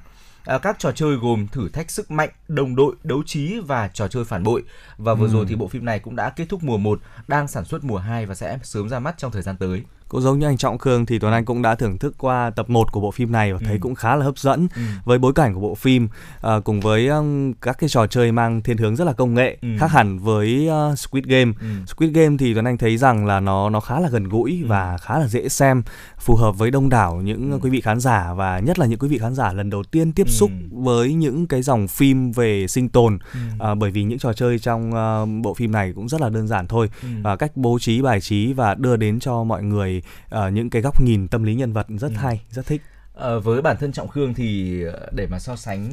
À, 0.46 0.58
các 0.58 0.80
trò 0.80 0.92
chơi 0.92 1.16
gồm 1.16 1.48
thử 1.48 1.70
thách 1.70 1.92
sức 1.92 2.12
mạnh, 2.12 2.30
đồng 2.48 2.76
đội, 2.76 2.96
đấu 3.04 3.24
trí 3.26 3.60
và 3.60 3.88
trò 3.88 4.08
chơi 4.08 4.26
phản 4.26 4.44
bội. 4.44 4.64
Và 4.98 5.14
vừa 5.14 5.28
ừ. 5.28 5.32
rồi 5.34 5.46
thì 5.50 5.56
bộ 5.56 5.68
phim 5.68 5.86
này 5.86 6.00
cũng 6.00 6.16
đã 6.16 6.30
kết 6.30 6.46
thúc 6.50 6.64
mùa 6.64 6.78
1, 6.78 7.00
đang 7.28 7.48
sản 7.48 7.66
xuất 7.66 7.84
mùa 7.84 7.98
2 7.98 8.26
và 8.26 8.36
sẽ 8.36 8.60
sớm 8.64 8.90
ra 8.90 9.00
mắt 9.00 9.18
trong 9.18 9.32
thời 9.32 9.42
gian 9.42 9.58
tới 9.58 9.84
cũng 10.10 10.22
giống 10.22 10.40
như 10.40 10.46
anh 10.48 10.58
Trọng 10.58 10.78
Khương 10.78 11.06
thì 11.06 11.20
Tuấn 11.20 11.34
Anh 11.34 11.46
cũng 11.46 11.62
đã 11.62 11.76
thưởng 11.76 11.98
thức 11.98 12.16
qua 12.18 12.52
tập 12.56 12.70
1 12.70 12.92
của 12.92 13.00
bộ 13.00 13.12
phim 13.12 13.32
này 13.32 13.54
và 13.54 13.60
thấy 13.60 13.74
ừ. 13.74 13.78
cũng 13.82 13.96
khá 13.96 14.16
là 14.16 14.26
hấp 14.26 14.38
dẫn 14.38 14.68
ừ. 14.76 14.82
với 15.04 15.18
bối 15.18 15.34
cảnh 15.34 15.54
của 15.54 15.60
bộ 15.60 15.76
phim 15.76 16.08
uh, 16.48 16.64
cùng 16.64 16.80
với 16.80 17.08
um, 17.08 17.54
các 17.54 17.78
cái 17.80 17.90
trò 17.90 18.08
chơi 18.08 18.32
mang 18.32 18.62
thiên 18.62 18.78
hướng 18.78 18.96
rất 18.96 19.06
là 19.06 19.14
công 19.14 19.34
nghệ 19.34 19.58
ừ. 19.62 19.68
khác 19.80 19.92
hẳn 19.92 20.20
với 20.20 20.70
uh, 20.70 21.00
Squid 21.00 21.26
Game. 21.26 21.52
Ừ. 21.62 21.68
Squid 21.88 22.12
Game 22.12 22.36
thì 22.40 22.54
Tuấn 22.54 22.66
Anh 22.66 22.78
thấy 22.78 22.98
rằng 22.98 23.26
là 23.26 23.40
nó 23.40 23.70
nó 23.70 23.80
khá 23.80 24.00
là 24.00 24.10
gần 24.10 24.30
gũi 24.30 24.60
ừ. 24.62 24.68
và 24.68 24.98
khá 24.98 25.20
là 25.20 25.28
dễ 25.28 25.50
xem, 25.50 25.84
phù 26.20 26.36
hợp 26.36 26.58
với 26.58 26.72
đông 26.72 26.90
đảo 26.90 27.22
những 27.22 27.52
ừ. 27.52 27.60
quý 27.62 27.70
vị 27.70 27.82
khán 27.82 28.00
giả 28.00 28.34
và 28.34 28.60
nhất 28.60 28.80
là 28.80 28.86
những 28.86 29.00
quý 29.00 29.08
vị 29.08 29.18
khán 29.18 29.36
giả 29.36 29.54
lần 29.54 29.70
đầu 29.70 29.84
tiên 29.84 30.12
tiếp 30.12 30.30
xúc 30.30 30.50
ừ. 30.72 30.78
với 30.84 31.14
những 31.14 31.48
cái 31.48 31.62
dòng 31.62 31.88
phim 31.88 32.32
về 32.32 32.68
sinh 32.68 32.90
tồn 32.90 33.20
ừ. 33.34 33.72
uh, 33.72 33.78
bởi 33.78 33.92
vì 33.92 34.04
những 34.04 34.20
trò 34.20 34.34
chơi 34.34 34.60
trong 34.60 34.92
uh, 34.92 35.44
bộ 35.44 35.54
phim 35.54 35.72
này 35.72 35.94
cũng 35.96 36.10
rất 36.10 36.22
là 36.22 36.30
đơn 36.30 36.48
giản 36.48 36.68
thôi. 36.68 36.90
Ừ. 37.02 37.34
Uh, 37.34 37.40
cách 37.40 37.52
bố 37.56 37.80
trí 37.80 38.02
bài 38.02 38.22
trí 38.22 38.54
và 38.54 38.76
đưa 38.76 38.96
đến 38.96 39.20
cho 39.20 39.44
mọi 39.44 39.64
người 39.64 39.99
uh, 40.36 40.54
những 40.54 40.70
cái 40.70 40.82
góc 40.82 41.02
nhìn 41.02 41.28
tâm 41.28 41.44
lý 41.44 41.56
nhân 41.56 41.74
vật 41.74 41.88
rất 41.90 42.12
ừ. 42.12 42.18
hay 42.18 42.42
rất 42.52 42.66
thích 42.66 42.82
uh, 43.18 43.44
với 43.44 43.62
bản 43.62 43.78
thân 43.80 43.92
trọng 43.92 44.08
khương 44.08 44.34
thì 44.34 44.84
ờ, 44.84 45.10
để 45.12 45.28
mà 45.28 45.40
so 45.40 45.56
sánh 45.56 45.90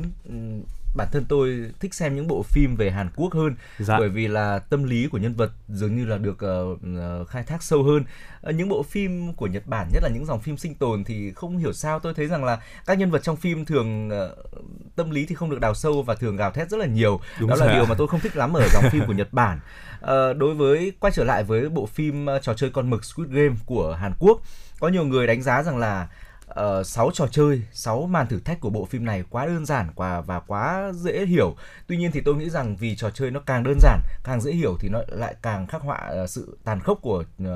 bản 0.97 1.09
thân 1.13 1.25
tôi 1.29 1.71
thích 1.81 1.95
xem 1.95 2.17
những 2.17 2.27
bộ 2.27 2.43
phim 2.43 2.77
về 2.77 2.91
Hàn 2.91 3.09
Quốc 3.17 3.35
hơn 3.35 3.55
dạ. 3.79 3.99
bởi 3.99 4.09
vì 4.09 4.29
là 4.29 4.59
tâm 4.59 4.85
lý 4.85 5.09
của 5.09 5.19
nhân 5.19 5.35
vật 5.35 5.53
dường 5.69 5.97
như 5.97 6.05
là 6.05 6.19
được 6.19 6.39
uh, 6.45 7.29
khai 7.29 7.43
thác 7.43 7.63
sâu 7.63 7.83
hơn. 7.83 8.05
Uh, 8.49 8.55
những 8.55 8.69
bộ 8.69 8.83
phim 8.83 9.33
của 9.33 9.47
Nhật 9.47 9.67
Bản 9.67 9.89
nhất 9.93 10.03
là 10.03 10.09
những 10.09 10.27
dòng 10.27 10.41
phim 10.41 10.57
sinh 10.57 10.75
tồn 10.75 11.05
thì 11.05 11.33
không 11.33 11.59
hiểu 11.59 11.73
sao 11.73 11.99
tôi 11.99 12.15
thấy 12.15 12.27
rằng 12.27 12.45
là 12.45 12.61
các 12.87 12.99
nhân 12.99 13.11
vật 13.11 13.23
trong 13.23 13.37
phim 13.37 13.65
thường 13.65 14.09
uh, 14.09 14.97
tâm 14.97 15.11
lý 15.11 15.27
thì 15.27 15.35
không 15.35 15.51
được 15.51 15.61
đào 15.61 15.75
sâu 15.75 16.03
và 16.03 16.15
thường 16.15 16.37
gào 16.37 16.51
thét 16.51 16.71
rất 16.71 16.77
là 16.77 16.87
nhiều. 16.87 17.21
Đúng 17.41 17.51
đó 17.51 17.57
là 17.57 17.75
điều 17.75 17.87
mà 17.87 17.95
tôi 17.99 18.09
không 18.09 18.21
thích 18.21 18.37
lắm 18.37 18.53
ở 18.53 18.69
dòng 18.73 18.85
phim 18.91 19.07
của 19.07 19.13
Nhật 19.17 19.33
Bản. 19.33 19.61
Uh, 20.03 20.37
đối 20.37 20.55
với 20.55 20.93
quay 21.01 21.13
trở 21.13 21.25
lại 21.25 21.45
với 21.45 21.69
bộ 21.69 21.87
phim 21.87 22.27
uh, 22.27 22.43
trò 22.43 22.55
chơi 22.55 22.71
con 22.71 22.91
mực 22.91 23.05
Squid 23.05 23.31
Game 23.31 23.55
của 23.67 23.95
Hàn 23.95 24.13
Quốc 24.19 24.41
có 24.81 24.89
nhiều 24.89 25.05
người 25.05 25.27
đánh 25.27 25.43
giá 25.43 25.63
rằng 25.63 25.79
là 25.79 26.09
uh, 26.57 26.61
ờ, 26.61 26.85
6 26.85 27.11
trò 27.15 27.27
chơi, 27.27 27.63
6 27.73 28.07
màn 28.07 28.27
thử 28.27 28.41
thách 28.41 28.61
của 28.61 28.71
bộ 28.71 28.85
phim 28.85 29.05
này 29.05 29.25
quá 29.31 29.47
đơn 29.47 29.67
giản 29.67 29.89
và 29.97 30.21
và 30.21 30.41
quá 30.41 30.93
dễ 30.95 31.27
hiểu. 31.27 31.57
Tuy 31.87 31.97
nhiên 31.97 32.13
thì 32.13 32.21
tôi 32.21 32.35
nghĩ 32.35 32.51
rằng 32.51 32.77
vì 32.77 32.97
trò 32.97 33.11
chơi 33.11 33.31
nó 33.31 33.41
càng 33.41 33.65
đơn 33.65 33.79
giản, 33.81 34.01
càng 34.25 34.41
dễ 34.41 34.53
hiểu 34.53 34.77
thì 34.81 34.89
nó 34.89 35.03
lại 35.09 35.35
càng 35.43 35.67
khắc 35.67 35.83
họa 35.83 36.11
uh, 36.23 36.31
sự 36.31 36.59
tàn 36.65 36.81
khốc 36.81 36.99
của 37.03 37.25
uh, 37.43 37.49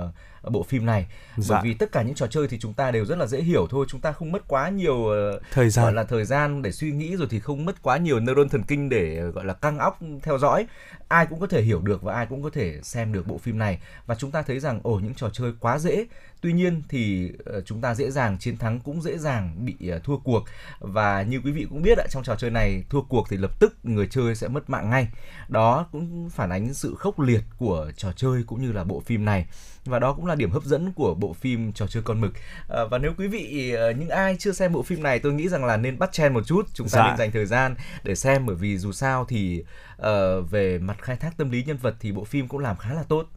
bộ 0.53 0.63
phim 0.63 0.87
này. 0.87 1.07
Dạ. 1.37 1.57
Bởi 1.57 1.65
vì 1.65 1.75
tất 1.75 1.93
cả 1.93 2.03
những 2.03 2.15
trò 2.15 2.27
chơi 2.27 2.49
thì 2.49 2.59
chúng 2.59 2.73
ta 2.73 2.91
đều 2.91 3.05
rất 3.05 3.19
là 3.19 3.27
dễ 3.27 3.41
hiểu 3.41 3.67
thôi, 3.71 3.87
chúng 3.89 4.01
ta 4.01 4.13
không 4.13 4.33
mất 4.33 4.49
quá 4.49 4.69
nhiều 4.69 4.95
uh, 4.95 5.43
thời 5.53 5.71
gian 5.71 5.85
gọi 5.85 5.93
là 5.93 6.05
thời 6.05 6.25
gian 6.25 6.63
để 6.63 6.73
suy 6.73 6.93
nghĩ 6.93 7.17
rồi 7.17 7.29
thì 7.31 7.41
không 7.41 7.65
mất 7.65 7.83
quá 7.83 7.97
nhiều 7.97 8.21
neuron 8.21 8.49
thần 8.49 8.63
kinh 8.63 8.89
để 8.89 9.21
gọi 9.21 9.45
là 9.45 9.55
căng 9.55 9.79
óc 9.79 9.99
theo 10.23 10.39
dõi. 10.39 10.67
Ai 11.09 11.27
cũng 11.27 11.41
có 11.41 11.47
thể 11.47 11.63
hiểu 11.63 11.81
được 11.81 12.03
và 12.03 12.15
ai 12.15 12.27
cũng 12.27 12.43
có 12.43 12.51
thể 12.51 12.81
xem 12.83 13.13
được 13.13 13.27
bộ 13.27 13.39
phim 13.39 13.59
này 13.59 13.79
và 14.07 14.15
chúng 14.15 14.31
ta 14.31 14.43
thấy 14.43 14.61
rằng 14.61 14.81
ồ 14.83 14.95
những 14.95 15.15
trò 15.15 15.31
chơi 15.33 15.53
quá 15.61 15.79
dễ 15.79 16.07
tuy 16.41 16.53
nhiên 16.53 16.83
thì 16.89 17.33
uh, 17.59 17.67
chúng 17.67 17.81
ta 17.81 17.95
dễ 17.95 18.11
dàng 18.11 18.39
chiến 18.39 18.57
thắng 18.57 18.81
cũng 18.81 19.03
dễ 19.03 19.19
dàng 19.19 19.65
bị 19.65 19.77
uh, 19.97 20.05
thua 20.05 20.17
cuộc. 20.17 20.45
Và 20.79 21.23
như 21.23 21.41
quý 21.45 21.53
vị 21.53 21.67
cũng 21.71 21.83
biết 21.83 21.99
ạ 21.99 22.05
trong 22.11 22.23
trò 22.23 22.37
chơi 22.37 22.51
này 22.51 22.85
thua 22.89 23.03
cuộc 23.03 23.27
thì 23.31 23.37
lập 23.37 23.61
tức 23.61 23.77
người 23.83 24.07
chơi 24.11 24.35
sẽ 24.35 24.49
mất 24.49 24.71
mạng 24.71 24.91
ngay. 24.91 25.09
Đó 25.49 25.87
cũng 25.93 26.31
phản 26.31 26.51
ánh 26.51 26.75
sự 26.75 26.95
khốc 26.95 27.21
liệt 27.21 27.43
của 27.59 27.91
trò 27.97 28.13
chơi 28.13 28.43
cũng 28.47 28.63
như 28.63 28.73
là 28.73 28.85
bộ 28.85 29.01
phim 29.01 29.25
này. 29.25 29.47
Và 29.85 29.99
đó 29.99 30.13
cũng 30.13 30.27
là 30.27 30.35
điểm 30.35 30.51
hấp 30.51 30.65
dẫn 30.65 30.93
của 30.93 31.15
bộ 31.15 31.33
phim 31.33 31.73
trò 31.73 31.87
chơi 31.87 32.03
con 32.03 32.21
mực. 32.21 32.33
À, 32.69 32.85
và 32.91 32.99
nếu 32.99 33.13
quý 33.19 33.29
vị 33.29 33.75
những 33.99 34.09
ai 34.09 34.37
chưa 34.39 34.53
xem 34.53 34.73
bộ 34.73 34.83
phim 34.83 35.03
này 35.03 35.19
tôi 35.19 35.33
nghĩ 35.33 35.49
rằng 35.49 35.65
là 35.65 35.77
nên 35.77 35.99
bắt 35.99 36.13
chen 36.13 36.35
một 36.35 36.47
chút. 36.47 36.67
Chúng 36.75 36.89
ta 36.89 36.99
dạ. 36.99 37.07
nên 37.07 37.17
dành 37.17 37.31
thời 37.33 37.47
gian 37.47 37.75
để 38.03 38.15
xem 38.15 38.47
bởi 38.47 38.57
vì 38.57 38.79
dù 38.79 38.93
sao 38.93 39.25
thì 39.25 39.65
uh, 39.97 40.07
về 40.51 40.79
mặt 40.79 40.97
khai 41.03 41.17
thác 41.17 41.37
tâm 41.37 41.51
lý 41.51 41.65
nhân 41.65 41.77
vật 41.77 41.95
thì 42.01 42.13
bộ 42.13 42.25
phim 42.25 42.49
cũng 42.49 42.61
làm 42.61 42.77
khá 42.77 42.93
là 42.93 43.03
tốt 43.03 43.29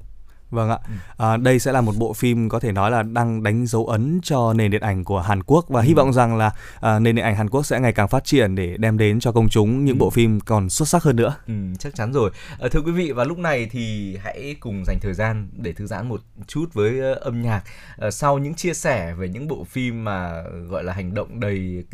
Vâng 0.54 0.70
ạ. 0.70 0.78
Ừ. 0.88 0.94
À, 1.18 1.38
đây 1.38 1.60
sẽ 1.60 1.72
là 1.72 1.82
một 1.82 1.94
bộ 1.98 2.14
phim 2.14 2.50
có 2.50 2.60
thể 2.60 2.72
nói 2.72 2.92
là 2.92 3.04
đang 3.04 3.44
đánh 3.44 3.66
dấu 3.66 3.86
ấn 3.86 4.20
cho 4.24 4.54
nền 4.54 4.72
điện 4.72 4.82
ảnh 4.82 5.04
của 5.04 5.22
Hàn 5.22 5.44
Quốc 5.44 5.66
và 5.70 5.82
ừ. 5.82 5.86
hy 5.86 5.94
vọng 5.94 6.14
rằng 6.14 6.38
là 6.38 6.52
à, 6.82 7.00
nền 7.00 7.16
điện 7.16 7.26
ảnh 7.26 7.36
Hàn 7.36 7.50
Quốc 7.50 7.66
sẽ 7.66 7.80
ngày 7.80 7.94
càng 7.94 8.08
phát 8.08 8.24
triển 8.24 8.56
để 8.56 8.78
đem 8.78 8.98
đến 8.98 9.20
cho 9.20 9.32
công 9.32 9.50
chúng 9.50 9.86
những 9.86 9.96
ừ. 9.96 10.00
bộ 10.00 10.10
phim 10.10 10.40
còn 10.40 10.70
xuất 10.70 10.88
sắc 10.88 11.04
hơn 11.04 11.16
nữa. 11.16 11.36
Ừ, 11.48 11.54
chắc 11.80 11.96
chắn 11.96 12.14
rồi. 12.14 12.32
À, 12.60 12.68
thưa 12.72 12.82
quý 12.86 12.92
vị 12.92 13.12
và 13.12 13.24
lúc 13.24 13.38
này 13.38 13.68
thì 13.72 14.18
hãy 14.24 14.56
cùng 14.60 14.84
dành 14.86 14.98
thời 15.02 15.14
gian 15.14 15.50
để 15.58 15.74
thư 15.74 15.86
giãn 15.86 16.10
một 16.10 16.22
chút 16.48 16.74
với 16.74 17.12
uh, 17.12 17.18
âm 17.18 17.42
nhạc. 17.42 17.64
À, 17.98 18.12
sau 18.12 18.38
những 18.38 18.54
chia 18.54 18.74
sẻ 18.74 19.14
về 19.14 19.30
những 19.30 19.48
bộ 19.48 19.64
phim 19.64 20.04
mà 20.04 20.44
gọi 20.70 20.84
là 20.84 20.94
hành 20.94 21.14
động 21.14 21.40
đầy 21.40 21.86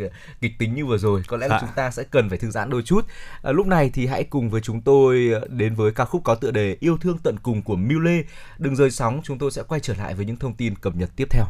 kịch 0.42 0.54
tính 0.60 0.76
như 0.76 0.86
vừa 0.86 0.98
rồi, 0.98 1.22
có 1.28 1.38
lẽ 1.38 1.48
là 1.48 1.56
à. 1.56 1.60
chúng 1.62 1.70
ta 1.76 1.92
sẽ 1.92 2.04
cần 2.04 2.30
phải 2.30 2.38
thư 2.38 2.52
giãn 2.52 2.70
đôi 2.70 2.84
chút. 2.84 3.06
À, 3.42 3.52
lúc 3.52 3.68
này 3.68 3.90
thì 3.94 4.08
hãy 4.08 4.24
cùng 4.24 4.50
với 4.50 4.62
chúng 4.62 4.82
tôi 4.82 5.32
đến 5.50 5.76
với 5.76 5.92
ca 5.92 6.06
khúc 6.06 6.22
có 6.24 6.36
tựa 6.36 6.52
đề 6.52 6.78
Yêu 6.80 6.98
thương 6.98 7.18
tận 7.24 7.36
cùng 7.44 7.62
của 7.62 7.76
Miu 7.76 8.00
Lê 8.00 8.24
Đừng 8.58 8.76
rời 8.76 8.92
sóng, 8.92 9.22
chúng 9.24 9.38
tôi 9.38 9.52
sẽ 9.52 9.64
quay 9.64 9.82
trở 9.82 9.94
lại 9.94 10.14
với 10.14 10.26
những 10.26 10.38
thông 10.38 10.56
tin 10.56 10.76
cập 10.76 10.96
nhật 10.96 11.10
tiếp 11.16 11.28
theo. 11.30 11.46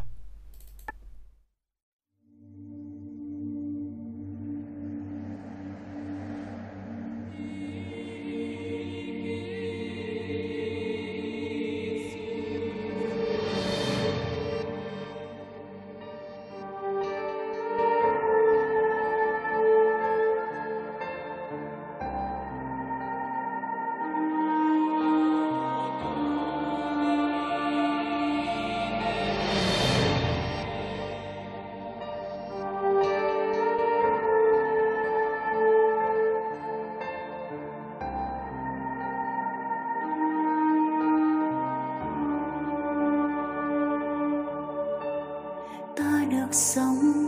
Sống 46.90 47.26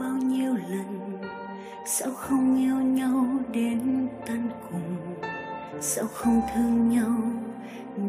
bao 0.00 0.12
nhiêu 0.12 0.54
lần? 0.54 1.18
Sao 1.86 2.08
không 2.16 2.58
yêu 2.58 2.76
nhau 2.76 3.26
đến 3.52 4.08
tận 4.26 4.50
cùng? 4.70 4.96
Sao 5.80 6.04
không 6.14 6.40
thương 6.54 6.88
nhau 6.88 7.12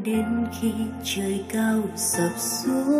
đến 0.03 0.45
khi 0.61 0.73
trời 1.03 1.45
cao 1.53 1.81
sập 1.95 2.31
xuống? 2.37 2.93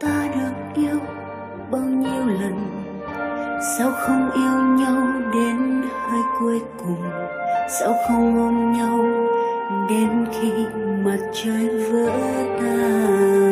Ta 0.00 0.28
được 0.34 0.82
yêu 0.82 0.98
bao 1.70 1.84
nhiêu 1.84 2.26
lần? 2.26 2.84
Sao 3.78 3.92
không 3.96 4.30
yêu 4.34 4.62
nhau 4.78 5.12
đến 5.34 5.82
hơi 6.10 6.22
cuối 6.40 6.60
cùng? 6.78 7.02
Sao 7.80 7.94
không 8.08 8.36
ôm 8.36 8.72
nhau 8.72 9.04
đến 9.90 10.26
khi 10.32 10.52
mặt 11.04 11.18
trời 11.32 11.68
vỡ 11.68 12.10
tan? 12.60 13.43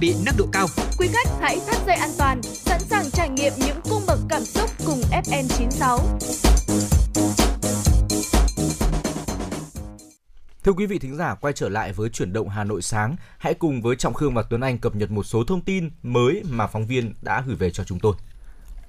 Bị 0.00 0.14
nâng 0.24 0.36
độ 0.36 0.46
cao. 0.52 0.66
Quý 0.98 1.08
khách 1.12 1.28
hãy 1.40 1.58
thắt 1.66 1.76
dây 1.86 1.96
an 1.96 2.10
toàn, 2.18 2.42
sẵn 2.42 2.80
sàng 2.80 3.10
trải 3.10 3.28
nghiệm 3.28 3.52
những 3.56 3.80
cung 3.90 4.02
bậc 4.06 4.18
cảm 4.28 4.44
xúc 4.44 4.70
cùng 4.86 5.00
FN96. 5.24 5.98
Thưa 10.64 10.72
quý 10.72 10.86
vị 10.86 10.98
thính 10.98 11.16
giả, 11.16 11.34
quay 11.34 11.52
trở 11.52 11.68
lại 11.68 11.92
với 11.92 12.08
chuyển 12.08 12.32
động 12.32 12.48
Hà 12.48 12.64
Nội 12.64 12.82
sáng. 12.82 13.16
Hãy 13.38 13.54
cùng 13.54 13.82
với 13.82 13.96
Trọng 13.96 14.14
Khương 14.14 14.34
và 14.34 14.42
Tuấn 14.42 14.60
Anh 14.60 14.78
cập 14.78 14.96
nhật 14.96 15.10
một 15.10 15.22
số 15.22 15.44
thông 15.44 15.60
tin 15.60 15.90
mới 16.02 16.42
mà 16.50 16.66
phóng 16.66 16.86
viên 16.86 17.14
đã 17.22 17.44
gửi 17.46 17.56
về 17.56 17.70
cho 17.70 17.84
chúng 17.84 18.00
tôi. 18.00 18.14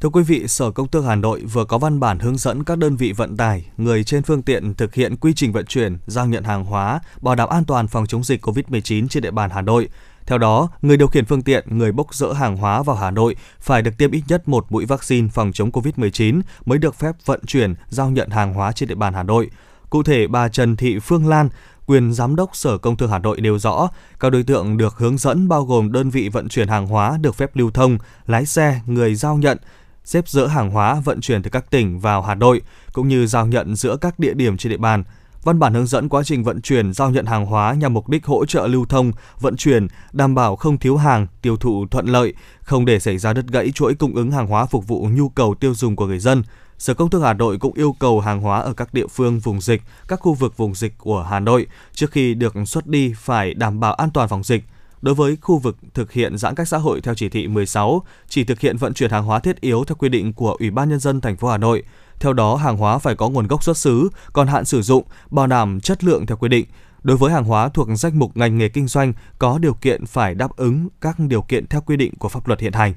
Thưa 0.01 0.09
quý 0.09 0.23
vị, 0.23 0.47
Sở 0.47 0.71
Công 0.71 0.87
Thương 0.87 1.05
Hà 1.05 1.15
Nội 1.15 1.43
vừa 1.53 1.65
có 1.65 1.77
văn 1.77 1.99
bản 1.99 2.19
hướng 2.19 2.37
dẫn 2.37 2.63
các 2.63 2.77
đơn 2.77 2.95
vị 2.95 3.11
vận 3.11 3.37
tải, 3.37 3.65
người 3.77 4.03
trên 4.03 4.23
phương 4.23 4.41
tiện 4.41 4.73
thực 4.73 4.93
hiện 4.93 5.15
quy 5.15 5.33
trình 5.33 5.51
vận 5.51 5.65
chuyển, 5.65 5.97
giao 6.07 6.25
nhận 6.25 6.43
hàng 6.43 6.65
hóa, 6.65 6.99
bảo 7.21 7.35
đảm 7.35 7.49
an 7.49 7.65
toàn 7.65 7.87
phòng 7.87 8.05
chống 8.07 8.23
dịch 8.23 8.45
COVID-19 8.45 9.07
trên 9.07 9.23
địa 9.23 9.31
bàn 9.31 9.49
Hà 9.49 9.61
Nội. 9.61 9.89
Theo 10.29 10.37
đó, 10.37 10.69
người 10.81 10.97
điều 10.97 11.07
khiển 11.07 11.25
phương 11.25 11.41
tiện, 11.41 11.77
người 11.77 11.91
bốc 11.91 12.15
dỡ 12.15 12.33
hàng 12.33 12.57
hóa 12.57 12.83
vào 12.83 12.95
Hà 12.95 13.11
Nội 13.11 13.35
phải 13.59 13.81
được 13.81 13.91
tiêm 13.97 14.11
ít 14.11 14.23
nhất 14.27 14.47
một 14.47 14.65
mũi 14.69 14.85
vaccine 14.85 15.27
phòng 15.27 15.51
chống 15.53 15.71
COVID-19 15.71 16.41
mới 16.65 16.77
được 16.77 16.95
phép 16.95 17.15
vận 17.25 17.39
chuyển, 17.45 17.73
giao 17.87 18.09
nhận 18.09 18.29
hàng 18.29 18.53
hóa 18.53 18.71
trên 18.71 18.89
địa 18.89 18.95
bàn 18.95 19.13
Hà 19.13 19.23
Nội. 19.23 19.49
Cụ 19.89 20.03
thể, 20.03 20.27
bà 20.27 20.49
Trần 20.49 20.75
Thị 20.75 20.99
Phương 20.99 21.27
Lan, 21.27 21.49
quyền 21.85 22.13
giám 22.13 22.35
đốc 22.35 22.55
Sở 22.55 22.77
Công 22.77 22.97
Thương 22.97 23.09
Hà 23.09 23.19
Nội 23.19 23.41
nêu 23.41 23.59
rõ, 23.59 23.89
các 24.19 24.29
đối 24.29 24.43
tượng 24.43 24.77
được 24.77 24.97
hướng 24.97 25.17
dẫn 25.17 25.47
bao 25.47 25.65
gồm 25.65 25.91
đơn 25.91 26.09
vị 26.09 26.29
vận 26.29 26.49
chuyển 26.49 26.67
hàng 26.67 26.87
hóa 26.87 27.17
được 27.21 27.35
phép 27.35 27.55
lưu 27.55 27.71
thông, 27.71 27.97
lái 28.27 28.45
xe, 28.45 28.81
người 28.85 29.15
giao 29.15 29.37
nhận, 29.37 29.57
xếp 30.03 30.27
dỡ 30.27 30.47
hàng 30.47 30.71
hóa 30.71 31.01
vận 31.05 31.21
chuyển 31.21 31.43
từ 31.43 31.49
các 31.49 31.71
tỉnh 31.71 31.99
vào 31.99 32.21
Hà 32.21 32.35
Nội, 32.35 32.61
cũng 32.93 33.07
như 33.07 33.27
giao 33.27 33.47
nhận 33.47 33.75
giữa 33.75 33.97
các 33.97 34.19
địa 34.19 34.33
điểm 34.33 34.57
trên 34.57 34.71
địa 34.71 34.77
bàn. 34.77 35.03
Văn 35.43 35.59
bản 35.59 35.73
hướng 35.73 35.87
dẫn 35.87 36.09
quá 36.09 36.23
trình 36.23 36.43
vận 36.43 36.61
chuyển 36.61 36.93
giao 36.93 37.09
nhận 37.09 37.25
hàng 37.25 37.45
hóa 37.45 37.73
nhằm 37.73 37.93
mục 37.93 38.09
đích 38.09 38.25
hỗ 38.25 38.45
trợ 38.45 38.67
lưu 38.67 38.85
thông, 38.85 39.11
vận 39.39 39.55
chuyển, 39.55 39.87
đảm 40.13 40.35
bảo 40.35 40.55
không 40.55 40.77
thiếu 40.77 40.97
hàng, 40.97 41.27
tiêu 41.41 41.57
thụ 41.57 41.85
thuận 41.91 42.05
lợi, 42.05 42.33
không 42.61 42.85
để 42.85 42.99
xảy 42.99 43.17
ra 43.17 43.33
đứt 43.33 43.47
gãy 43.47 43.71
chuỗi 43.71 43.95
cung 43.95 44.15
ứng 44.15 44.31
hàng 44.31 44.47
hóa 44.47 44.65
phục 44.65 44.87
vụ 44.87 45.07
nhu 45.11 45.29
cầu 45.29 45.55
tiêu 45.55 45.73
dùng 45.73 45.95
của 45.95 46.07
người 46.07 46.19
dân. 46.19 46.43
Sở 46.77 46.93
Công 46.93 47.09
Thương 47.09 47.21
Hà 47.21 47.33
Nội 47.33 47.57
cũng 47.57 47.73
yêu 47.73 47.95
cầu 47.99 48.19
hàng 48.19 48.41
hóa 48.41 48.59
ở 48.59 48.73
các 48.73 48.93
địa 48.93 49.07
phương 49.07 49.39
vùng 49.39 49.61
dịch, 49.61 49.81
các 50.07 50.19
khu 50.19 50.33
vực 50.33 50.57
vùng 50.57 50.75
dịch 50.75 50.97
của 50.97 51.23
Hà 51.23 51.39
Nội 51.39 51.67
trước 51.93 52.11
khi 52.11 52.33
được 52.33 52.53
xuất 52.65 52.87
đi 52.87 53.13
phải 53.17 53.53
đảm 53.53 53.79
bảo 53.79 53.93
an 53.93 54.09
toàn 54.13 54.29
phòng 54.29 54.43
dịch. 54.43 54.63
Đối 55.01 55.15
với 55.15 55.37
khu 55.41 55.57
vực 55.57 55.77
thực 55.93 56.11
hiện 56.11 56.37
giãn 56.37 56.55
cách 56.55 56.67
xã 56.67 56.77
hội 56.77 57.01
theo 57.01 57.15
chỉ 57.15 57.29
thị 57.29 57.47
16, 57.47 58.01
chỉ 58.27 58.43
thực 58.43 58.59
hiện 58.59 58.77
vận 58.77 58.93
chuyển 58.93 59.11
hàng 59.11 59.23
hóa 59.23 59.39
thiết 59.39 59.61
yếu 59.61 59.83
theo 59.83 59.95
quy 59.95 60.09
định 60.09 60.33
của 60.33 60.55
Ủy 60.59 60.71
ban 60.71 60.89
nhân 60.89 60.99
dân 60.99 61.21
thành 61.21 61.37
phố 61.37 61.47
Hà 61.47 61.57
Nội. 61.57 61.83
Theo 62.19 62.33
đó, 62.33 62.55
hàng 62.55 62.77
hóa 62.77 62.97
phải 62.97 63.15
có 63.15 63.29
nguồn 63.29 63.47
gốc 63.47 63.63
xuất 63.63 63.77
xứ, 63.77 64.09
còn 64.33 64.47
hạn 64.47 64.65
sử 64.65 64.81
dụng, 64.81 65.03
bảo 65.29 65.47
đảm 65.47 65.79
chất 65.79 66.03
lượng 66.03 66.25
theo 66.25 66.37
quy 66.37 66.49
định. 66.49 66.65
Đối 67.03 67.17
với 67.17 67.31
hàng 67.31 67.43
hóa 67.43 67.69
thuộc 67.69 67.87
danh 67.95 68.19
mục 68.19 68.37
ngành 68.37 68.57
nghề 68.57 68.69
kinh 68.69 68.87
doanh 68.87 69.13
có 69.39 69.57
điều 69.57 69.73
kiện 69.73 70.05
phải 70.05 70.35
đáp 70.35 70.55
ứng 70.55 70.87
các 71.01 71.19
điều 71.19 71.41
kiện 71.41 71.67
theo 71.67 71.81
quy 71.81 71.97
định 71.97 72.13
của 72.19 72.29
pháp 72.29 72.47
luật 72.47 72.59
hiện 72.59 72.73
hành. 72.73 72.93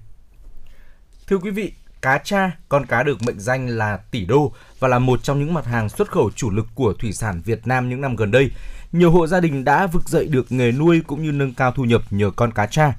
Thưa 1.26 1.38
quý 1.38 1.50
vị, 1.50 1.72
cá 2.02 2.18
tra, 2.18 2.50
con 2.68 2.86
cá 2.86 3.02
được 3.02 3.22
mệnh 3.22 3.40
danh 3.40 3.68
là 3.68 3.96
tỷ 3.96 4.24
đô 4.24 4.52
và 4.78 4.88
là 4.88 4.98
một 4.98 5.22
trong 5.22 5.40
những 5.40 5.54
mặt 5.54 5.66
hàng 5.66 5.88
xuất 5.88 6.10
khẩu 6.10 6.30
chủ 6.36 6.50
lực 6.50 6.66
của 6.74 6.92
thủy 6.92 7.12
sản 7.12 7.42
Việt 7.44 7.66
Nam 7.66 7.88
những 7.88 8.00
năm 8.00 8.16
gần 8.16 8.30
đây. 8.30 8.50
Nhiều 8.92 9.10
hộ 9.10 9.26
gia 9.26 9.40
đình 9.40 9.64
đã 9.64 9.86
vực 9.86 10.08
dậy 10.08 10.28
được 10.28 10.52
nghề 10.52 10.72
nuôi 10.72 11.02
cũng 11.06 11.22
như 11.22 11.32
nâng 11.32 11.54
cao 11.54 11.72
thu 11.72 11.84
nhập 11.84 12.02
nhờ 12.10 12.30
con 12.36 12.52
cá 12.52 12.66
tra. 12.66 12.92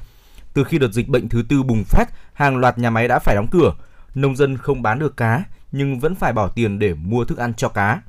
Từ 0.53 0.63
khi 0.63 0.80
đợt 0.80 0.91
dịch 0.91 1.09
bệnh 1.09 1.30
thứ 1.30 1.43
tư 1.49 1.63
bùng 1.63 1.84
phát, 1.84 2.05
hàng 2.34 2.57
loạt 2.57 2.78
nhà 2.78 2.89
máy 2.89 3.07
đã 3.07 3.19
phải 3.19 3.36
đóng 3.36 3.47
cửa. 3.51 3.74
Nông 4.15 4.36
dân 4.36 4.57
không 4.57 4.82
bán 4.82 4.99
được 4.99 5.17
cá 5.17 5.43
nhưng 5.74 5.99
vẫn 5.99 6.15
phải 6.15 6.34
bỏ 6.34 6.47
tiền 6.47 6.80
để 6.80 6.93
mua 6.93 7.26
thức 7.26 7.38
ăn 7.38 7.53
cho 7.53 7.69
cá. 7.69 8.01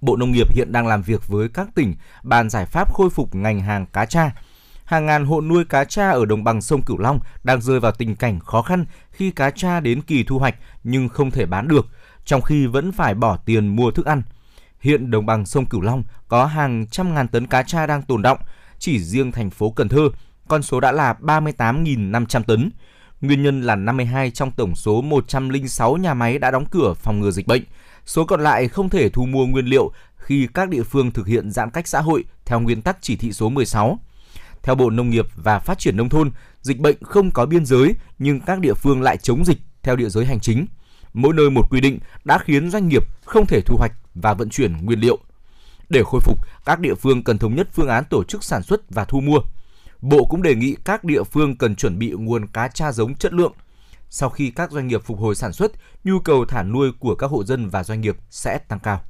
Bộ 0.00 0.16
Nông 0.16 0.32
nghiệp 0.32 0.54
hiện 0.54 0.72
đang 0.72 0.86
làm 0.86 1.02
việc 1.02 1.28
với 1.28 1.48
các 1.48 1.68
tỉnh 1.74 1.94
bàn 2.22 2.50
giải 2.50 2.66
pháp 2.66 2.94
khôi 2.94 3.10
phục 3.10 3.34
ngành 3.34 3.60
hàng 3.60 3.86
cá 3.86 4.06
tra. 4.06 4.30
Hàng 4.84 5.06
ngàn 5.06 5.24
hộ 5.24 5.40
nuôi 5.40 5.64
cá 5.64 5.84
tra 5.84 6.10
ở 6.10 6.24
đồng 6.24 6.44
bằng 6.44 6.62
sông 6.62 6.82
Cửu 6.82 6.98
Long 6.98 7.18
đang 7.44 7.60
rơi 7.60 7.80
vào 7.80 7.92
tình 7.92 8.16
cảnh 8.16 8.40
khó 8.40 8.62
khăn 8.62 8.84
khi 9.10 9.30
cá 9.30 9.50
tra 9.50 9.80
đến 9.80 10.02
kỳ 10.02 10.24
thu 10.24 10.38
hoạch 10.38 10.54
nhưng 10.84 11.08
không 11.08 11.30
thể 11.30 11.46
bán 11.46 11.68
được, 11.68 11.86
trong 12.24 12.42
khi 12.42 12.66
vẫn 12.66 12.92
phải 12.92 13.14
bỏ 13.14 13.36
tiền 13.36 13.76
mua 13.76 13.90
thức 13.90 14.06
ăn. 14.06 14.22
Hiện 14.80 15.10
đồng 15.10 15.26
bằng 15.26 15.46
sông 15.46 15.66
Cửu 15.66 15.80
Long 15.80 16.02
có 16.28 16.46
hàng 16.46 16.86
trăm 16.90 17.14
ngàn 17.14 17.28
tấn 17.28 17.46
cá 17.46 17.62
tra 17.62 17.86
đang 17.86 18.02
tồn 18.02 18.22
động, 18.22 18.38
chỉ 18.78 18.98
riêng 18.98 19.32
thành 19.32 19.50
phố 19.50 19.70
Cần 19.70 19.88
Thơ, 19.88 20.08
con 20.48 20.62
số 20.62 20.80
đã 20.80 20.92
là 20.92 21.16
38.500 21.20 22.42
tấn. 22.42 22.70
Nguyên 23.22 23.42
nhân 23.42 23.62
là 23.62 23.76
52 23.76 24.30
trong 24.30 24.50
tổng 24.50 24.74
số 24.74 25.02
106 25.02 25.96
nhà 25.96 26.14
máy 26.14 26.38
đã 26.38 26.50
đóng 26.50 26.64
cửa 26.70 26.94
phòng 26.94 27.20
ngừa 27.20 27.30
dịch 27.30 27.46
bệnh. 27.46 27.62
Số 28.06 28.24
còn 28.24 28.40
lại 28.40 28.68
không 28.68 28.88
thể 28.88 29.08
thu 29.08 29.26
mua 29.26 29.46
nguyên 29.46 29.66
liệu 29.66 29.92
khi 30.16 30.48
các 30.54 30.68
địa 30.68 30.82
phương 30.82 31.10
thực 31.10 31.26
hiện 31.26 31.50
giãn 31.50 31.70
cách 31.70 31.88
xã 31.88 32.00
hội 32.00 32.24
theo 32.44 32.60
nguyên 32.60 32.82
tắc 32.82 32.98
chỉ 33.00 33.16
thị 33.16 33.32
số 33.32 33.48
16. 33.48 33.98
Theo 34.62 34.74
Bộ 34.74 34.90
Nông 34.90 35.10
nghiệp 35.10 35.26
và 35.34 35.58
Phát 35.58 35.78
triển 35.78 35.96
Nông 35.96 36.08
thôn, 36.08 36.30
dịch 36.60 36.78
bệnh 36.78 36.96
không 37.02 37.30
có 37.30 37.46
biên 37.46 37.66
giới 37.66 37.94
nhưng 38.18 38.40
các 38.40 38.60
địa 38.60 38.74
phương 38.74 39.02
lại 39.02 39.16
chống 39.16 39.44
dịch 39.44 39.58
theo 39.82 39.96
địa 39.96 40.08
giới 40.08 40.24
hành 40.24 40.40
chính. 40.40 40.66
Mỗi 41.14 41.34
nơi 41.34 41.50
một 41.50 41.70
quy 41.70 41.80
định 41.80 41.98
đã 42.24 42.38
khiến 42.38 42.70
doanh 42.70 42.88
nghiệp 42.88 43.02
không 43.24 43.46
thể 43.46 43.60
thu 43.60 43.76
hoạch 43.76 43.92
và 44.14 44.34
vận 44.34 44.48
chuyển 44.48 44.76
nguyên 44.86 45.00
liệu. 45.00 45.18
Để 45.88 46.02
khôi 46.06 46.20
phục, 46.24 46.38
các 46.64 46.80
địa 46.80 46.94
phương 46.94 47.24
cần 47.24 47.38
thống 47.38 47.54
nhất 47.54 47.68
phương 47.72 47.88
án 47.88 48.04
tổ 48.04 48.24
chức 48.24 48.44
sản 48.44 48.62
xuất 48.62 48.90
và 48.90 49.04
thu 49.04 49.20
mua. 49.20 49.38
Bộ 50.02 50.24
cũng 50.24 50.42
đề 50.42 50.54
nghị 50.54 50.76
các 50.84 51.04
địa 51.04 51.22
phương 51.22 51.56
cần 51.56 51.76
chuẩn 51.76 51.98
bị 51.98 52.10
nguồn 52.10 52.46
cá 52.46 52.68
tra 52.68 52.92
giống 52.92 53.14
chất 53.14 53.32
lượng. 53.32 53.52
Sau 54.10 54.30
khi 54.30 54.50
các 54.50 54.70
doanh 54.70 54.88
nghiệp 54.88 55.02
phục 55.04 55.18
hồi 55.18 55.34
sản 55.34 55.52
xuất, 55.52 55.72
nhu 56.04 56.18
cầu 56.18 56.44
thả 56.44 56.62
nuôi 56.62 56.92
của 56.98 57.14
các 57.14 57.30
hộ 57.30 57.44
dân 57.44 57.68
và 57.68 57.84
doanh 57.84 58.00
nghiệp 58.00 58.16
sẽ 58.30 58.58
tăng 58.58 58.78
cao. 58.78 59.00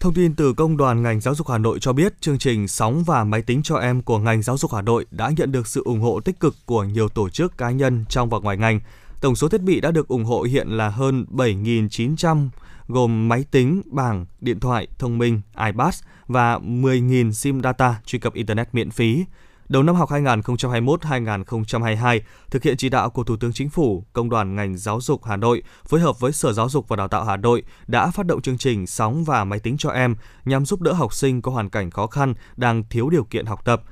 Thông 0.00 0.14
tin 0.14 0.34
từ 0.34 0.52
Công 0.52 0.76
đoàn 0.76 1.02
ngành 1.02 1.20
giáo 1.20 1.34
dục 1.34 1.48
Hà 1.48 1.58
Nội 1.58 1.78
cho 1.80 1.92
biết, 1.92 2.20
chương 2.20 2.38
trình 2.38 2.68
Sóng 2.68 3.04
và 3.04 3.24
Máy 3.24 3.42
tính 3.42 3.62
cho 3.62 3.76
em 3.76 4.02
của 4.02 4.18
ngành 4.18 4.42
giáo 4.42 4.56
dục 4.56 4.72
Hà 4.74 4.82
Nội 4.82 5.06
đã 5.10 5.30
nhận 5.36 5.52
được 5.52 5.66
sự 5.66 5.82
ủng 5.84 6.00
hộ 6.00 6.20
tích 6.20 6.40
cực 6.40 6.54
của 6.66 6.84
nhiều 6.84 7.08
tổ 7.08 7.28
chức 7.28 7.58
cá 7.58 7.70
nhân 7.70 8.04
trong 8.08 8.30
và 8.30 8.38
ngoài 8.38 8.56
ngành. 8.56 8.80
Tổng 9.20 9.36
số 9.36 9.48
thiết 9.48 9.62
bị 9.62 9.80
đã 9.80 9.90
được 9.90 10.08
ủng 10.08 10.24
hộ 10.24 10.42
hiện 10.42 10.68
là 10.68 10.88
hơn 10.88 11.26
7.900 11.30 12.48
gồm 12.88 13.28
máy 13.28 13.44
tính, 13.50 13.82
bảng, 13.86 14.26
điện 14.40 14.60
thoại 14.60 14.88
thông 14.98 15.18
minh, 15.18 15.40
iPad 15.66 15.94
và 16.26 16.58
10.000 16.58 17.32
SIM 17.32 17.62
data 17.62 18.00
truy 18.06 18.18
cập 18.18 18.34
Internet 18.34 18.68
miễn 18.72 18.90
phí. 18.90 19.24
Đầu 19.68 19.82
năm 19.82 19.94
học 19.94 20.10
2021-2022, 20.10 22.20
thực 22.50 22.62
hiện 22.62 22.76
chỉ 22.76 22.88
đạo 22.88 23.10
của 23.10 23.24
Thủ 23.24 23.36
tướng 23.36 23.52
Chính 23.52 23.70
phủ, 23.70 24.04
Công 24.12 24.30
đoàn 24.30 24.54
ngành 24.54 24.76
giáo 24.76 25.00
dục 25.00 25.24
Hà 25.24 25.36
Nội 25.36 25.62
phối 25.86 26.00
hợp 26.00 26.20
với 26.20 26.32
Sở 26.32 26.52
Giáo 26.52 26.68
dục 26.68 26.88
và 26.88 26.96
Đào 26.96 27.08
tạo 27.08 27.24
Hà 27.24 27.36
Nội 27.36 27.62
đã 27.86 28.10
phát 28.10 28.26
động 28.26 28.42
chương 28.42 28.58
trình 28.58 28.86
Sóng 28.86 29.24
và 29.24 29.44
Máy 29.44 29.58
tính 29.58 29.76
cho 29.78 29.90
em 29.90 30.16
nhằm 30.44 30.66
giúp 30.66 30.80
đỡ 30.80 30.92
học 30.92 31.14
sinh 31.14 31.42
có 31.42 31.52
hoàn 31.52 31.70
cảnh 31.70 31.90
khó 31.90 32.06
khăn 32.06 32.34
đang 32.56 32.84
thiếu 32.90 33.10
điều 33.10 33.24
kiện 33.24 33.46
học 33.46 33.64
tập. 33.64 33.82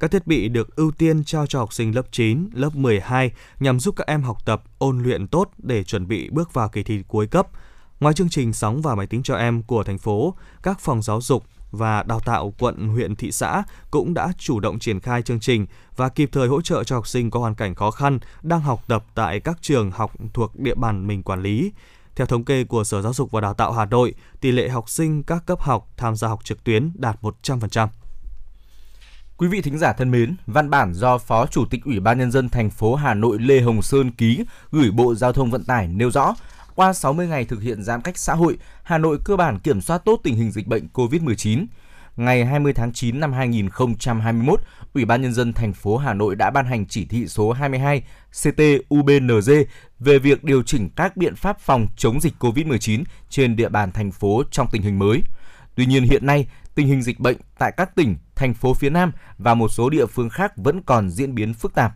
Các 0.00 0.10
thiết 0.10 0.26
bị 0.26 0.48
được 0.48 0.76
ưu 0.76 0.90
tiên 0.90 1.24
trao 1.24 1.46
cho 1.46 1.58
học 1.58 1.72
sinh 1.72 1.94
lớp 1.94 2.06
9, 2.10 2.48
lớp 2.52 2.74
12 2.74 3.32
nhằm 3.60 3.80
giúp 3.80 3.96
các 3.96 4.06
em 4.06 4.22
học 4.22 4.44
tập, 4.44 4.62
ôn 4.78 5.02
luyện 5.02 5.26
tốt 5.26 5.50
để 5.58 5.84
chuẩn 5.84 6.08
bị 6.08 6.30
bước 6.30 6.54
vào 6.54 6.68
kỳ 6.68 6.82
thi 6.82 7.02
cuối 7.08 7.26
cấp. 7.26 7.48
Ngoài 8.00 8.14
chương 8.14 8.28
trình 8.28 8.52
Sóng 8.52 8.82
và 8.82 8.94
Máy 8.94 9.06
tính 9.06 9.22
cho 9.22 9.34
em 9.34 9.62
của 9.62 9.84
thành 9.84 9.98
phố, 9.98 10.34
các 10.62 10.80
phòng 10.80 11.02
giáo 11.02 11.20
dục, 11.20 11.44
và 11.72 12.02
đào 12.02 12.20
tạo 12.20 12.54
quận, 12.58 12.88
huyện, 12.88 13.16
thị 13.16 13.32
xã 13.32 13.62
cũng 13.90 14.14
đã 14.14 14.32
chủ 14.38 14.60
động 14.60 14.78
triển 14.78 15.00
khai 15.00 15.22
chương 15.22 15.40
trình 15.40 15.66
và 15.96 16.08
kịp 16.08 16.28
thời 16.32 16.48
hỗ 16.48 16.62
trợ 16.62 16.84
cho 16.84 16.96
học 16.96 17.06
sinh 17.06 17.30
có 17.30 17.40
hoàn 17.40 17.54
cảnh 17.54 17.74
khó 17.74 17.90
khăn 17.90 18.18
đang 18.42 18.60
học 18.60 18.84
tập 18.86 19.04
tại 19.14 19.40
các 19.40 19.58
trường 19.60 19.90
học 19.90 20.12
thuộc 20.34 20.56
địa 20.56 20.74
bàn 20.74 21.06
mình 21.06 21.22
quản 21.22 21.42
lý. 21.42 21.72
Theo 22.16 22.26
thống 22.26 22.44
kê 22.44 22.64
của 22.64 22.84
Sở 22.84 23.02
Giáo 23.02 23.12
dục 23.12 23.30
và 23.30 23.40
Đào 23.40 23.54
tạo 23.54 23.72
Hà 23.72 23.84
Nội, 23.84 24.14
tỷ 24.40 24.52
lệ 24.52 24.68
học 24.68 24.88
sinh 24.88 25.22
các 25.22 25.46
cấp 25.46 25.60
học 25.60 25.88
tham 25.96 26.16
gia 26.16 26.28
học 26.28 26.44
trực 26.44 26.64
tuyến 26.64 26.90
đạt 26.94 27.22
100%. 27.22 27.88
Quý 29.36 29.48
vị 29.48 29.60
thính 29.62 29.78
giả 29.78 29.92
thân 29.92 30.10
mến, 30.10 30.36
văn 30.46 30.70
bản 30.70 30.92
do 30.94 31.18
Phó 31.18 31.46
Chủ 31.46 31.64
tịch 31.70 31.84
Ủy 31.84 32.00
ban 32.00 32.18
nhân 32.18 32.30
dân 32.30 32.48
thành 32.48 32.70
phố 32.70 32.94
Hà 32.94 33.14
Nội 33.14 33.38
Lê 33.38 33.60
Hồng 33.60 33.82
Sơn 33.82 34.10
ký 34.10 34.44
gửi 34.70 34.90
Bộ 34.90 35.14
Giao 35.14 35.32
thông 35.32 35.50
Vận 35.50 35.64
tải 35.64 35.88
nêu 35.88 36.10
rõ, 36.10 36.34
qua 36.74 36.92
60 36.92 37.26
ngày 37.26 37.44
thực 37.44 37.62
hiện 37.62 37.82
giãn 37.82 38.02
cách 38.02 38.18
xã 38.18 38.34
hội, 38.34 38.58
Hà 38.82 38.98
Nội 38.98 39.18
cơ 39.24 39.36
bản 39.36 39.58
kiểm 39.58 39.80
soát 39.80 40.04
tốt 40.04 40.20
tình 40.24 40.36
hình 40.36 40.50
dịch 40.50 40.66
bệnh 40.66 40.88
COVID-19. 40.92 41.66
Ngày 42.16 42.44
20 42.44 42.72
tháng 42.72 42.92
9 42.92 43.20
năm 43.20 43.32
2021, 43.32 44.60
Ủy 44.94 45.04
ban 45.04 45.22
nhân 45.22 45.32
dân 45.32 45.52
thành 45.52 45.72
phố 45.72 45.96
Hà 45.96 46.14
Nội 46.14 46.36
đã 46.36 46.50
ban 46.50 46.66
hành 46.66 46.86
chỉ 46.86 47.04
thị 47.04 47.26
số 47.28 47.52
22 47.52 48.02
CT-UBNZ 48.32 49.64
về 49.98 50.18
việc 50.18 50.44
điều 50.44 50.62
chỉnh 50.62 50.90
các 50.96 51.16
biện 51.16 51.36
pháp 51.36 51.60
phòng 51.60 51.86
chống 51.96 52.20
dịch 52.20 52.32
COVID-19 52.38 53.04
trên 53.28 53.56
địa 53.56 53.68
bàn 53.68 53.92
thành 53.92 54.10
phố 54.10 54.42
trong 54.50 54.66
tình 54.72 54.82
hình 54.82 54.98
mới. 54.98 55.22
Tuy 55.74 55.86
nhiên 55.86 56.02
hiện 56.02 56.26
nay, 56.26 56.46
tình 56.74 56.86
hình 56.86 57.02
dịch 57.02 57.20
bệnh 57.20 57.36
tại 57.58 57.72
các 57.76 57.94
tỉnh, 57.94 58.16
thành 58.34 58.54
phố 58.54 58.74
phía 58.74 58.90
Nam 58.90 59.12
và 59.38 59.54
một 59.54 59.68
số 59.68 59.90
địa 59.90 60.06
phương 60.06 60.30
khác 60.30 60.52
vẫn 60.56 60.82
còn 60.82 61.10
diễn 61.10 61.34
biến 61.34 61.54
phức 61.54 61.74
tạp. 61.74 61.92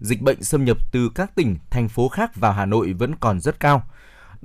Dịch 0.00 0.22
bệnh 0.22 0.42
xâm 0.42 0.64
nhập 0.64 0.76
từ 0.92 1.10
các 1.14 1.34
tỉnh, 1.34 1.56
thành 1.70 1.88
phố 1.88 2.08
khác 2.08 2.36
vào 2.36 2.52
Hà 2.52 2.66
Nội 2.66 2.92
vẫn 2.92 3.14
còn 3.14 3.40
rất 3.40 3.60
cao 3.60 3.82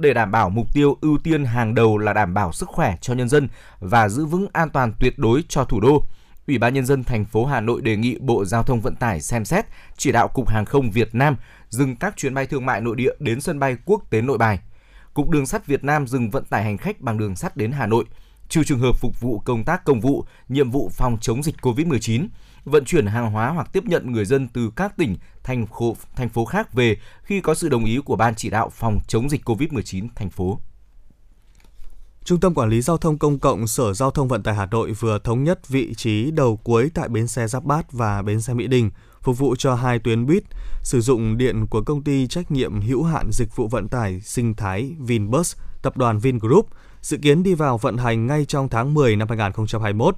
để 0.01 0.13
đảm 0.13 0.31
bảo 0.31 0.49
mục 0.49 0.73
tiêu 0.73 0.97
ưu 1.01 1.17
tiên 1.17 1.45
hàng 1.45 1.75
đầu 1.75 1.97
là 1.97 2.13
đảm 2.13 2.33
bảo 2.33 2.51
sức 2.51 2.69
khỏe 2.69 2.97
cho 3.01 3.13
nhân 3.13 3.29
dân 3.29 3.47
và 3.79 4.09
giữ 4.09 4.25
vững 4.25 4.47
an 4.53 4.69
toàn 4.69 4.93
tuyệt 4.99 5.13
đối 5.17 5.43
cho 5.49 5.63
thủ 5.63 5.79
đô. 5.79 6.03
Ủy 6.47 6.57
ban 6.57 6.73
nhân 6.73 6.85
dân 6.85 7.03
thành 7.03 7.25
phố 7.25 7.45
Hà 7.45 7.61
Nội 7.61 7.81
đề 7.81 7.97
nghị 7.97 8.17
Bộ 8.19 8.45
Giao 8.45 8.63
thông 8.63 8.81
Vận 8.81 8.95
tải 8.95 9.21
xem 9.21 9.45
xét 9.45 9.65
chỉ 9.97 10.11
đạo 10.11 10.27
Cục 10.27 10.49
Hàng 10.49 10.65
không 10.65 10.91
Việt 10.91 11.15
Nam 11.15 11.35
dừng 11.69 11.95
các 11.95 12.17
chuyến 12.17 12.33
bay 12.33 12.47
thương 12.47 12.65
mại 12.65 12.81
nội 12.81 12.95
địa 12.95 13.11
đến 13.19 13.41
sân 13.41 13.59
bay 13.59 13.77
quốc 13.85 14.03
tế 14.09 14.21
Nội 14.21 14.37
Bài. 14.37 14.59
Cục 15.13 15.29
Đường 15.29 15.45
sắt 15.45 15.67
Việt 15.67 15.83
Nam 15.83 16.07
dừng 16.07 16.29
vận 16.29 16.45
tải 16.45 16.63
hành 16.63 16.77
khách 16.77 17.01
bằng 17.01 17.17
đường 17.17 17.35
sắt 17.35 17.57
đến 17.57 17.71
Hà 17.71 17.87
Nội, 17.87 18.05
trừ 18.49 18.63
trường 18.63 18.79
hợp 18.79 18.95
phục 18.99 19.21
vụ 19.21 19.39
công 19.39 19.63
tác 19.63 19.85
công 19.85 19.99
vụ, 19.99 20.25
nhiệm 20.49 20.71
vụ 20.71 20.89
phòng 20.93 21.17
chống 21.21 21.43
dịch 21.43 21.55
COVID-19 21.61 22.27
vận 22.66 22.86
chuyển 22.86 23.05
hàng 23.05 23.32
hóa 23.32 23.49
hoặc 23.49 23.70
tiếp 23.74 23.84
nhận 23.86 24.12
người 24.12 24.26
dân 24.26 24.47
từ 24.47 24.72
các 24.76 24.97
tỉnh, 24.97 25.18
thành 25.43 25.66
phố, 25.66 25.95
thành 26.16 26.30
phố 26.30 26.45
khác 26.45 26.74
về 26.74 26.97
khi 27.24 27.41
có 27.41 27.55
sự 27.55 27.70
đồng 27.70 27.86
ý 27.86 27.99
của 28.05 28.16
Ban 28.16 28.36
chỉ 28.36 28.49
đạo 28.49 28.70
phòng 28.70 28.99
chống 29.07 29.30
dịch 29.30 29.49
COVID-19 29.49 30.07
thành 30.16 30.30
phố. 30.30 30.59
Trung 32.24 32.39
tâm 32.39 32.53
Quản 32.53 32.70
lý 32.70 32.82
Giao 32.82 32.97
thông 32.97 33.18
Công 33.18 33.39
cộng 33.39 33.68
Sở 33.68 33.93
Giao 33.93 34.12
thông 34.12 34.28
Vận 34.28 34.43
tải 34.43 34.55
Hà 34.55 34.66
Nội 34.66 34.91
vừa 34.91 35.20
thống 35.20 35.43
nhất 35.43 35.68
vị 35.68 35.93
trí 35.97 36.32
đầu 36.32 36.59
cuối 36.64 36.91
tại 36.93 37.09
bến 37.09 37.28
xe 37.28 37.47
Giáp 37.47 37.64
Bát 37.64 37.91
và 37.91 38.22
bến 38.22 38.41
xe 38.41 38.53
Mỹ 38.53 38.68
Đình, 38.68 38.91
phục 39.22 39.38
vụ 39.38 39.55
cho 39.55 39.76
hai 39.76 39.99
tuyến 39.99 40.26
buýt 40.26 40.43
sử 40.84 41.01
dụng 41.01 41.38
điện 41.38 41.68
của 41.68 41.82
công 41.82 42.03
ty 42.03 42.28
trách 42.28 42.51
nhiệm 42.51 42.82
hữu 42.82 43.03
hạn 43.03 43.30
dịch 43.32 43.55
vụ 43.55 43.68
vận 43.68 43.88
tải 43.88 44.22
sinh 44.22 44.55
thái 44.55 44.95
Vinbus, 44.99 45.55
tập 45.82 45.97
đoàn 45.97 46.20
Vingroup, 46.20 46.68
dự 47.01 47.18
kiến 47.18 47.43
đi 47.43 47.53
vào 47.53 47.78
vận 47.78 47.97
hành 47.97 48.28
ngay 48.28 48.45
trong 48.45 48.70
tháng 48.70 48.93
10 48.93 49.16
năm 49.16 49.28
2021. 49.28 50.16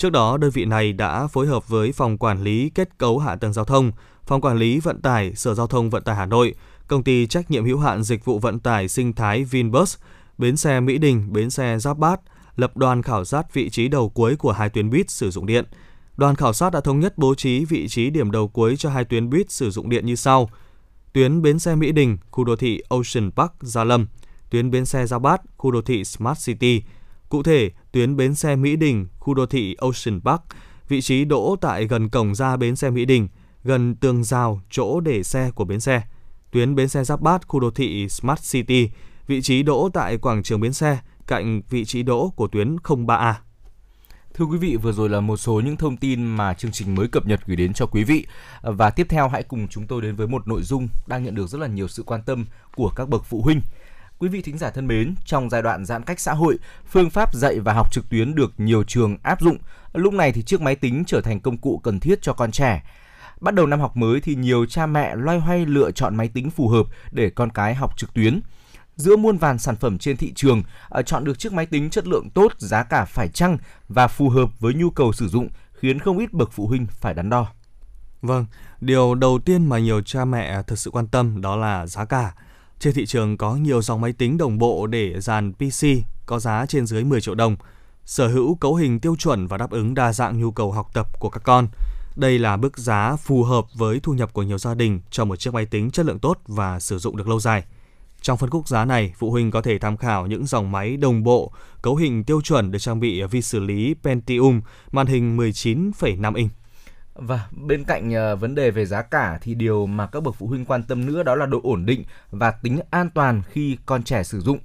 Trước 0.00 0.10
đó, 0.10 0.36
đơn 0.36 0.50
vị 0.50 0.64
này 0.64 0.92
đã 0.92 1.26
phối 1.26 1.46
hợp 1.46 1.68
với 1.68 1.92
Phòng 1.92 2.18
Quản 2.18 2.42
lý 2.42 2.70
Kết 2.74 2.98
cấu 2.98 3.18
Hạ 3.18 3.36
tầng 3.36 3.52
Giao 3.52 3.64
thông, 3.64 3.92
Phòng 4.26 4.40
Quản 4.40 4.58
lý 4.58 4.80
Vận 4.80 5.02
tải 5.02 5.34
Sở 5.34 5.54
Giao 5.54 5.66
thông 5.66 5.90
Vận 5.90 6.02
tải 6.02 6.16
Hà 6.16 6.26
Nội, 6.26 6.54
Công 6.86 7.02
ty 7.02 7.26
trách 7.26 7.50
nhiệm 7.50 7.64
hữu 7.64 7.78
hạn 7.78 8.02
dịch 8.02 8.24
vụ 8.24 8.38
vận 8.38 8.60
tải 8.60 8.88
sinh 8.88 9.12
thái 9.12 9.44
Vinbus, 9.44 9.96
bến 10.38 10.56
xe 10.56 10.80
Mỹ 10.80 10.98
Đình, 10.98 11.32
bến 11.32 11.50
xe 11.50 11.78
Giáp 11.78 11.98
Bát, 11.98 12.20
lập 12.56 12.76
đoàn 12.76 13.02
khảo 13.02 13.24
sát 13.24 13.54
vị 13.54 13.70
trí 13.70 13.88
đầu 13.88 14.08
cuối 14.08 14.36
của 14.36 14.52
hai 14.52 14.68
tuyến 14.68 14.90
buýt 14.90 15.10
sử 15.10 15.30
dụng 15.30 15.46
điện. 15.46 15.64
Đoàn 16.16 16.36
khảo 16.36 16.52
sát 16.52 16.72
đã 16.72 16.80
thống 16.80 17.00
nhất 17.00 17.18
bố 17.18 17.34
trí 17.34 17.64
vị 17.64 17.88
trí 17.88 18.10
điểm 18.10 18.30
đầu 18.30 18.48
cuối 18.48 18.76
cho 18.76 18.90
hai 18.90 19.04
tuyến 19.04 19.30
buýt 19.30 19.50
sử 19.50 19.70
dụng 19.70 19.88
điện 19.88 20.06
như 20.06 20.14
sau. 20.14 20.50
Tuyến 21.12 21.42
bến 21.42 21.58
xe 21.58 21.74
Mỹ 21.74 21.92
Đình, 21.92 22.18
khu 22.30 22.44
đô 22.44 22.56
thị 22.56 22.82
Ocean 22.88 23.30
Park, 23.30 23.52
Gia 23.60 23.84
Lâm. 23.84 24.06
Tuyến 24.50 24.70
bến 24.70 24.86
xe 24.86 25.06
Giáp 25.06 25.22
Bát, 25.22 25.40
khu 25.56 25.70
đô 25.70 25.82
thị 25.82 26.04
Smart 26.04 26.46
City. 26.46 26.82
Cụ 27.30 27.42
thể, 27.42 27.70
tuyến 27.92 28.16
bến 28.16 28.34
xe 28.34 28.56
Mỹ 28.56 28.76
Đình, 28.76 29.06
khu 29.18 29.34
đô 29.34 29.46
thị 29.46 29.76
Ocean 29.78 30.20
Park, 30.20 30.40
vị 30.88 31.00
trí 31.00 31.24
đỗ 31.24 31.56
tại 31.60 31.86
gần 31.86 32.08
cổng 32.08 32.34
ra 32.34 32.56
bến 32.56 32.76
xe 32.76 32.90
Mỹ 32.90 33.04
Đình, 33.04 33.28
gần 33.64 33.94
tường 33.94 34.24
rào 34.24 34.60
chỗ 34.70 35.00
để 35.00 35.22
xe 35.22 35.50
của 35.54 35.64
bến 35.64 35.80
xe. 35.80 36.02
Tuyến 36.50 36.74
bến 36.74 36.88
xe 36.88 37.04
Giáp 37.04 37.20
Bát, 37.20 37.48
khu 37.48 37.60
đô 37.60 37.70
thị 37.70 38.08
Smart 38.08 38.52
City, 38.52 38.90
vị 39.26 39.42
trí 39.42 39.62
đỗ 39.62 39.88
tại 39.94 40.18
quảng 40.18 40.42
trường 40.42 40.60
bến 40.60 40.72
xe, 40.72 40.98
cạnh 41.26 41.62
vị 41.70 41.84
trí 41.84 42.02
đỗ 42.02 42.32
của 42.36 42.48
tuyến 42.48 42.76
03A. 42.76 43.34
Thưa 44.34 44.44
quý 44.44 44.58
vị, 44.58 44.76
vừa 44.76 44.92
rồi 44.92 45.08
là 45.08 45.20
một 45.20 45.36
số 45.36 45.60
những 45.64 45.76
thông 45.76 45.96
tin 45.96 46.26
mà 46.26 46.54
chương 46.54 46.72
trình 46.72 46.94
mới 46.94 47.08
cập 47.08 47.26
nhật 47.26 47.40
gửi 47.46 47.56
đến 47.56 47.72
cho 47.72 47.86
quý 47.86 48.04
vị. 48.04 48.26
Và 48.62 48.90
tiếp 48.90 49.06
theo 49.10 49.28
hãy 49.28 49.42
cùng 49.42 49.68
chúng 49.68 49.86
tôi 49.86 50.02
đến 50.02 50.16
với 50.16 50.26
một 50.26 50.48
nội 50.48 50.62
dung 50.62 50.88
đang 51.06 51.24
nhận 51.24 51.34
được 51.34 51.46
rất 51.46 51.58
là 51.60 51.66
nhiều 51.66 51.88
sự 51.88 52.02
quan 52.02 52.22
tâm 52.22 52.46
của 52.76 52.92
các 52.96 53.08
bậc 53.08 53.24
phụ 53.24 53.42
huynh. 53.42 53.60
Quý 54.20 54.28
vị 54.28 54.42
thính 54.42 54.58
giả 54.58 54.70
thân 54.70 54.86
mến, 54.86 55.14
trong 55.24 55.50
giai 55.50 55.62
đoạn 55.62 55.84
giãn 55.84 56.02
cách 56.02 56.20
xã 56.20 56.32
hội, 56.32 56.58
phương 56.86 57.10
pháp 57.10 57.34
dạy 57.34 57.60
và 57.60 57.72
học 57.72 57.92
trực 57.92 58.08
tuyến 58.08 58.34
được 58.34 58.52
nhiều 58.58 58.82
trường 58.82 59.16
áp 59.22 59.40
dụng. 59.40 59.56
Lúc 59.92 60.14
này 60.14 60.32
thì 60.32 60.42
chiếc 60.42 60.60
máy 60.60 60.76
tính 60.76 61.04
trở 61.06 61.20
thành 61.20 61.40
công 61.40 61.58
cụ 61.58 61.80
cần 61.84 62.00
thiết 62.00 62.22
cho 62.22 62.32
con 62.32 62.50
trẻ. 62.50 62.82
Bắt 63.40 63.54
đầu 63.54 63.66
năm 63.66 63.80
học 63.80 63.96
mới 63.96 64.20
thì 64.20 64.34
nhiều 64.34 64.66
cha 64.66 64.86
mẹ 64.86 65.16
loay 65.16 65.38
hoay 65.38 65.66
lựa 65.66 65.90
chọn 65.90 66.16
máy 66.16 66.28
tính 66.28 66.50
phù 66.50 66.68
hợp 66.68 66.86
để 67.12 67.30
con 67.30 67.50
cái 67.50 67.74
học 67.74 67.96
trực 67.96 68.14
tuyến. 68.14 68.40
Giữa 68.96 69.16
muôn 69.16 69.36
vàn 69.36 69.58
sản 69.58 69.76
phẩm 69.76 69.98
trên 69.98 70.16
thị 70.16 70.32
trường, 70.34 70.62
à, 70.90 71.02
chọn 71.02 71.24
được 71.24 71.38
chiếc 71.38 71.52
máy 71.52 71.66
tính 71.66 71.90
chất 71.90 72.06
lượng 72.06 72.30
tốt, 72.30 72.52
giá 72.58 72.82
cả 72.82 73.04
phải 73.04 73.28
chăng 73.28 73.58
và 73.88 74.08
phù 74.08 74.28
hợp 74.28 74.60
với 74.60 74.74
nhu 74.74 74.90
cầu 74.90 75.12
sử 75.12 75.28
dụng 75.28 75.48
khiến 75.72 75.98
không 75.98 76.18
ít 76.18 76.32
bậc 76.32 76.52
phụ 76.52 76.66
huynh 76.66 76.86
phải 76.86 77.14
đắn 77.14 77.30
đo. 77.30 77.46
Vâng, 78.22 78.46
điều 78.80 79.14
đầu 79.14 79.38
tiên 79.44 79.66
mà 79.66 79.78
nhiều 79.78 80.02
cha 80.02 80.24
mẹ 80.24 80.62
thực 80.62 80.78
sự 80.78 80.90
quan 80.90 81.06
tâm 81.06 81.40
đó 81.40 81.56
là 81.56 81.86
giá 81.86 82.04
cả. 82.04 82.32
Trên 82.80 82.94
thị 82.94 83.06
trường 83.06 83.36
có 83.36 83.54
nhiều 83.54 83.82
dòng 83.82 84.00
máy 84.00 84.12
tính 84.12 84.38
đồng 84.38 84.58
bộ 84.58 84.86
để 84.86 85.20
dàn 85.20 85.52
PC 85.52 85.86
có 86.26 86.38
giá 86.38 86.66
trên 86.66 86.86
dưới 86.86 87.04
10 87.04 87.20
triệu 87.20 87.34
đồng, 87.34 87.56
sở 88.04 88.28
hữu 88.28 88.54
cấu 88.54 88.74
hình 88.74 89.00
tiêu 89.00 89.16
chuẩn 89.16 89.46
và 89.46 89.58
đáp 89.58 89.70
ứng 89.70 89.94
đa 89.94 90.12
dạng 90.12 90.40
nhu 90.40 90.50
cầu 90.50 90.72
học 90.72 90.90
tập 90.94 91.20
của 91.20 91.28
các 91.30 91.42
con. 91.44 91.68
Đây 92.16 92.38
là 92.38 92.56
mức 92.56 92.78
giá 92.78 93.16
phù 93.16 93.42
hợp 93.42 93.64
với 93.74 94.00
thu 94.02 94.12
nhập 94.12 94.32
của 94.32 94.42
nhiều 94.42 94.58
gia 94.58 94.74
đình 94.74 95.00
cho 95.10 95.24
một 95.24 95.36
chiếc 95.36 95.54
máy 95.54 95.66
tính 95.66 95.90
chất 95.90 96.06
lượng 96.06 96.18
tốt 96.18 96.38
và 96.46 96.80
sử 96.80 96.98
dụng 96.98 97.16
được 97.16 97.28
lâu 97.28 97.40
dài. 97.40 97.64
Trong 98.22 98.38
phân 98.38 98.50
khúc 98.50 98.68
giá 98.68 98.84
này, 98.84 99.12
phụ 99.18 99.30
huynh 99.30 99.50
có 99.50 99.62
thể 99.62 99.78
tham 99.78 99.96
khảo 99.96 100.26
những 100.26 100.46
dòng 100.46 100.72
máy 100.72 100.96
đồng 100.96 101.22
bộ, 101.22 101.52
cấu 101.82 101.96
hình 101.96 102.24
tiêu 102.24 102.40
chuẩn 102.40 102.70
được 102.70 102.78
trang 102.78 103.00
bị 103.00 103.22
vi 103.22 103.42
xử 103.42 103.60
lý 103.60 103.94
Pentium, 104.02 104.60
màn 104.92 105.06
hình 105.06 105.36
19,5 105.36 106.34
inch. 106.34 106.52
Và 107.20 107.48
bên 107.50 107.84
cạnh 107.84 108.12
uh, 108.32 108.40
vấn 108.40 108.54
đề 108.54 108.70
về 108.70 108.86
giá 108.86 109.02
cả 109.02 109.38
thì 109.42 109.54
điều 109.54 109.86
mà 109.86 110.06
các 110.06 110.22
bậc 110.22 110.34
phụ 110.34 110.46
huynh 110.46 110.64
quan 110.64 110.82
tâm 110.82 111.06
nữa 111.06 111.22
đó 111.22 111.34
là 111.34 111.46
độ 111.46 111.60
ổn 111.62 111.86
định 111.86 112.04
và 112.30 112.50
tính 112.50 112.80
an 112.90 113.10
toàn 113.10 113.42
khi 113.50 113.78
con 113.86 114.02
trẻ 114.02 114.22
sử 114.22 114.40
dụng. 114.40 114.58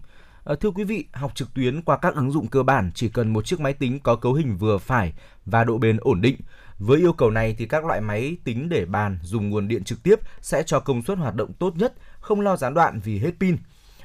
Uh, 0.51 0.59
thưa 0.59 0.71
quý 0.71 0.83
vị, 0.83 1.05
học 1.13 1.31
trực 1.35 1.53
tuyến 1.53 1.81
qua 1.81 1.97
các 1.97 2.15
ứng 2.15 2.31
dụng 2.31 2.47
cơ 2.47 2.63
bản 2.63 2.91
chỉ 2.95 3.09
cần 3.09 3.33
một 3.33 3.45
chiếc 3.45 3.59
máy 3.59 3.73
tính 3.73 3.99
có 3.99 4.15
cấu 4.15 4.33
hình 4.33 4.57
vừa 4.57 4.77
phải 4.77 5.13
và 5.45 5.63
độ 5.63 5.77
bền 5.77 5.97
ổn 6.01 6.21
định. 6.21 6.35
Với 6.79 6.99
yêu 6.99 7.13
cầu 7.13 7.31
này 7.31 7.55
thì 7.57 7.65
các 7.65 7.85
loại 7.85 8.01
máy 8.01 8.37
tính 8.43 8.69
để 8.69 8.85
bàn 8.85 9.19
dùng 9.21 9.49
nguồn 9.49 9.67
điện 9.67 9.83
trực 9.83 10.03
tiếp 10.03 10.19
sẽ 10.41 10.63
cho 10.65 10.79
công 10.79 11.03
suất 11.03 11.17
hoạt 11.17 11.35
động 11.35 11.53
tốt 11.53 11.77
nhất, 11.77 11.93
không 12.19 12.41
lo 12.41 12.55
gián 12.55 12.73
đoạn 12.73 12.99
vì 13.03 13.19
hết 13.19 13.31
pin. 13.39 13.57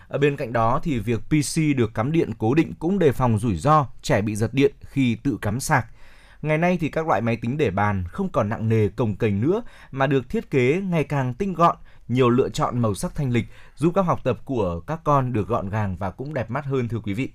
Ở 0.08 0.18
bên 0.18 0.36
cạnh 0.36 0.52
đó 0.52 0.80
thì 0.82 0.98
việc 0.98 1.20
PC 1.20 1.76
được 1.76 1.94
cắm 1.94 2.12
điện 2.12 2.30
cố 2.38 2.54
định 2.54 2.72
cũng 2.78 2.98
đề 2.98 3.12
phòng 3.12 3.38
rủi 3.38 3.56
ro 3.56 3.86
trẻ 4.02 4.22
bị 4.22 4.36
giật 4.36 4.54
điện 4.54 4.72
khi 4.80 5.14
tự 5.14 5.38
cắm 5.42 5.60
sạc. 5.60 5.86
Ngày 6.42 6.58
nay 6.58 6.78
thì 6.80 6.88
các 6.88 7.06
loại 7.06 7.20
máy 7.20 7.36
tính 7.36 7.56
để 7.56 7.70
bàn 7.70 8.04
không 8.08 8.28
còn 8.28 8.48
nặng 8.48 8.68
nề 8.68 8.88
cồng 8.88 9.16
kềnh 9.16 9.40
nữa 9.40 9.62
mà 9.90 10.06
được 10.06 10.28
thiết 10.28 10.50
kế 10.50 10.82
ngày 10.84 11.04
càng 11.04 11.34
tinh 11.34 11.54
gọn, 11.54 11.76
nhiều 12.08 12.30
lựa 12.30 12.48
chọn 12.48 12.78
màu 12.78 12.94
sắc 12.94 13.14
thanh 13.14 13.30
lịch 13.30 13.46
giúp 13.76 13.92
các 13.94 14.02
học 14.02 14.20
tập 14.24 14.38
của 14.44 14.80
các 14.80 15.00
con 15.04 15.32
được 15.32 15.48
gọn 15.48 15.70
gàng 15.70 15.96
và 15.96 16.10
cũng 16.10 16.34
đẹp 16.34 16.50
mắt 16.50 16.64
hơn 16.64 16.88
thưa 16.88 16.98
quý 16.98 17.14
vị. 17.14 17.30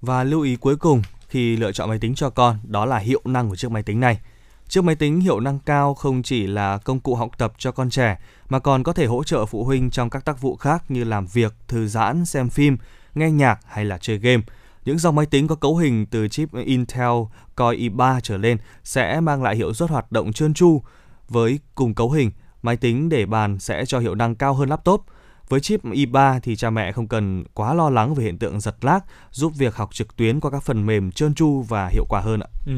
Và 0.00 0.24
lưu 0.24 0.42
ý 0.42 0.56
cuối 0.56 0.76
cùng 0.76 1.02
khi 1.28 1.56
lựa 1.56 1.72
chọn 1.72 1.88
máy 1.88 1.98
tính 1.98 2.14
cho 2.14 2.30
con 2.30 2.58
đó 2.64 2.86
là 2.86 2.98
hiệu 2.98 3.20
năng 3.24 3.48
của 3.48 3.56
chiếc 3.56 3.70
máy 3.70 3.82
tính 3.82 4.00
này. 4.00 4.20
Chiếc 4.68 4.84
máy 4.84 4.96
tính 4.96 5.20
hiệu 5.20 5.40
năng 5.40 5.58
cao 5.58 5.94
không 5.94 6.22
chỉ 6.22 6.46
là 6.46 6.78
công 6.78 7.00
cụ 7.00 7.14
học 7.14 7.30
tập 7.38 7.52
cho 7.58 7.72
con 7.72 7.90
trẻ 7.90 8.18
mà 8.48 8.58
còn 8.58 8.82
có 8.82 8.92
thể 8.92 9.06
hỗ 9.06 9.24
trợ 9.24 9.46
phụ 9.46 9.64
huynh 9.64 9.90
trong 9.90 10.10
các 10.10 10.24
tác 10.24 10.40
vụ 10.40 10.56
khác 10.56 10.84
như 10.88 11.04
làm 11.04 11.26
việc, 11.26 11.54
thư 11.68 11.86
giãn, 11.86 12.24
xem 12.24 12.48
phim, 12.48 12.76
nghe 13.14 13.30
nhạc 13.30 13.60
hay 13.66 13.84
là 13.84 13.98
chơi 13.98 14.18
game. 14.18 14.42
Những 14.84 14.98
dòng 14.98 15.14
máy 15.14 15.26
tính 15.26 15.48
có 15.48 15.54
cấu 15.54 15.76
hình 15.76 16.06
từ 16.06 16.28
chip 16.28 16.54
Intel 16.54 17.22
Core 17.56 17.76
i3 17.76 18.20
trở 18.20 18.36
lên 18.36 18.58
sẽ 18.84 19.20
mang 19.20 19.42
lại 19.42 19.56
hiệu 19.56 19.74
suất 19.74 19.90
hoạt 19.90 20.12
động 20.12 20.32
trơn 20.32 20.54
tru. 20.54 20.82
Với 21.28 21.58
cùng 21.74 21.94
cấu 21.94 22.10
hình, 22.10 22.30
máy 22.62 22.76
tính 22.76 23.08
để 23.08 23.26
bàn 23.26 23.58
sẽ 23.58 23.84
cho 23.84 23.98
hiệu 23.98 24.14
năng 24.14 24.34
cao 24.34 24.54
hơn 24.54 24.68
laptop. 24.68 25.04
Với 25.48 25.60
chip 25.60 25.84
i3 25.84 26.40
thì 26.42 26.56
cha 26.56 26.70
mẹ 26.70 26.92
không 26.92 27.08
cần 27.08 27.44
quá 27.54 27.74
lo 27.74 27.90
lắng 27.90 28.14
về 28.14 28.24
hiện 28.24 28.38
tượng 28.38 28.60
giật 28.60 28.84
lag, 28.84 28.98
giúp 29.30 29.52
việc 29.56 29.76
học 29.76 29.94
trực 29.94 30.16
tuyến 30.16 30.40
qua 30.40 30.50
các 30.50 30.62
phần 30.62 30.86
mềm 30.86 31.12
trơn 31.12 31.34
tru 31.34 31.64
và 31.68 31.88
hiệu 31.88 32.04
quả 32.08 32.20
hơn 32.20 32.40
ạ. 32.40 32.48
Ừ. 32.66 32.72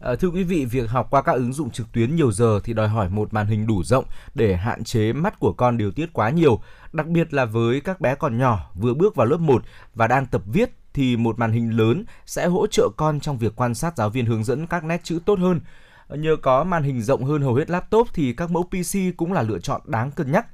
À, 0.00 0.14
thưa 0.20 0.28
quý 0.28 0.42
vị, 0.44 0.64
việc 0.64 0.90
học 0.90 1.06
qua 1.10 1.22
các 1.22 1.32
ứng 1.32 1.52
dụng 1.52 1.70
trực 1.70 1.92
tuyến 1.92 2.16
nhiều 2.16 2.32
giờ 2.32 2.60
thì 2.64 2.72
đòi 2.72 2.88
hỏi 2.88 3.08
một 3.08 3.34
màn 3.34 3.46
hình 3.46 3.66
đủ 3.66 3.82
rộng 3.84 4.04
để 4.34 4.56
hạn 4.56 4.84
chế 4.84 5.12
mắt 5.12 5.40
của 5.40 5.52
con 5.52 5.78
điều 5.78 5.90
tiết 5.90 6.12
quá 6.12 6.30
nhiều. 6.30 6.60
Đặc 6.92 7.06
biệt 7.06 7.34
là 7.34 7.44
với 7.44 7.80
các 7.80 8.00
bé 8.00 8.14
còn 8.14 8.38
nhỏ, 8.38 8.70
vừa 8.74 8.94
bước 8.94 9.14
vào 9.14 9.26
lớp 9.26 9.40
1 9.40 9.62
và 9.94 10.06
đang 10.06 10.26
tập 10.26 10.42
viết 10.46 10.77
thì 10.94 11.16
một 11.16 11.38
màn 11.38 11.52
hình 11.52 11.76
lớn 11.76 12.04
sẽ 12.26 12.46
hỗ 12.46 12.66
trợ 12.66 12.88
con 12.96 13.20
trong 13.20 13.38
việc 13.38 13.56
quan 13.56 13.74
sát 13.74 13.96
giáo 13.96 14.10
viên 14.10 14.26
hướng 14.26 14.44
dẫn 14.44 14.66
các 14.66 14.84
nét 14.84 15.00
chữ 15.04 15.20
tốt 15.26 15.38
hơn. 15.38 15.60
Nhờ 16.08 16.36
có 16.42 16.64
màn 16.64 16.82
hình 16.82 17.02
rộng 17.02 17.24
hơn 17.24 17.42
hầu 17.42 17.54
hết 17.54 17.70
laptop 17.70 18.08
thì 18.14 18.32
các 18.32 18.50
mẫu 18.50 18.62
PC 18.62 18.98
cũng 19.16 19.32
là 19.32 19.42
lựa 19.42 19.58
chọn 19.58 19.80
đáng 19.84 20.10
cân 20.10 20.32
nhắc. 20.32 20.46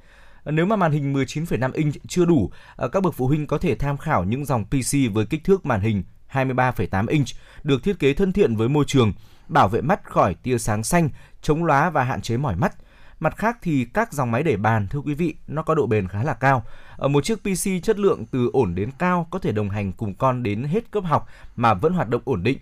Nếu 0.45 0.65
mà 0.65 0.75
màn 0.75 0.91
hình 0.91 1.13
19,5 1.13 1.71
inch 1.73 1.95
chưa 2.07 2.25
đủ, 2.25 2.51
ờ, 2.75 2.87
các 2.87 3.03
bậc 3.03 3.13
phụ 3.13 3.27
huynh 3.27 3.47
có 3.47 3.57
thể 3.57 3.75
tham 3.75 3.97
khảo 3.97 4.23
những 4.23 4.45
dòng 4.45 4.65
PC 4.65 5.13
với 5.13 5.25
kích 5.25 5.43
thước 5.43 5.65
màn 5.65 5.81
hình 5.81 6.03
23,8 6.27 7.07
inch 7.07 7.27
được 7.63 7.83
thiết 7.83 7.99
kế 7.99 8.13
thân 8.13 8.31
thiện 8.31 8.55
với 8.55 8.69
môi 8.69 8.85
trường, 8.87 9.13
bảo 9.47 9.67
vệ 9.67 9.81
mắt 9.81 10.03
khỏi 10.03 10.33
tia 10.33 10.57
sáng 10.57 10.83
xanh, 10.83 11.09
chống 11.41 11.65
lóa 11.65 11.89
và 11.89 12.03
hạn 12.03 12.21
chế 12.21 12.37
mỏi 12.37 12.55
mắt. 12.55 12.75
Mặt 13.19 13.37
khác 13.37 13.57
thì 13.61 13.85
các 13.93 14.13
dòng 14.13 14.31
máy 14.31 14.43
để 14.43 14.57
bàn 14.57 14.87
thưa 14.87 14.99
quý 14.99 15.13
vị, 15.13 15.35
nó 15.47 15.63
có 15.63 15.75
độ 15.75 15.87
bền 15.87 16.07
khá 16.07 16.23
là 16.23 16.33
cao. 16.33 16.63
Ở 16.97 17.07
một 17.07 17.23
chiếc 17.23 17.39
PC 17.39 17.83
chất 17.83 17.99
lượng 17.99 18.25
từ 18.25 18.49
ổn 18.53 18.75
đến 18.75 18.91
cao 18.99 19.27
có 19.31 19.39
thể 19.39 19.51
đồng 19.51 19.69
hành 19.69 19.91
cùng 19.91 20.13
con 20.13 20.43
đến 20.43 20.63
hết 20.63 20.91
cấp 20.91 21.03
học 21.03 21.27
mà 21.55 21.73
vẫn 21.73 21.93
hoạt 21.93 22.09
động 22.09 22.21
ổn 22.25 22.43
định. 22.43 22.57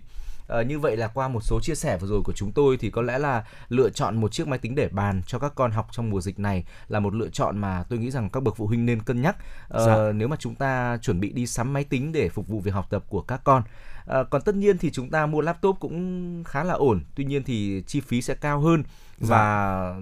À, 0.48 0.62
như 0.62 0.78
vậy 0.78 0.96
là 0.96 1.08
qua 1.08 1.28
một 1.28 1.40
số 1.42 1.60
chia 1.60 1.74
sẻ 1.74 1.98
vừa 1.98 2.06
rồi 2.06 2.22
của 2.24 2.32
chúng 2.32 2.52
tôi 2.52 2.76
thì 2.76 2.90
có 2.90 3.02
lẽ 3.02 3.18
là 3.18 3.44
lựa 3.68 3.90
chọn 3.90 4.20
một 4.20 4.32
chiếc 4.32 4.48
máy 4.48 4.58
tính 4.58 4.74
để 4.74 4.88
bàn 4.88 5.22
cho 5.26 5.38
các 5.38 5.52
con 5.54 5.70
học 5.70 5.88
trong 5.90 6.10
mùa 6.10 6.20
dịch 6.20 6.38
này 6.38 6.64
là 6.88 7.00
một 7.00 7.14
lựa 7.14 7.28
chọn 7.28 7.58
mà 7.58 7.84
tôi 7.88 7.98
nghĩ 7.98 8.10
rằng 8.10 8.30
các 8.30 8.42
bậc 8.42 8.56
phụ 8.56 8.66
huynh 8.66 8.86
nên 8.86 9.02
cân 9.02 9.22
nhắc 9.22 9.36
à, 9.68 9.80
dạ. 9.86 10.12
nếu 10.12 10.28
mà 10.28 10.36
chúng 10.36 10.54
ta 10.54 10.98
chuẩn 11.02 11.20
bị 11.20 11.32
đi 11.32 11.46
sắm 11.46 11.72
máy 11.72 11.84
tính 11.84 12.12
để 12.12 12.28
phục 12.28 12.48
vụ 12.48 12.60
việc 12.60 12.74
học 12.74 12.86
tập 12.90 13.04
của 13.08 13.20
các 13.20 13.40
con. 13.44 13.62
À, 14.06 14.22
còn 14.30 14.42
tất 14.42 14.54
nhiên 14.54 14.78
thì 14.78 14.90
chúng 14.90 15.10
ta 15.10 15.26
mua 15.26 15.40
laptop 15.40 15.76
cũng 15.80 16.44
khá 16.44 16.64
là 16.64 16.74
ổn, 16.74 17.00
tuy 17.14 17.24
nhiên 17.24 17.42
thì 17.44 17.82
chi 17.86 18.00
phí 18.00 18.22
sẽ 18.22 18.34
cao 18.34 18.60
hơn 18.60 18.82
dạ. 19.18 19.28
và 19.28 19.96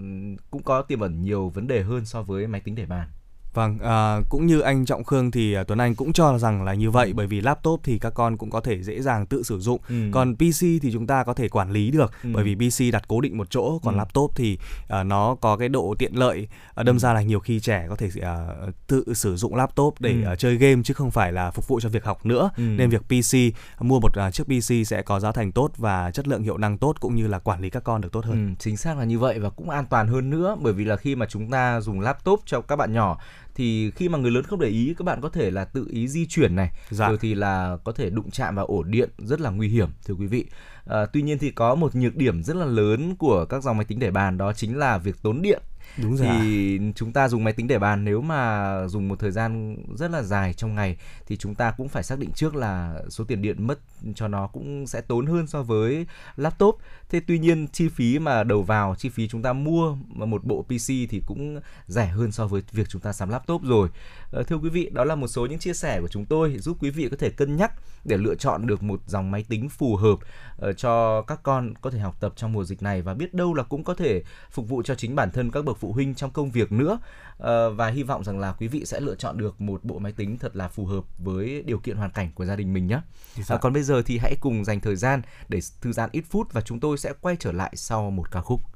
cũng 0.50 0.62
có 0.62 0.82
tiềm 0.82 1.00
ẩn 1.00 1.22
nhiều 1.22 1.48
vấn 1.48 1.66
đề 1.66 1.82
hơn 1.82 2.04
so 2.04 2.22
với 2.22 2.46
máy 2.46 2.60
tính 2.60 2.74
để 2.74 2.86
bàn. 2.86 3.08
Vâng, 3.54 3.78
à, 3.78 4.20
cũng 4.28 4.46
như 4.46 4.60
anh 4.60 4.84
Trọng 4.84 5.04
Khương 5.04 5.30
thì 5.30 5.54
à, 5.54 5.64
Tuấn 5.64 5.78
Anh 5.78 5.94
cũng 5.94 6.12
cho 6.12 6.38
rằng 6.38 6.64
là 6.64 6.74
như 6.74 6.90
vậy 6.90 7.06
ừ. 7.06 7.12
bởi 7.16 7.26
vì 7.26 7.40
laptop 7.40 7.80
thì 7.84 7.98
các 7.98 8.14
con 8.14 8.36
cũng 8.36 8.50
có 8.50 8.60
thể 8.60 8.82
dễ 8.82 9.00
dàng 9.00 9.26
tự 9.26 9.42
sử 9.42 9.60
dụng. 9.60 9.80
Ừ. 9.88 9.94
Còn 10.12 10.34
PC 10.34 10.60
thì 10.60 10.90
chúng 10.92 11.06
ta 11.06 11.24
có 11.24 11.34
thể 11.34 11.48
quản 11.48 11.70
lý 11.70 11.90
được 11.90 12.12
ừ. 12.22 12.30
bởi 12.34 12.44
vì 12.44 12.54
PC 12.54 12.92
đặt 12.92 13.08
cố 13.08 13.20
định 13.20 13.38
một 13.38 13.50
chỗ, 13.50 13.78
còn 13.82 13.94
ừ. 13.94 13.98
laptop 13.98 14.30
thì 14.36 14.58
à, 14.88 15.02
nó 15.02 15.34
có 15.34 15.56
cái 15.56 15.68
độ 15.68 15.94
tiện 15.98 16.12
lợi. 16.14 16.48
À, 16.74 16.82
đâm 16.82 16.96
ừ. 16.96 16.98
ra 16.98 17.12
là 17.12 17.22
nhiều 17.22 17.40
khi 17.40 17.60
trẻ 17.60 17.86
có 17.88 17.96
thể 17.96 18.08
à, 18.22 18.46
tự 18.86 19.04
sử 19.14 19.36
dụng 19.36 19.54
laptop 19.54 19.94
để 20.00 20.12
ừ. 20.12 20.24
à, 20.26 20.36
chơi 20.36 20.56
game 20.56 20.82
chứ 20.84 20.94
không 20.94 21.10
phải 21.10 21.32
là 21.32 21.50
phục 21.50 21.68
vụ 21.68 21.80
cho 21.80 21.88
việc 21.88 22.04
học 22.04 22.26
nữa. 22.26 22.50
Ừ. 22.56 22.62
Nên 22.62 22.90
việc 22.90 23.02
PC 23.02 23.36
mua 23.80 24.00
một 24.00 24.18
à, 24.18 24.30
chiếc 24.30 24.44
PC 24.44 24.86
sẽ 24.86 25.02
có 25.02 25.20
giá 25.20 25.32
thành 25.32 25.52
tốt 25.52 25.70
và 25.76 26.10
chất 26.10 26.28
lượng 26.28 26.42
hiệu 26.42 26.58
năng 26.58 26.78
tốt 26.78 27.00
cũng 27.00 27.14
như 27.14 27.26
là 27.26 27.38
quản 27.38 27.60
lý 27.60 27.70
các 27.70 27.84
con 27.84 28.00
được 28.00 28.12
tốt 28.12 28.24
hơn. 28.24 28.48
Ừ, 28.48 28.54
chính 28.58 28.76
xác 28.76 28.98
là 28.98 29.04
như 29.04 29.18
vậy 29.18 29.38
và 29.38 29.50
cũng 29.50 29.70
an 29.70 29.86
toàn 29.86 30.08
hơn 30.08 30.30
nữa 30.30 30.56
bởi 30.60 30.72
vì 30.72 30.84
là 30.84 30.96
khi 30.96 31.16
mà 31.16 31.26
chúng 31.26 31.50
ta 31.50 31.80
dùng 31.80 32.00
laptop 32.00 32.40
cho 32.46 32.60
các 32.60 32.76
bạn 32.76 32.92
nhỏ 32.92 33.18
thì 33.54 33.90
khi 33.90 34.08
mà 34.08 34.18
người 34.18 34.30
lớn 34.30 34.44
không 34.44 34.60
để 34.60 34.68
ý 34.68 34.94
các 34.98 35.04
bạn 35.04 35.20
có 35.20 35.28
thể 35.28 35.50
là 35.50 35.64
tự 35.64 35.86
ý 35.90 36.08
di 36.08 36.26
chuyển 36.26 36.56
này 36.56 36.70
dạ. 36.90 37.08
rồi 37.08 37.18
thì 37.20 37.34
là 37.34 37.76
có 37.84 37.92
thể 37.92 38.10
đụng 38.10 38.30
chạm 38.30 38.54
vào 38.54 38.66
ổ 38.66 38.82
điện 38.82 39.10
rất 39.18 39.40
là 39.40 39.50
nguy 39.50 39.68
hiểm 39.68 39.88
thưa 40.06 40.14
quý 40.14 40.26
vị 40.26 40.46
à, 40.86 41.06
tuy 41.12 41.22
nhiên 41.22 41.38
thì 41.38 41.50
có 41.50 41.74
một 41.74 41.94
nhược 41.94 42.16
điểm 42.16 42.42
rất 42.42 42.56
là 42.56 42.66
lớn 42.66 43.16
của 43.16 43.44
các 43.44 43.62
dòng 43.62 43.76
máy 43.76 43.84
tính 43.84 43.98
để 43.98 44.10
bàn 44.10 44.38
đó 44.38 44.52
chính 44.52 44.78
là 44.78 44.98
việc 44.98 45.22
tốn 45.22 45.42
điện 45.42 45.62
Đúng 45.96 46.16
rồi. 46.16 46.28
Thì 46.40 46.80
chúng 46.94 47.12
ta 47.12 47.28
dùng 47.28 47.44
máy 47.44 47.52
tính 47.52 47.66
để 47.66 47.78
bàn 47.78 48.04
nếu 48.04 48.20
mà 48.20 48.72
dùng 48.88 49.08
một 49.08 49.18
thời 49.18 49.30
gian 49.30 49.76
rất 49.96 50.10
là 50.10 50.22
dài 50.22 50.54
trong 50.54 50.74
ngày 50.74 50.96
thì 51.26 51.36
chúng 51.36 51.54
ta 51.54 51.70
cũng 51.70 51.88
phải 51.88 52.02
xác 52.02 52.18
định 52.18 52.30
trước 52.34 52.56
là 52.56 52.94
số 53.08 53.24
tiền 53.24 53.42
điện 53.42 53.66
mất 53.66 53.78
cho 54.14 54.28
nó 54.28 54.46
cũng 54.46 54.86
sẽ 54.86 55.00
tốn 55.00 55.26
hơn 55.26 55.46
so 55.46 55.62
với 55.62 56.06
laptop. 56.36 56.78
Thế 57.08 57.20
tuy 57.26 57.38
nhiên 57.38 57.68
chi 57.68 57.88
phí 57.88 58.18
mà 58.18 58.44
đầu 58.44 58.62
vào, 58.62 58.94
chi 58.94 59.08
phí 59.08 59.28
chúng 59.28 59.42
ta 59.42 59.52
mua 59.52 59.96
một 60.14 60.44
bộ 60.44 60.62
PC 60.62 60.88
thì 60.88 61.22
cũng 61.26 61.60
rẻ 61.86 62.06
hơn 62.06 62.32
so 62.32 62.46
với 62.46 62.62
việc 62.72 62.88
chúng 62.88 63.02
ta 63.02 63.12
sắm 63.12 63.28
laptop 63.28 63.62
rồi. 63.62 63.88
À, 64.32 64.42
thưa 64.46 64.56
quý 64.56 64.68
vị, 64.68 64.90
đó 64.92 65.04
là 65.04 65.14
một 65.14 65.28
số 65.28 65.46
những 65.46 65.58
chia 65.58 65.72
sẻ 65.72 66.00
của 66.00 66.08
chúng 66.08 66.24
tôi 66.24 66.58
giúp 66.58 66.76
quý 66.80 66.90
vị 66.90 67.08
có 67.10 67.16
thể 67.16 67.30
cân 67.30 67.56
nhắc 67.56 67.72
để 68.04 68.16
lựa 68.16 68.34
chọn 68.34 68.66
được 68.66 68.82
một 68.82 69.00
dòng 69.06 69.30
máy 69.30 69.44
tính 69.48 69.68
phù 69.68 69.96
hợp 69.96 70.14
uh, 70.14 70.76
cho 70.76 71.22
các 71.22 71.40
con 71.42 71.74
có 71.80 71.90
thể 71.90 71.98
học 71.98 72.16
tập 72.20 72.32
trong 72.36 72.52
mùa 72.52 72.64
dịch 72.64 72.82
này 72.82 73.02
và 73.02 73.14
biết 73.14 73.34
đâu 73.34 73.54
là 73.54 73.62
cũng 73.62 73.84
có 73.84 73.94
thể 73.94 74.22
phục 74.50 74.68
vụ 74.68 74.82
cho 74.82 74.94
chính 74.94 75.14
bản 75.14 75.30
thân 75.30 75.50
các 75.50 75.64
bậc 75.64 75.76
phụ 75.76 75.92
huynh 75.92 76.14
trong 76.14 76.30
công 76.30 76.50
việc 76.50 76.72
nữa 76.72 76.98
uh, 77.36 77.46
và 77.76 77.88
hy 77.88 78.02
vọng 78.02 78.24
rằng 78.24 78.38
là 78.38 78.52
quý 78.52 78.68
vị 78.68 78.84
sẽ 78.84 79.00
lựa 79.00 79.14
chọn 79.14 79.38
được 79.38 79.60
một 79.60 79.84
bộ 79.84 79.98
máy 79.98 80.12
tính 80.12 80.38
thật 80.38 80.56
là 80.56 80.68
phù 80.68 80.86
hợp 80.86 81.04
với 81.18 81.62
điều 81.66 81.78
kiện 81.78 81.96
hoàn 81.96 82.10
cảnh 82.10 82.30
của 82.34 82.44
gia 82.44 82.56
đình 82.56 82.72
mình 82.72 82.86
nhé. 82.86 83.00
Uh, 83.40 83.60
còn 83.60 83.72
bây 83.72 83.82
giờ 83.82 84.02
thì 84.06 84.18
hãy 84.18 84.36
cùng 84.40 84.64
dành 84.64 84.80
thời 84.80 84.96
gian 84.96 85.22
để 85.48 85.60
thư 85.80 85.92
giãn 85.92 86.10
ít 86.12 86.24
phút 86.30 86.52
và 86.52 86.60
chúng 86.60 86.80
tôi 86.80 86.98
sẽ 86.98 87.12
quay 87.20 87.36
trở 87.40 87.52
lại 87.52 87.72
sau 87.76 88.10
một 88.10 88.30
ca 88.30 88.40
khúc. 88.40 88.71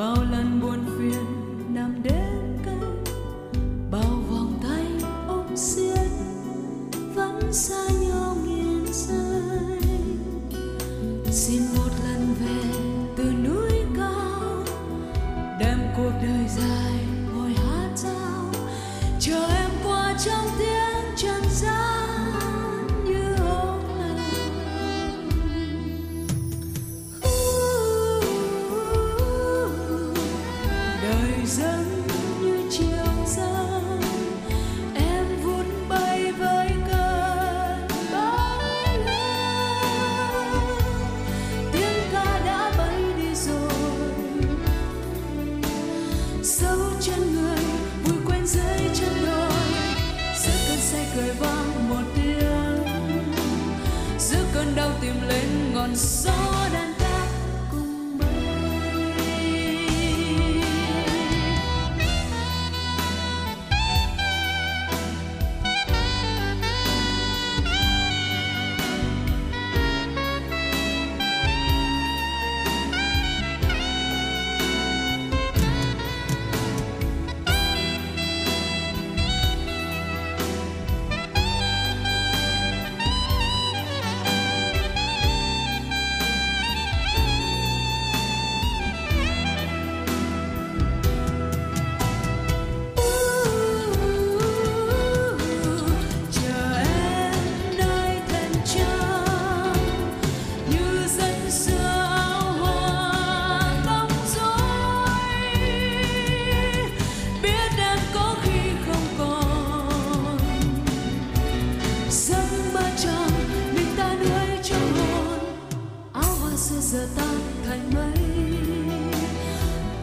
Bao 0.00 0.29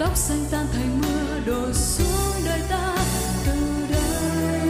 tóc 0.07 0.17
xanh 0.17 0.45
tan 0.51 0.65
thành 0.73 1.01
mưa, 1.01 1.39
đổ 1.45 1.73
xuống 1.73 2.43
đời 2.45 2.61
ta 2.69 2.97
từ 3.45 3.53
đây. 3.89 4.69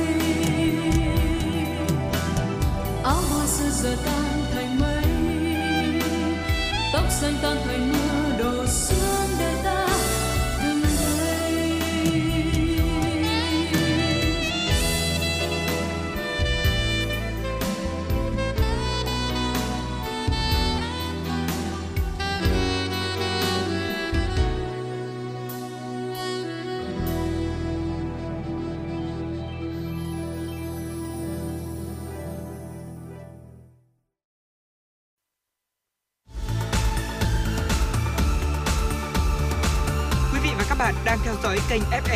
Áo 3.03 3.21
hoa 3.29 3.47
xưa 3.47 3.69
giờ 3.69 3.95
tan 4.05 4.45
thành 4.53 4.79
mây, 4.79 5.03
tóc 6.93 7.03
xanh 7.21 7.33
tan 7.41 7.57
thành 7.65 7.91
mưa. 7.91 7.96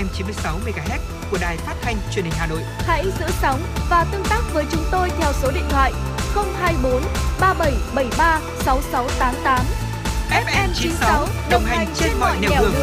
FM 0.02 0.08
96 0.14 0.60
MHz 0.66 0.99
của 1.32 1.38
đài 1.41 1.58
phát 1.58 1.76
thanh 1.82 1.95
truyền 2.12 2.26
hình 2.26 2.34
Hà 2.38 2.47
Nội. 2.47 2.62
Hãy 2.64 3.06
giữ 3.20 3.26
sóng 3.41 3.62
và 3.89 4.06
tương 4.12 4.24
tác 4.30 4.41
với 4.54 4.66
chúng 4.72 4.84
tôi 4.91 5.10
theo 5.10 5.34
số 5.34 5.52
điện 5.52 5.64
thoại 5.70 5.93
024 6.36 7.02
3773 7.41 8.41
6688. 8.66 9.66
FM 10.30 10.70
96 10.74 11.28
đồng 11.52 11.64
hành 11.64 11.88
trên 11.95 12.12
mọi 12.20 12.38
nẻo 12.41 12.62
đường. 12.62 12.74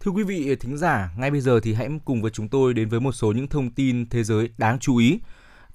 Thưa 0.00 0.10
quý 0.10 0.22
vị 0.22 0.56
thính 0.60 0.76
giả, 0.76 1.10
ngay 1.18 1.30
bây 1.30 1.40
giờ 1.40 1.60
thì 1.62 1.74
hãy 1.74 1.88
cùng 2.04 2.22
với 2.22 2.30
chúng 2.30 2.48
tôi 2.48 2.74
đến 2.74 2.88
với 2.88 3.00
một 3.00 3.12
số 3.12 3.32
những 3.32 3.48
thông 3.48 3.70
tin 3.70 4.08
thế 4.10 4.24
giới 4.24 4.50
đáng 4.58 4.78
chú 4.78 4.96
ý. 4.96 5.18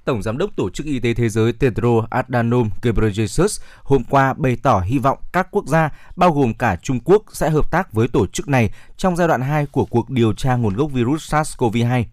Tổng 0.05 0.21
Giám 0.21 0.37
đốc 0.37 0.55
Tổ 0.55 0.69
chức 0.69 0.85
Y 0.85 0.99
tế 0.99 1.13
Thế 1.13 1.29
giới 1.29 1.53
Tedros 1.53 2.05
Adhanom 2.09 2.69
Ghebreyesus 2.81 3.61
hôm 3.83 4.03
qua 4.03 4.33
bày 4.33 4.57
tỏ 4.63 4.79
hy 4.79 4.97
vọng 4.97 5.17
các 5.33 5.47
quốc 5.51 5.67
gia, 5.67 5.89
bao 6.15 6.31
gồm 6.31 6.53
cả 6.53 6.75
Trung 6.75 6.99
Quốc, 6.99 7.23
sẽ 7.33 7.49
hợp 7.49 7.71
tác 7.71 7.93
với 7.93 8.07
tổ 8.07 8.27
chức 8.27 8.47
này 8.47 8.71
trong 8.97 9.15
giai 9.15 9.27
đoạn 9.27 9.41
2 9.41 9.65
của 9.65 9.85
cuộc 9.85 10.09
điều 10.09 10.33
tra 10.33 10.55
nguồn 10.55 10.75
gốc 10.75 10.91
virus 10.91 11.33
SARS-CoV-2. 11.33 12.03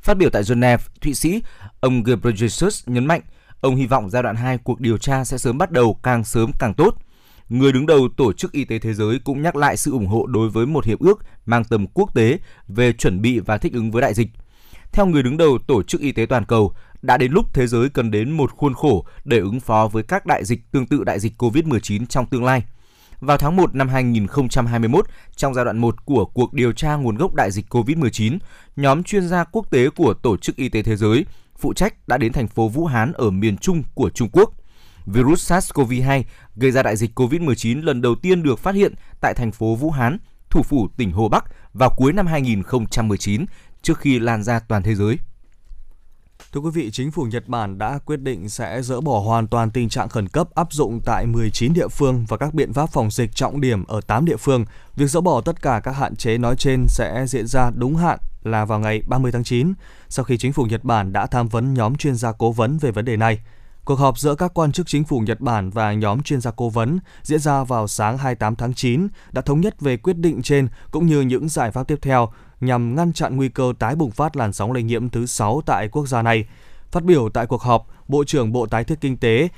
Phát 0.00 0.16
biểu 0.16 0.30
tại 0.30 0.42
Geneva, 0.48 0.84
Thụy 1.00 1.14
Sĩ, 1.14 1.42
ông 1.80 2.02
Ghebreyesus 2.02 2.88
nhấn 2.88 3.06
mạnh 3.06 3.20
ông 3.60 3.76
hy 3.76 3.86
vọng 3.86 4.10
giai 4.10 4.22
đoạn 4.22 4.36
2 4.36 4.58
cuộc 4.58 4.80
điều 4.80 4.98
tra 4.98 5.24
sẽ 5.24 5.38
sớm 5.38 5.58
bắt 5.58 5.70
đầu 5.70 5.98
càng 6.02 6.24
sớm 6.24 6.50
càng 6.58 6.74
tốt. 6.74 6.96
Người 7.48 7.72
đứng 7.72 7.86
đầu 7.86 8.08
Tổ 8.16 8.32
chức 8.32 8.52
Y 8.52 8.64
tế 8.64 8.78
Thế 8.78 8.94
giới 8.94 9.18
cũng 9.18 9.42
nhắc 9.42 9.56
lại 9.56 9.76
sự 9.76 9.92
ủng 9.92 10.06
hộ 10.06 10.26
đối 10.26 10.48
với 10.48 10.66
một 10.66 10.84
hiệp 10.84 11.00
ước 11.00 11.18
mang 11.46 11.64
tầm 11.64 11.86
quốc 11.86 12.14
tế 12.14 12.38
về 12.68 12.92
chuẩn 12.92 13.22
bị 13.22 13.38
và 13.38 13.58
thích 13.58 13.72
ứng 13.72 13.90
với 13.90 14.02
đại 14.02 14.14
dịch. 14.14 14.28
Theo 14.92 15.06
người 15.06 15.22
đứng 15.22 15.36
đầu 15.36 15.58
Tổ 15.66 15.82
chức 15.82 16.00
Y 16.00 16.12
tế 16.12 16.26
Toàn 16.26 16.44
cầu, 16.44 16.74
đã 17.02 17.16
đến 17.16 17.32
lúc 17.32 17.46
thế 17.54 17.66
giới 17.66 17.88
cần 17.88 18.10
đến 18.10 18.30
một 18.30 18.50
khuôn 18.56 18.74
khổ 18.74 19.06
để 19.24 19.38
ứng 19.38 19.60
phó 19.60 19.88
với 19.92 20.02
các 20.02 20.26
đại 20.26 20.44
dịch 20.44 20.70
tương 20.72 20.86
tự 20.86 21.04
đại 21.04 21.20
dịch 21.20 21.42
COVID-19 21.42 22.06
trong 22.06 22.26
tương 22.26 22.44
lai. 22.44 22.64
Vào 23.20 23.36
tháng 23.36 23.56
1 23.56 23.74
năm 23.74 23.88
2021, 23.88 25.06
trong 25.36 25.54
giai 25.54 25.64
đoạn 25.64 25.78
1 25.78 26.04
của 26.04 26.24
cuộc 26.24 26.52
điều 26.52 26.72
tra 26.72 26.94
nguồn 26.94 27.16
gốc 27.16 27.34
đại 27.34 27.50
dịch 27.50 27.74
COVID-19, 27.74 28.38
nhóm 28.76 29.02
chuyên 29.02 29.28
gia 29.28 29.44
quốc 29.44 29.70
tế 29.70 29.90
của 29.90 30.14
Tổ 30.14 30.36
chức 30.36 30.56
Y 30.56 30.68
tế 30.68 30.82
Thế 30.82 30.96
giới 30.96 31.24
phụ 31.58 31.72
trách 31.72 32.08
đã 32.08 32.18
đến 32.18 32.32
thành 32.32 32.48
phố 32.48 32.68
Vũ 32.68 32.86
Hán 32.86 33.12
ở 33.12 33.30
miền 33.30 33.56
Trung 33.56 33.82
của 33.94 34.10
Trung 34.10 34.28
Quốc. 34.32 34.52
Virus 35.06 35.52
SARS-CoV-2 35.52 36.22
gây 36.56 36.70
ra 36.70 36.82
đại 36.82 36.96
dịch 36.96 37.20
COVID-19 37.20 37.84
lần 37.84 38.02
đầu 38.02 38.14
tiên 38.14 38.42
được 38.42 38.58
phát 38.58 38.74
hiện 38.74 38.94
tại 39.20 39.34
thành 39.34 39.52
phố 39.52 39.74
Vũ 39.74 39.90
Hán, 39.90 40.18
thủ 40.50 40.62
phủ 40.62 40.88
tỉnh 40.96 41.12
Hồ 41.12 41.28
Bắc 41.28 41.44
vào 41.74 41.90
cuối 41.96 42.12
năm 42.12 42.26
2019 42.26 43.44
trước 43.82 43.98
khi 43.98 44.18
lan 44.18 44.42
ra 44.42 44.60
toàn 44.68 44.82
thế 44.82 44.94
giới. 44.94 45.18
Thưa 46.52 46.60
quý 46.60 46.70
vị, 46.74 46.90
chính 46.90 47.10
phủ 47.10 47.22
Nhật 47.22 47.48
Bản 47.48 47.78
đã 47.78 47.98
quyết 48.04 48.20
định 48.20 48.48
sẽ 48.48 48.82
dỡ 48.82 49.00
bỏ 49.00 49.20
hoàn 49.20 49.46
toàn 49.46 49.70
tình 49.70 49.88
trạng 49.88 50.08
khẩn 50.08 50.28
cấp 50.28 50.48
áp 50.54 50.72
dụng 50.72 51.00
tại 51.04 51.26
19 51.26 51.72
địa 51.72 51.88
phương 51.88 52.24
và 52.28 52.36
các 52.36 52.54
biện 52.54 52.72
pháp 52.72 52.86
phòng 52.86 53.10
dịch 53.10 53.34
trọng 53.34 53.60
điểm 53.60 53.84
ở 53.84 54.00
8 54.00 54.24
địa 54.24 54.36
phương. 54.36 54.64
Việc 54.96 55.06
dỡ 55.06 55.20
bỏ 55.20 55.40
tất 55.40 55.62
cả 55.62 55.80
các 55.84 55.92
hạn 55.92 56.16
chế 56.16 56.38
nói 56.38 56.56
trên 56.56 56.84
sẽ 56.88 57.24
diễn 57.28 57.46
ra 57.46 57.70
đúng 57.74 57.96
hạn 57.96 58.18
là 58.42 58.64
vào 58.64 58.78
ngày 58.78 59.02
30 59.08 59.32
tháng 59.32 59.44
9, 59.44 59.72
sau 60.08 60.24
khi 60.24 60.38
chính 60.38 60.52
phủ 60.52 60.64
Nhật 60.64 60.84
Bản 60.84 61.12
đã 61.12 61.26
tham 61.26 61.48
vấn 61.48 61.74
nhóm 61.74 61.96
chuyên 61.96 62.14
gia 62.14 62.32
cố 62.32 62.52
vấn 62.52 62.78
về 62.78 62.90
vấn 62.90 63.04
đề 63.04 63.16
này. 63.16 63.40
Cuộc 63.84 63.98
họp 63.98 64.18
giữa 64.18 64.34
các 64.34 64.54
quan 64.54 64.72
chức 64.72 64.86
chính 64.86 65.04
phủ 65.04 65.20
Nhật 65.20 65.40
Bản 65.40 65.70
và 65.70 65.92
nhóm 65.92 66.22
chuyên 66.22 66.40
gia 66.40 66.50
cố 66.50 66.68
vấn 66.68 66.98
diễn 67.22 67.40
ra 67.40 67.64
vào 67.64 67.88
sáng 67.88 68.18
28 68.18 68.56
tháng 68.56 68.74
9 68.74 69.08
đã 69.32 69.42
thống 69.42 69.60
nhất 69.60 69.80
về 69.80 69.96
quyết 69.96 70.16
định 70.16 70.42
trên 70.42 70.68
cũng 70.90 71.06
như 71.06 71.20
những 71.20 71.48
giải 71.48 71.70
pháp 71.70 71.88
tiếp 71.88 71.98
theo 72.02 72.28
nhằm 72.60 72.94
ngăn 72.94 73.12
chặn 73.12 73.36
nguy 73.36 73.48
cơ 73.48 73.72
tái 73.78 73.96
bùng 73.96 74.10
phát 74.10 74.36
làn 74.36 74.52
sóng 74.52 74.72
lây 74.72 74.82
nhiễm 74.82 75.08
thứ 75.08 75.26
6 75.26 75.60
tại 75.66 75.88
quốc 75.88 76.06
gia 76.06 76.22
này. 76.22 76.46
Phát 76.90 77.04
biểu 77.04 77.28
tại 77.28 77.46
cuộc 77.46 77.62
họp, 77.62 77.86
Bộ 78.08 78.24
trưởng 78.24 78.52
Bộ 78.52 78.66
Tái 78.66 78.84
thiết 78.84 79.00
Kinh 79.00 79.16
tế 79.16 79.48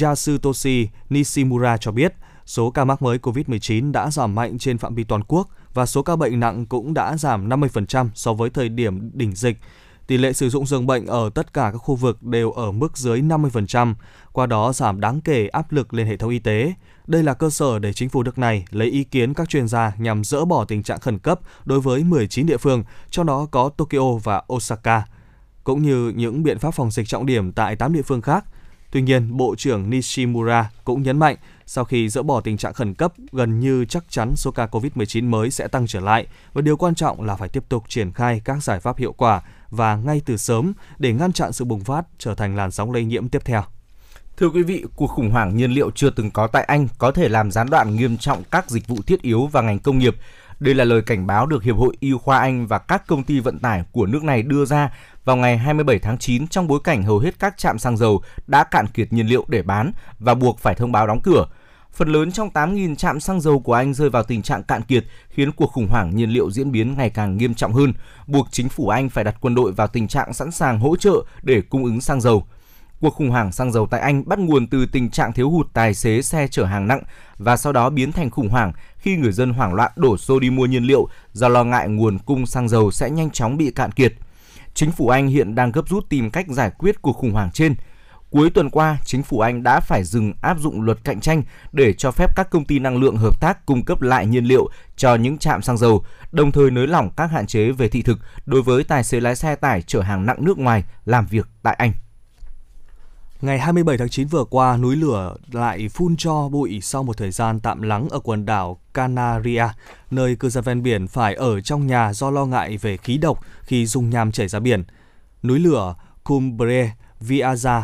Yasutoshi 0.00 0.88
Nishimura 1.08 1.76
cho 1.76 1.92
biết 1.92 2.14
số 2.46 2.70
ca 2.70 2.84
mắc 2.84 3.02
mới 3.02 3.18
COVID-19 3.18 3.92
đã 3.92 4.10
giảm 4.10 4.34
mạnh 4.34 4.58
trên 4.58 4.78
phạm 4.78 4.94
vi 4.94 5.04
toàn 5.04 5.22
quốc 5.28 5.48
và 5.74 5.86
số 5.86 6.02
ca 6.02 6.16
bệnh 6.16 6.40
nặng 6.40 6.66
cũng 6.66 6.94
đã 6.94 7.16
giảm 7.16 7.48
50% 7.48 8.08
so 8.14 8.32
với 8.32 8.50
thời 8.50 8.68
điểm 8.68 9.10
đỉnh 9.14 9.34
dịch. 9.34 9.58
Tỷ 10.06 10.16
lệ 10.16 10.32
sử 10.32 10.48
dụng 10.48 10.66
giường 10.66 10.86
bệnh 10.86 11.06
ở 11.06 11.30
tất 11.34 11.54
cả 11.54 11.70
các 11.72 11.78
khu 11.78 11.94
vực 11.94 12.22
đều 12.22 12.52
ở 12.52 12.72
mức 12.72 12.96
dưới 12.96 13.20
50%, 13.20 13.94
qua 14.32 14.46
đó 14.46 14.72
giảm 14.72 15.00
đáng 15.00 15.20
kể 15.20 15.48
áp 15.48 15.72
lực 15.72 15.94
lên 15.94 16.06
hệ 16.06 16.16
thống 16.16 16.30
y 16.30 16.38
tế. 16.38 16.72
Đây 17.10 17.22
là 17.22 17.34
cơ 17.34 17.50
sở 17.50 17.78
để 17.78 17.92
chính 17.92 18.08
phủ 18.08 18.22
nước 18.22 18.38
này 18.38 18.64
lấy 18.70 18.88
ý 18.88 19.04
kiến 19.04 19.34
các 19.34 19.48
chuyên 19.48 19.68
gia 19.68 19.92
nhằm 19.98 20.24
dỡ 20.24 20.44
bỏ 20.44 20.64
tình 20.64 20.82
trạng 20.82 21.00
khẩn 21.00 21.18
cấp 21.18 21.40
đối 21.64 21.80
với 21.80 22.04
19 22.04 22.46
địa 22.46 22.56
phương, 22.56 22.84
trong 23.10 23.26
đó 23.26 23.46
có 23.50 23.70
Tokyo 23.76 24.12
và 24.24 24.42
Osaka, 24.52 25.02
cũng 25.64 25.82
như 25.82 26.12
những 26.16 26.42
biện 26.42 26.58
pháp 26.58 26.70
phòng 26.70 26.90
dịch 26.90 27.08
trọng 27.08 27.26
điểm 27.26 27.52
tại 27.52 27.76
8 27.76 27.92
địa 27.92 28.02
phương 28.02 28.22
khác. 28.22 28.44
Tuy 28.90 29.02
nhiên, 29.02 29.36
Bộ 29.36 29.54
trưởng 29.58 29.90
Nishimura 29.90 30.70
cũng 30.84 31.02
nhấn 31.02 31.18
mạnh 31.18 31.36
sau 31.66 31.84
khi 31.84 32.08
dỡ 32.08 32.22
bỏ 32.22 32.40
tình 32.40 32.56
trạng 32.56 32.74
khẩn 32.74 32.94
cấp, 32.94 33.12
gần 33.32 33.60
như 33.60 33.84
chắc 33.84 34.04
chắn 34.08 34.36
số 34.36 34.50
ca 34.50 34.66
COVID-19 34.66 35.28
mới 35.28 35.50
sẽ 35.50 35.68
tăng 35.68 35.86
trở 35.86 36.00
lại 36.00 36.26
và 36.52 36.62
điều 36.62 36.76
quan 36.76 36.94
trọng 36.94 37.22
là 37.22 37.36
phải 37.36 37.48
tiếp 37.48 37.64
tục 37.68 37.84
triển 37.88 38.12
khai 38.12 38.40
các 38.44 38.62
giải 38.62 38.80
pháp 38.80 38.96
hiệu 38.96 39.12
quả 39.12 39.42
và 39.70 39.96
ngay 39.96 40.22
từ 40.24 40.36
sớm 40.36 40.72
để 40.98 41.12
ngăn 41.12 41.32
chặn 41.32 41.52
sự 41.52 41.64
bùng 41.64 41.84
phát 41.84 42.06
trở 42.18 42.34
thành 42.34 42.56
làn 42.56 42.70
sóng 42.70 42.92
lây 42.92 43.04
nhiễm 43.04 43.28
tiếp 43.28 43.44
theo. 43.44 43.62
Thưa 44.40 44.50
quý 44.50 44.62
vị, 44.62 44.84
cuộc 44.96 45.06
khủng 45.06 45.30
hoảng 45.30 45.56
nhiên 45.56 45.70
liệu 45.70 45.90
chưa 45.90 46.10
từng 46.10 46.30
có 46.30 46.46
tại 46.46 46.64
Anh 46.64 46.88
có 46.98 47.10
thể 47.10 47.28
làm 47.28 47.50
gián 47.50 47.70
đoạn 47.70 47.96
nghiêm 47.96 48.16
trọng 48.16 48.42
các 48.50 48.70
dịch 48.70 48.88
vụ 48.88 48.96
thiết 49.06 49.22
yếu 49.22 49.46
và 49.46 49.60
ngành 49.60 49.78
công 49.78 49.98
nghiệp. 49.98 50.16
Đây 50.60 50.74
là 50.74 50.84
lời 50.84 51.02
cảnh 51.02 51.26
báo 51.26 51.46
được 51.46 51.62
Hiệp 51.62 51.76
hội 51.76 51.96
Y 52.00 52.12
khoa 52.12 52.38
Anh 52.38 52.66
và 52.66 52.78
các 52.78 53.06
công 53.06 53.22
ty 53.22 53.40
vận 53.40 53.58
tải 53.58 53.84
của 53.92 54.06
nước 54.06 54.24
này 54.24 54.42
đưa 54.42 54.64
ra 54.64 54.90
vào 55.24 55.36
ngày 55.36 55.58
27 55.58 55.98
tháng 55.98 56.18
9 56.18 56.48
trong 56.48 56.66
bối 56.66 56.80
cảnh 56.84 57.02
hầu 57.02 57.18
hết 57.18 57.38
các 57.38 57.58
trạm 57.58 57.78
xăng 57.78 57.96
dầu 57.96 58.22
đã 58.46 58.64
cạn 58.64 58.86
kiệt 58.86 59.12
nhiên 59.12 59.26
liệu 59.26 59.44
để 59.48 59.62
bán 59.62 59.92
và 60.18 60.34
buộc 60.34 60.58
phải 60.58 60.74
thông 60.74 60.92
báo 60.92 61.06
đóng 61.06 61.20
cửa. 61.22 61.46
Phần 61.92 62.08
lớn 62.08 62.32
trong 62.32 62.50
8.000 62.50 62.94
trạm 62.94 63.20
xăng 63.20 63.40
dầu 63.40 63.60
của 63.60 63.74
Anh 63.74 63.94
rơi 63.94 64.10
vào 64.10 64.22
tình 64.22 64.42
trạng 64.42 64.62
cạn 64.62 64.82
kiệt, 64.82 65.04
khiến 65.28 65.52
cuộc 65.52 65.72
khủng 65.72 65.88
hoảng 65.90 66.16
nhiên 66.16 66.30
liệu 66.30 66.50
diễn 66.50 66.72
biến 66.72 66.94
ngày 66.96 67.10
càng 67.10 67.36
nghiêm 67.36 67.54
trọng 67.54 67.72
hơn, 67.72 67.92
buộc 68.26 68.48
chính 68.50 68.68
phủ 68.68 68.88
Anh 68.88 69.08
phải 69.08 69.24
đặt 69.24 69.36
quân 69.40 69.54
đội 69.54 69.72
vào 69.72 69.86
tình 69.86 70.08
trạng 70.08 70.32
sẵn 70.32 70.50
sàng 70.50 70.80
hỗ 70.80 70.96
trợ 70.96 71.24
để 71.42 71.60
cung 71.60 71.84
ứng 71.84 72.00
xăng 72.00 72.20
dầu. 72.20 72.46
Cuộc 73.00 73.14
khủng 73.14 73.30
hoảng 73.30 73.52
xăng 73.52 73.72
dầu 73.72 73.86
tại 73.86 74.00
Anh 74.00 74.28
bắt 74.28 74.38
nguồn 74.38 74.66
từ 74.66 74.86
tình 74.86 75.10
trạng 75.10 75.32
thiếu 75.32 75.50
hụt 75.50 75.66
tài 75.72 75.94
xế 75.94 76.22
xe 76.22 76.48
chở 76.50 76.64
hàng 76.64 76.88
nặng 76.88 77.02
và 77.38 77.56
sau 77.56 77.72
đó 77.72 77.90
biến 77.90 78.12
thành 78.12 78.30
khủng 78.30 78.48
hoảng 78.48 78.72
khi 78.98 79.16
người 79.16 79.32
dân 79.32 79.52
hoảng 79.52 79.74
loạn 79.74 79.92
đổ 79.96 80.16
xô 80.16 80.40
đi 80.40 80.50
mua 80.50 80.66
nhiên 80.66 80.84
liệu 80.84 81.08
do 81.32 81.48
lo 81.48 81.64
ngại 81.64 81.88
nguồn 81.88 82.18
cung 82.18 82.46
xăng 82.46 82.68
dầu 82.68 82.90
sẽ 82.90 83.10
nhanh 83.10 83.30
chóng 83.30 83.56
bị 83.56 83.70
cạn 83.70 83.92
kiệt. 83.92 84.12
Chính 84.74 84.92
phủ 84.92 85.08
Anh 85.08 85.28
hiện 85.28 85.54
đang 85.54 85.72
gấp 85.72 85.88
rút 85.88 86.08
tìm 86.08 86.30
cách 86.30 86.46
giải 86.48 86.70
quyết 86.78 87.02
cuộc 87.02 87.12
khủng 87.12 87.32
hoảng 87.32 87.50
trên. 87.50 87.74
Cuối 88.30 88.50
tuần 88.50 88.70
qua, 88.70 88.98
chính 89.04 89.22
phủ 89.22 89.40
Anh 89.40 89.62
đã 89.62 89.80
phải 89.80 90.04
dừng 90.04 90.32
áp 90.40 90.58
dụng 90.58 90.82
luật 90.82 90.98
cạnh 91.04 91.20
tranh 91.20 91.42
để 91.72 91.92
cho 91.92 92.10
phép 92.10 92.36
các 92.36 92.50
công 92.50 92.64
ty 92.64 92.78
năng 92.78 92.96
lượng 92.96 93.16
hợp 93.16 93.40
tác 93.40 93.66
cung 93.66 93.84
cấp 93.84 94.02
lại 94.02 94.26
nhiên 94.26 94.44
liệu 94.44 94.68
cho 94.96 95.14
những 95.14 95.38
trạm 95.38 95.62
xăng 95.62 95.78
dầu, 95.78 96.04
đồng 96.32 96.52
thời 96.52 96.70
nới 96.70 96.86
lỏng 96.86 97.10
các 97.16 97.30
hạn 97.30 97.46
chế 97.46 97.70
về 97.72 97.88
thị 97.88 98.02
thực 98.02 98.18
đối 98.46 98.62
với 98.62 98.84
tài 98.84 99.04
xế 99.04 99.20
lái 99.20 99.36
xe 99.36 99.56
tải 99.56 99.82
chở 99.82 100.00
hàng 100.00 100.26
nặng 100.26 100.44
nước 100.44 100.58
ngoài 100.58 100.84
làm 101.04 101.26
việc 101.26 101.48
tại 101.62 101.74
Anh. 101.78 101.92
Ngày 103.40 103.58
27 103.58 103.98
tháng 103.98 104.08
9 104.08 104.26
vừa 104.26 104.44
qua, 104.44 104.76
núi 104.76 104.96
lửa 104.96 105.36
lại 105.52 105.88
phun 105.88 106.16
cho 106.16 106.48
bụi 106.48 106.80
sau 106.82 107.02
một 107.02 107.16
thời 107.16 107.30
gian 107.30 107.60
tạm 107.60 107.82
lắng 107.82 108.08
ở 108.10 108.20
quần 108.20 108.46
đảo 108.46 108.80
Canaria, 108.94 109.64
nơi 110.10 110.36
cư 110.36 110.48
dân 110.48 110.64
ven 110.64 110.82
biển 110.82 111.06
phải 111.06 111.34
ở 111.34 111.60
trong 111.60 111.86
nhà 111.86 112.12
do 112.12 112.30
lo 112.30 112.46
ngại 112.46 112.76
về 112.76 112.96
khí 112.96 113.18
độc 113.18 113.40
khi 113.62 113.86
dung 113.86 114.10
nham 114.10 114.32
chảy 114.32 114.48
ra 114.48 114.60
biển. 114.60 114.84
Núi 115.42 115.58
lửa 115.58 115.94
Cumbre 116.24 116.94
Viaja 117.20 117.82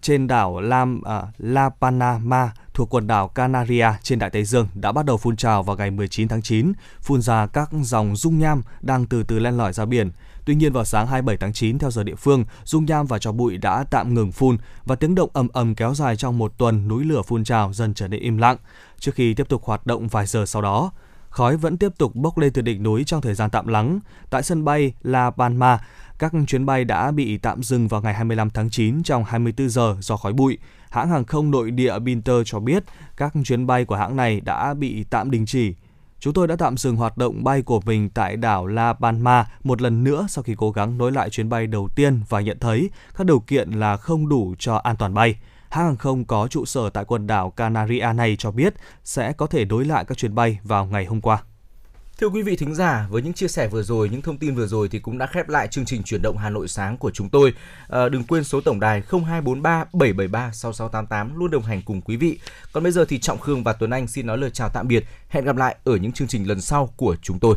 trên 0.00 0.26
đảo 0.26 0.60
Lam, 0.60 1.02
à, 1.02 1.22
La 1.38 1.70
Panama 1.80 2.50
thuộc 2.74 2.94
quần 2.94 3.06
đảo 3.06 3.28
Canaria 3.28 3.88
trên 4.02 4.18
Đại 4.18 4.30
Tây 4.30 4.44
Dương 4.44 4.68
đã 4.74 4.92
bắt 4.92 5.06
đầu 5.06 5.16
phun 5.16 5.36
trào 5.36 5.62
vào 5.62 5.76
ngày 5.76 5.90
19 5.90 6.28
tháng 6.28 6.42
9, 6.42 6.72
phun 7.00 7.22
ra 7.22 7.46
các 7.46 7.70
dòng 7.82 8.16
dung 8.16 8.38
nham 8.38 8.62
đang 8.80 9.06
từ 9.06 9.22
từ 9.22 9.38
len 9.38 9.56
lỏi 9.56 9.72
ra 9.72 9.84
biển. 9.84 10.10
Tuy 10.44 10.54
nhiên 10.54 10.72
vào 10.72 10.84
sáng 10.84 11.06
27 11.06 11.36
tháng 11.36 11.52
9 11.52 11.78
theo 11.78 11.90
giờ 11.90 12.02
địa 12.02 12.14
phương, 12.14 12.44
dung 12.64 12.84
nham 12.84 13.06
và 13.06 13.18
cho 13.18 13.32
bụi 13.32 13.56
đã 13.56 13.84
tạm 13.90 14.14
ngừng 14.14 14.32
phun 14.32 14.56
và 14.84 14.94
tiếng 14.94 15.14
động 15.14 15.30
ầm 15.32 15.48
ầm 15.48 15.74
kéo 15.74 15.94
dài 15.94 16.16
trong 16.16 16.38
một 16.38 16.58
tuần 16.58 16.88
núi 16.88 17.04
lửa 17.04 17.22
phun 17.22 17.44
trào 17.44 17.72
dần 17.72 17.94
trở 17.94 18.08
nên 18.08 18.20
im 18.20 18.38
lặng 18.38 18.56
trước 18.98 19.14
khi 19.14 19.34
tiếp 19.34 19.48
tục 19.48 19.64
hoạt 19.64 19.86
động 19.86 20.08
vài 20.08 20.26
giờ 20.26 20.46
sau 20.46 20.62
đó. 20.62 20.92
Khói 21.30 21.56
vẫn 21.56 21.78
tiếp 21.78 21.92
tục 21.98 22.14
bốc 22.14 22.38
lên 22.38 22.52
từ 22.52 22.62
đỉnh 22.62 22.82
núi 22.82 23.04
trong 23.04 23.20
thời 23.20 23.34
gian 23.34 23.50
tạm 23.50 23.66
lắng. 23.68 24.00
Tại 24.30 24.42
sân 24.42 24.64
bay 24.64 24.92
La 25.02 25.30
Palma, 25.30 25.78
các 26.18 26.32
chuyến 26.46 26.66
bay 26.66 26.84
đã 26.84 27.10
bị 27.10 27.38
tạm 27.38 27.62
dừng 27.62 27.88
vào 27.88 28.02
ngày 28.02 28.14
25 28.14 28.50
tháng 28.50 28.70
9 28.70 29.02
trong 29.02 29.24
24 29.24 29.68
giờ 29.68 29.96
do 30.00 30.16
khói 30.16 30.32
bụi. 30.32 30.58
Hãng 30.90 31.08
hàng 31.08 31.24
không 31.24 31.50
nội 31.50 31.70
địa 31.70 31.98
Binter 31.98 32.36
cho 32.44 32.60
biết 32.60 32.84
các 33.16 33.32
chuyến 33.44 33.66
bay 33.66 33.84
của 33.84 33.96
hãng 33.96 34.16
này 34.16 34.40
đã 34.40 34.74
bị 34.74 35.04
tạm 35.10 35.30
đình 35.30 35.46
chỉ. 35.46 35.74
Chúng 36.24 36.34
tôi 36.34 36.46
đã 36.48 36.56
tạm 36.56 36.76
dừng 36.76 36.96
hoạt 36.96 37.16
động 37.16 37.44
bay 37.44 37.62
của 37.62 37.80
mình 37.80 38.10
tại 38.10 38.36
đảo 38.36 38.66
La 38.66 38.92
Palma 38.92 39.46
một 39.64 39.82
lần 39.82 40.04
nữa 40.04 40.26
sau 40.28 40.42
khi 40.42 40.54
cố 40.58 40.70
gắng 40.70 40.98
nối 40.98 41.12
lại 41.12 41.30
chuyến 41.30 41.48
bay 41.48 41.66
đầu 41.66 41.88
tiên 41.94 42.20
và 42.28 42.40
nhận 42.40 42.58
thấy 42.58 42.90
các 43.16 43.26
điều 43.26 43.40
kiện 43.40 43.70
là 43.70 43.96
không 43.96 44.28
đủ 44.28 44.54
cho 44.58 44.74
an 44.76 44.96
toàn 44.96 45.14
bay. 45.14 45.36
Hãng 45.70 45.84
hàng 45.84 45.96
không 45.96 46.24
có 46.24 46.48
trụ 46.48 46.64
sở 46.64 46.90
tại 46.90 47.04
quần 47.04 47.26
đảo 47.26 47.50
Canaria 47.50 48.12
này 48.14 48.36
cho 48.38 48.50
biết 48.50 48.74
sẽ 49.04 49.32
có 49.32 49.46
thể 49.46 49.64
nối 49.64 49.84
lại 49.84 50.04
các 50.04 50.18
chuyến 50.18 50.34
bay 50.34 50.58
vào 50.62 50.86
ngày 50.86 51.04
hôm 51.04 51.20
qua. 51.20 51.42
Thưa 52.20 52.26
quý 52.26 52.42
vị 52.42 52.56
thính 52.56 52.74
giả, 52.74 53.06
với 53.10 53.22
những 53.22 53.32
chia 53.32 53.48
sẻ 53.48 53.68
vừa 53.68 53.82
rồi, 53.82 54.08
những 54.08 54.22
thông 54.22 54.38
tin 54.38 54.54
vừa 54.54 54.66
rồi 54.66 54.88
thì 54.88 54.98
cũng 54.98 55.18
đã 55.18 55.26
khép 55.26 55.48
lại 55.48 55.68
chương 55.68 55.84
trình 55.84 56.02
chuyển 56.02 56.22
động 56.22 56.36
Hà 56.36 56.50
Nội 56.50 56.68
sáng 56.68 56.96
của 56.96 57.10
chúng 57.10 57.28
tôi. 57.28 57.54
À, 57.88 58.08
đừng 58.08 58.24
quên 58.24 58.44
số 58.44 58.60
tổng 58.60 58.80
đài 58.80 59.02
0243 59.10 59.84
773 59.92 60.52
6688 60.52 61.38
luôn 61.38 61.50
đồng 61.50 61.62
hành 61.62 61.82
cùng 61.82 62.00
quý 62.00 62.16
vị. 62.16 62.38
Còn 62.72 62.82
bây 62.82 62.92
giờ 62.92 63.04
thì 63.08 63.18
Trọng 63.18 63.38
Khương 63.38 63.64
và 63.64 63.72
Tuấn 63.72 63.90
Anh 63.90 64.06
xin 64.06 64.26
nói 64.26 64.38
lời 64.38 64.50
chào 64.50 64.68
tạm 64.68 64.88
biệt. 64.88 65.04
Hẹn 65.28 65.44
gặp 65.44 65.56
lại 65.56 65.76
ở 65.84 65.96
những 65.96 66.12
chương 66.12 66.28
trình 66.28 66.48
lần 66.48 66.60
sau 66.60 66.86
của 66.96 67.16
chúng 67.22 67.38
tôi. 67.38 67.56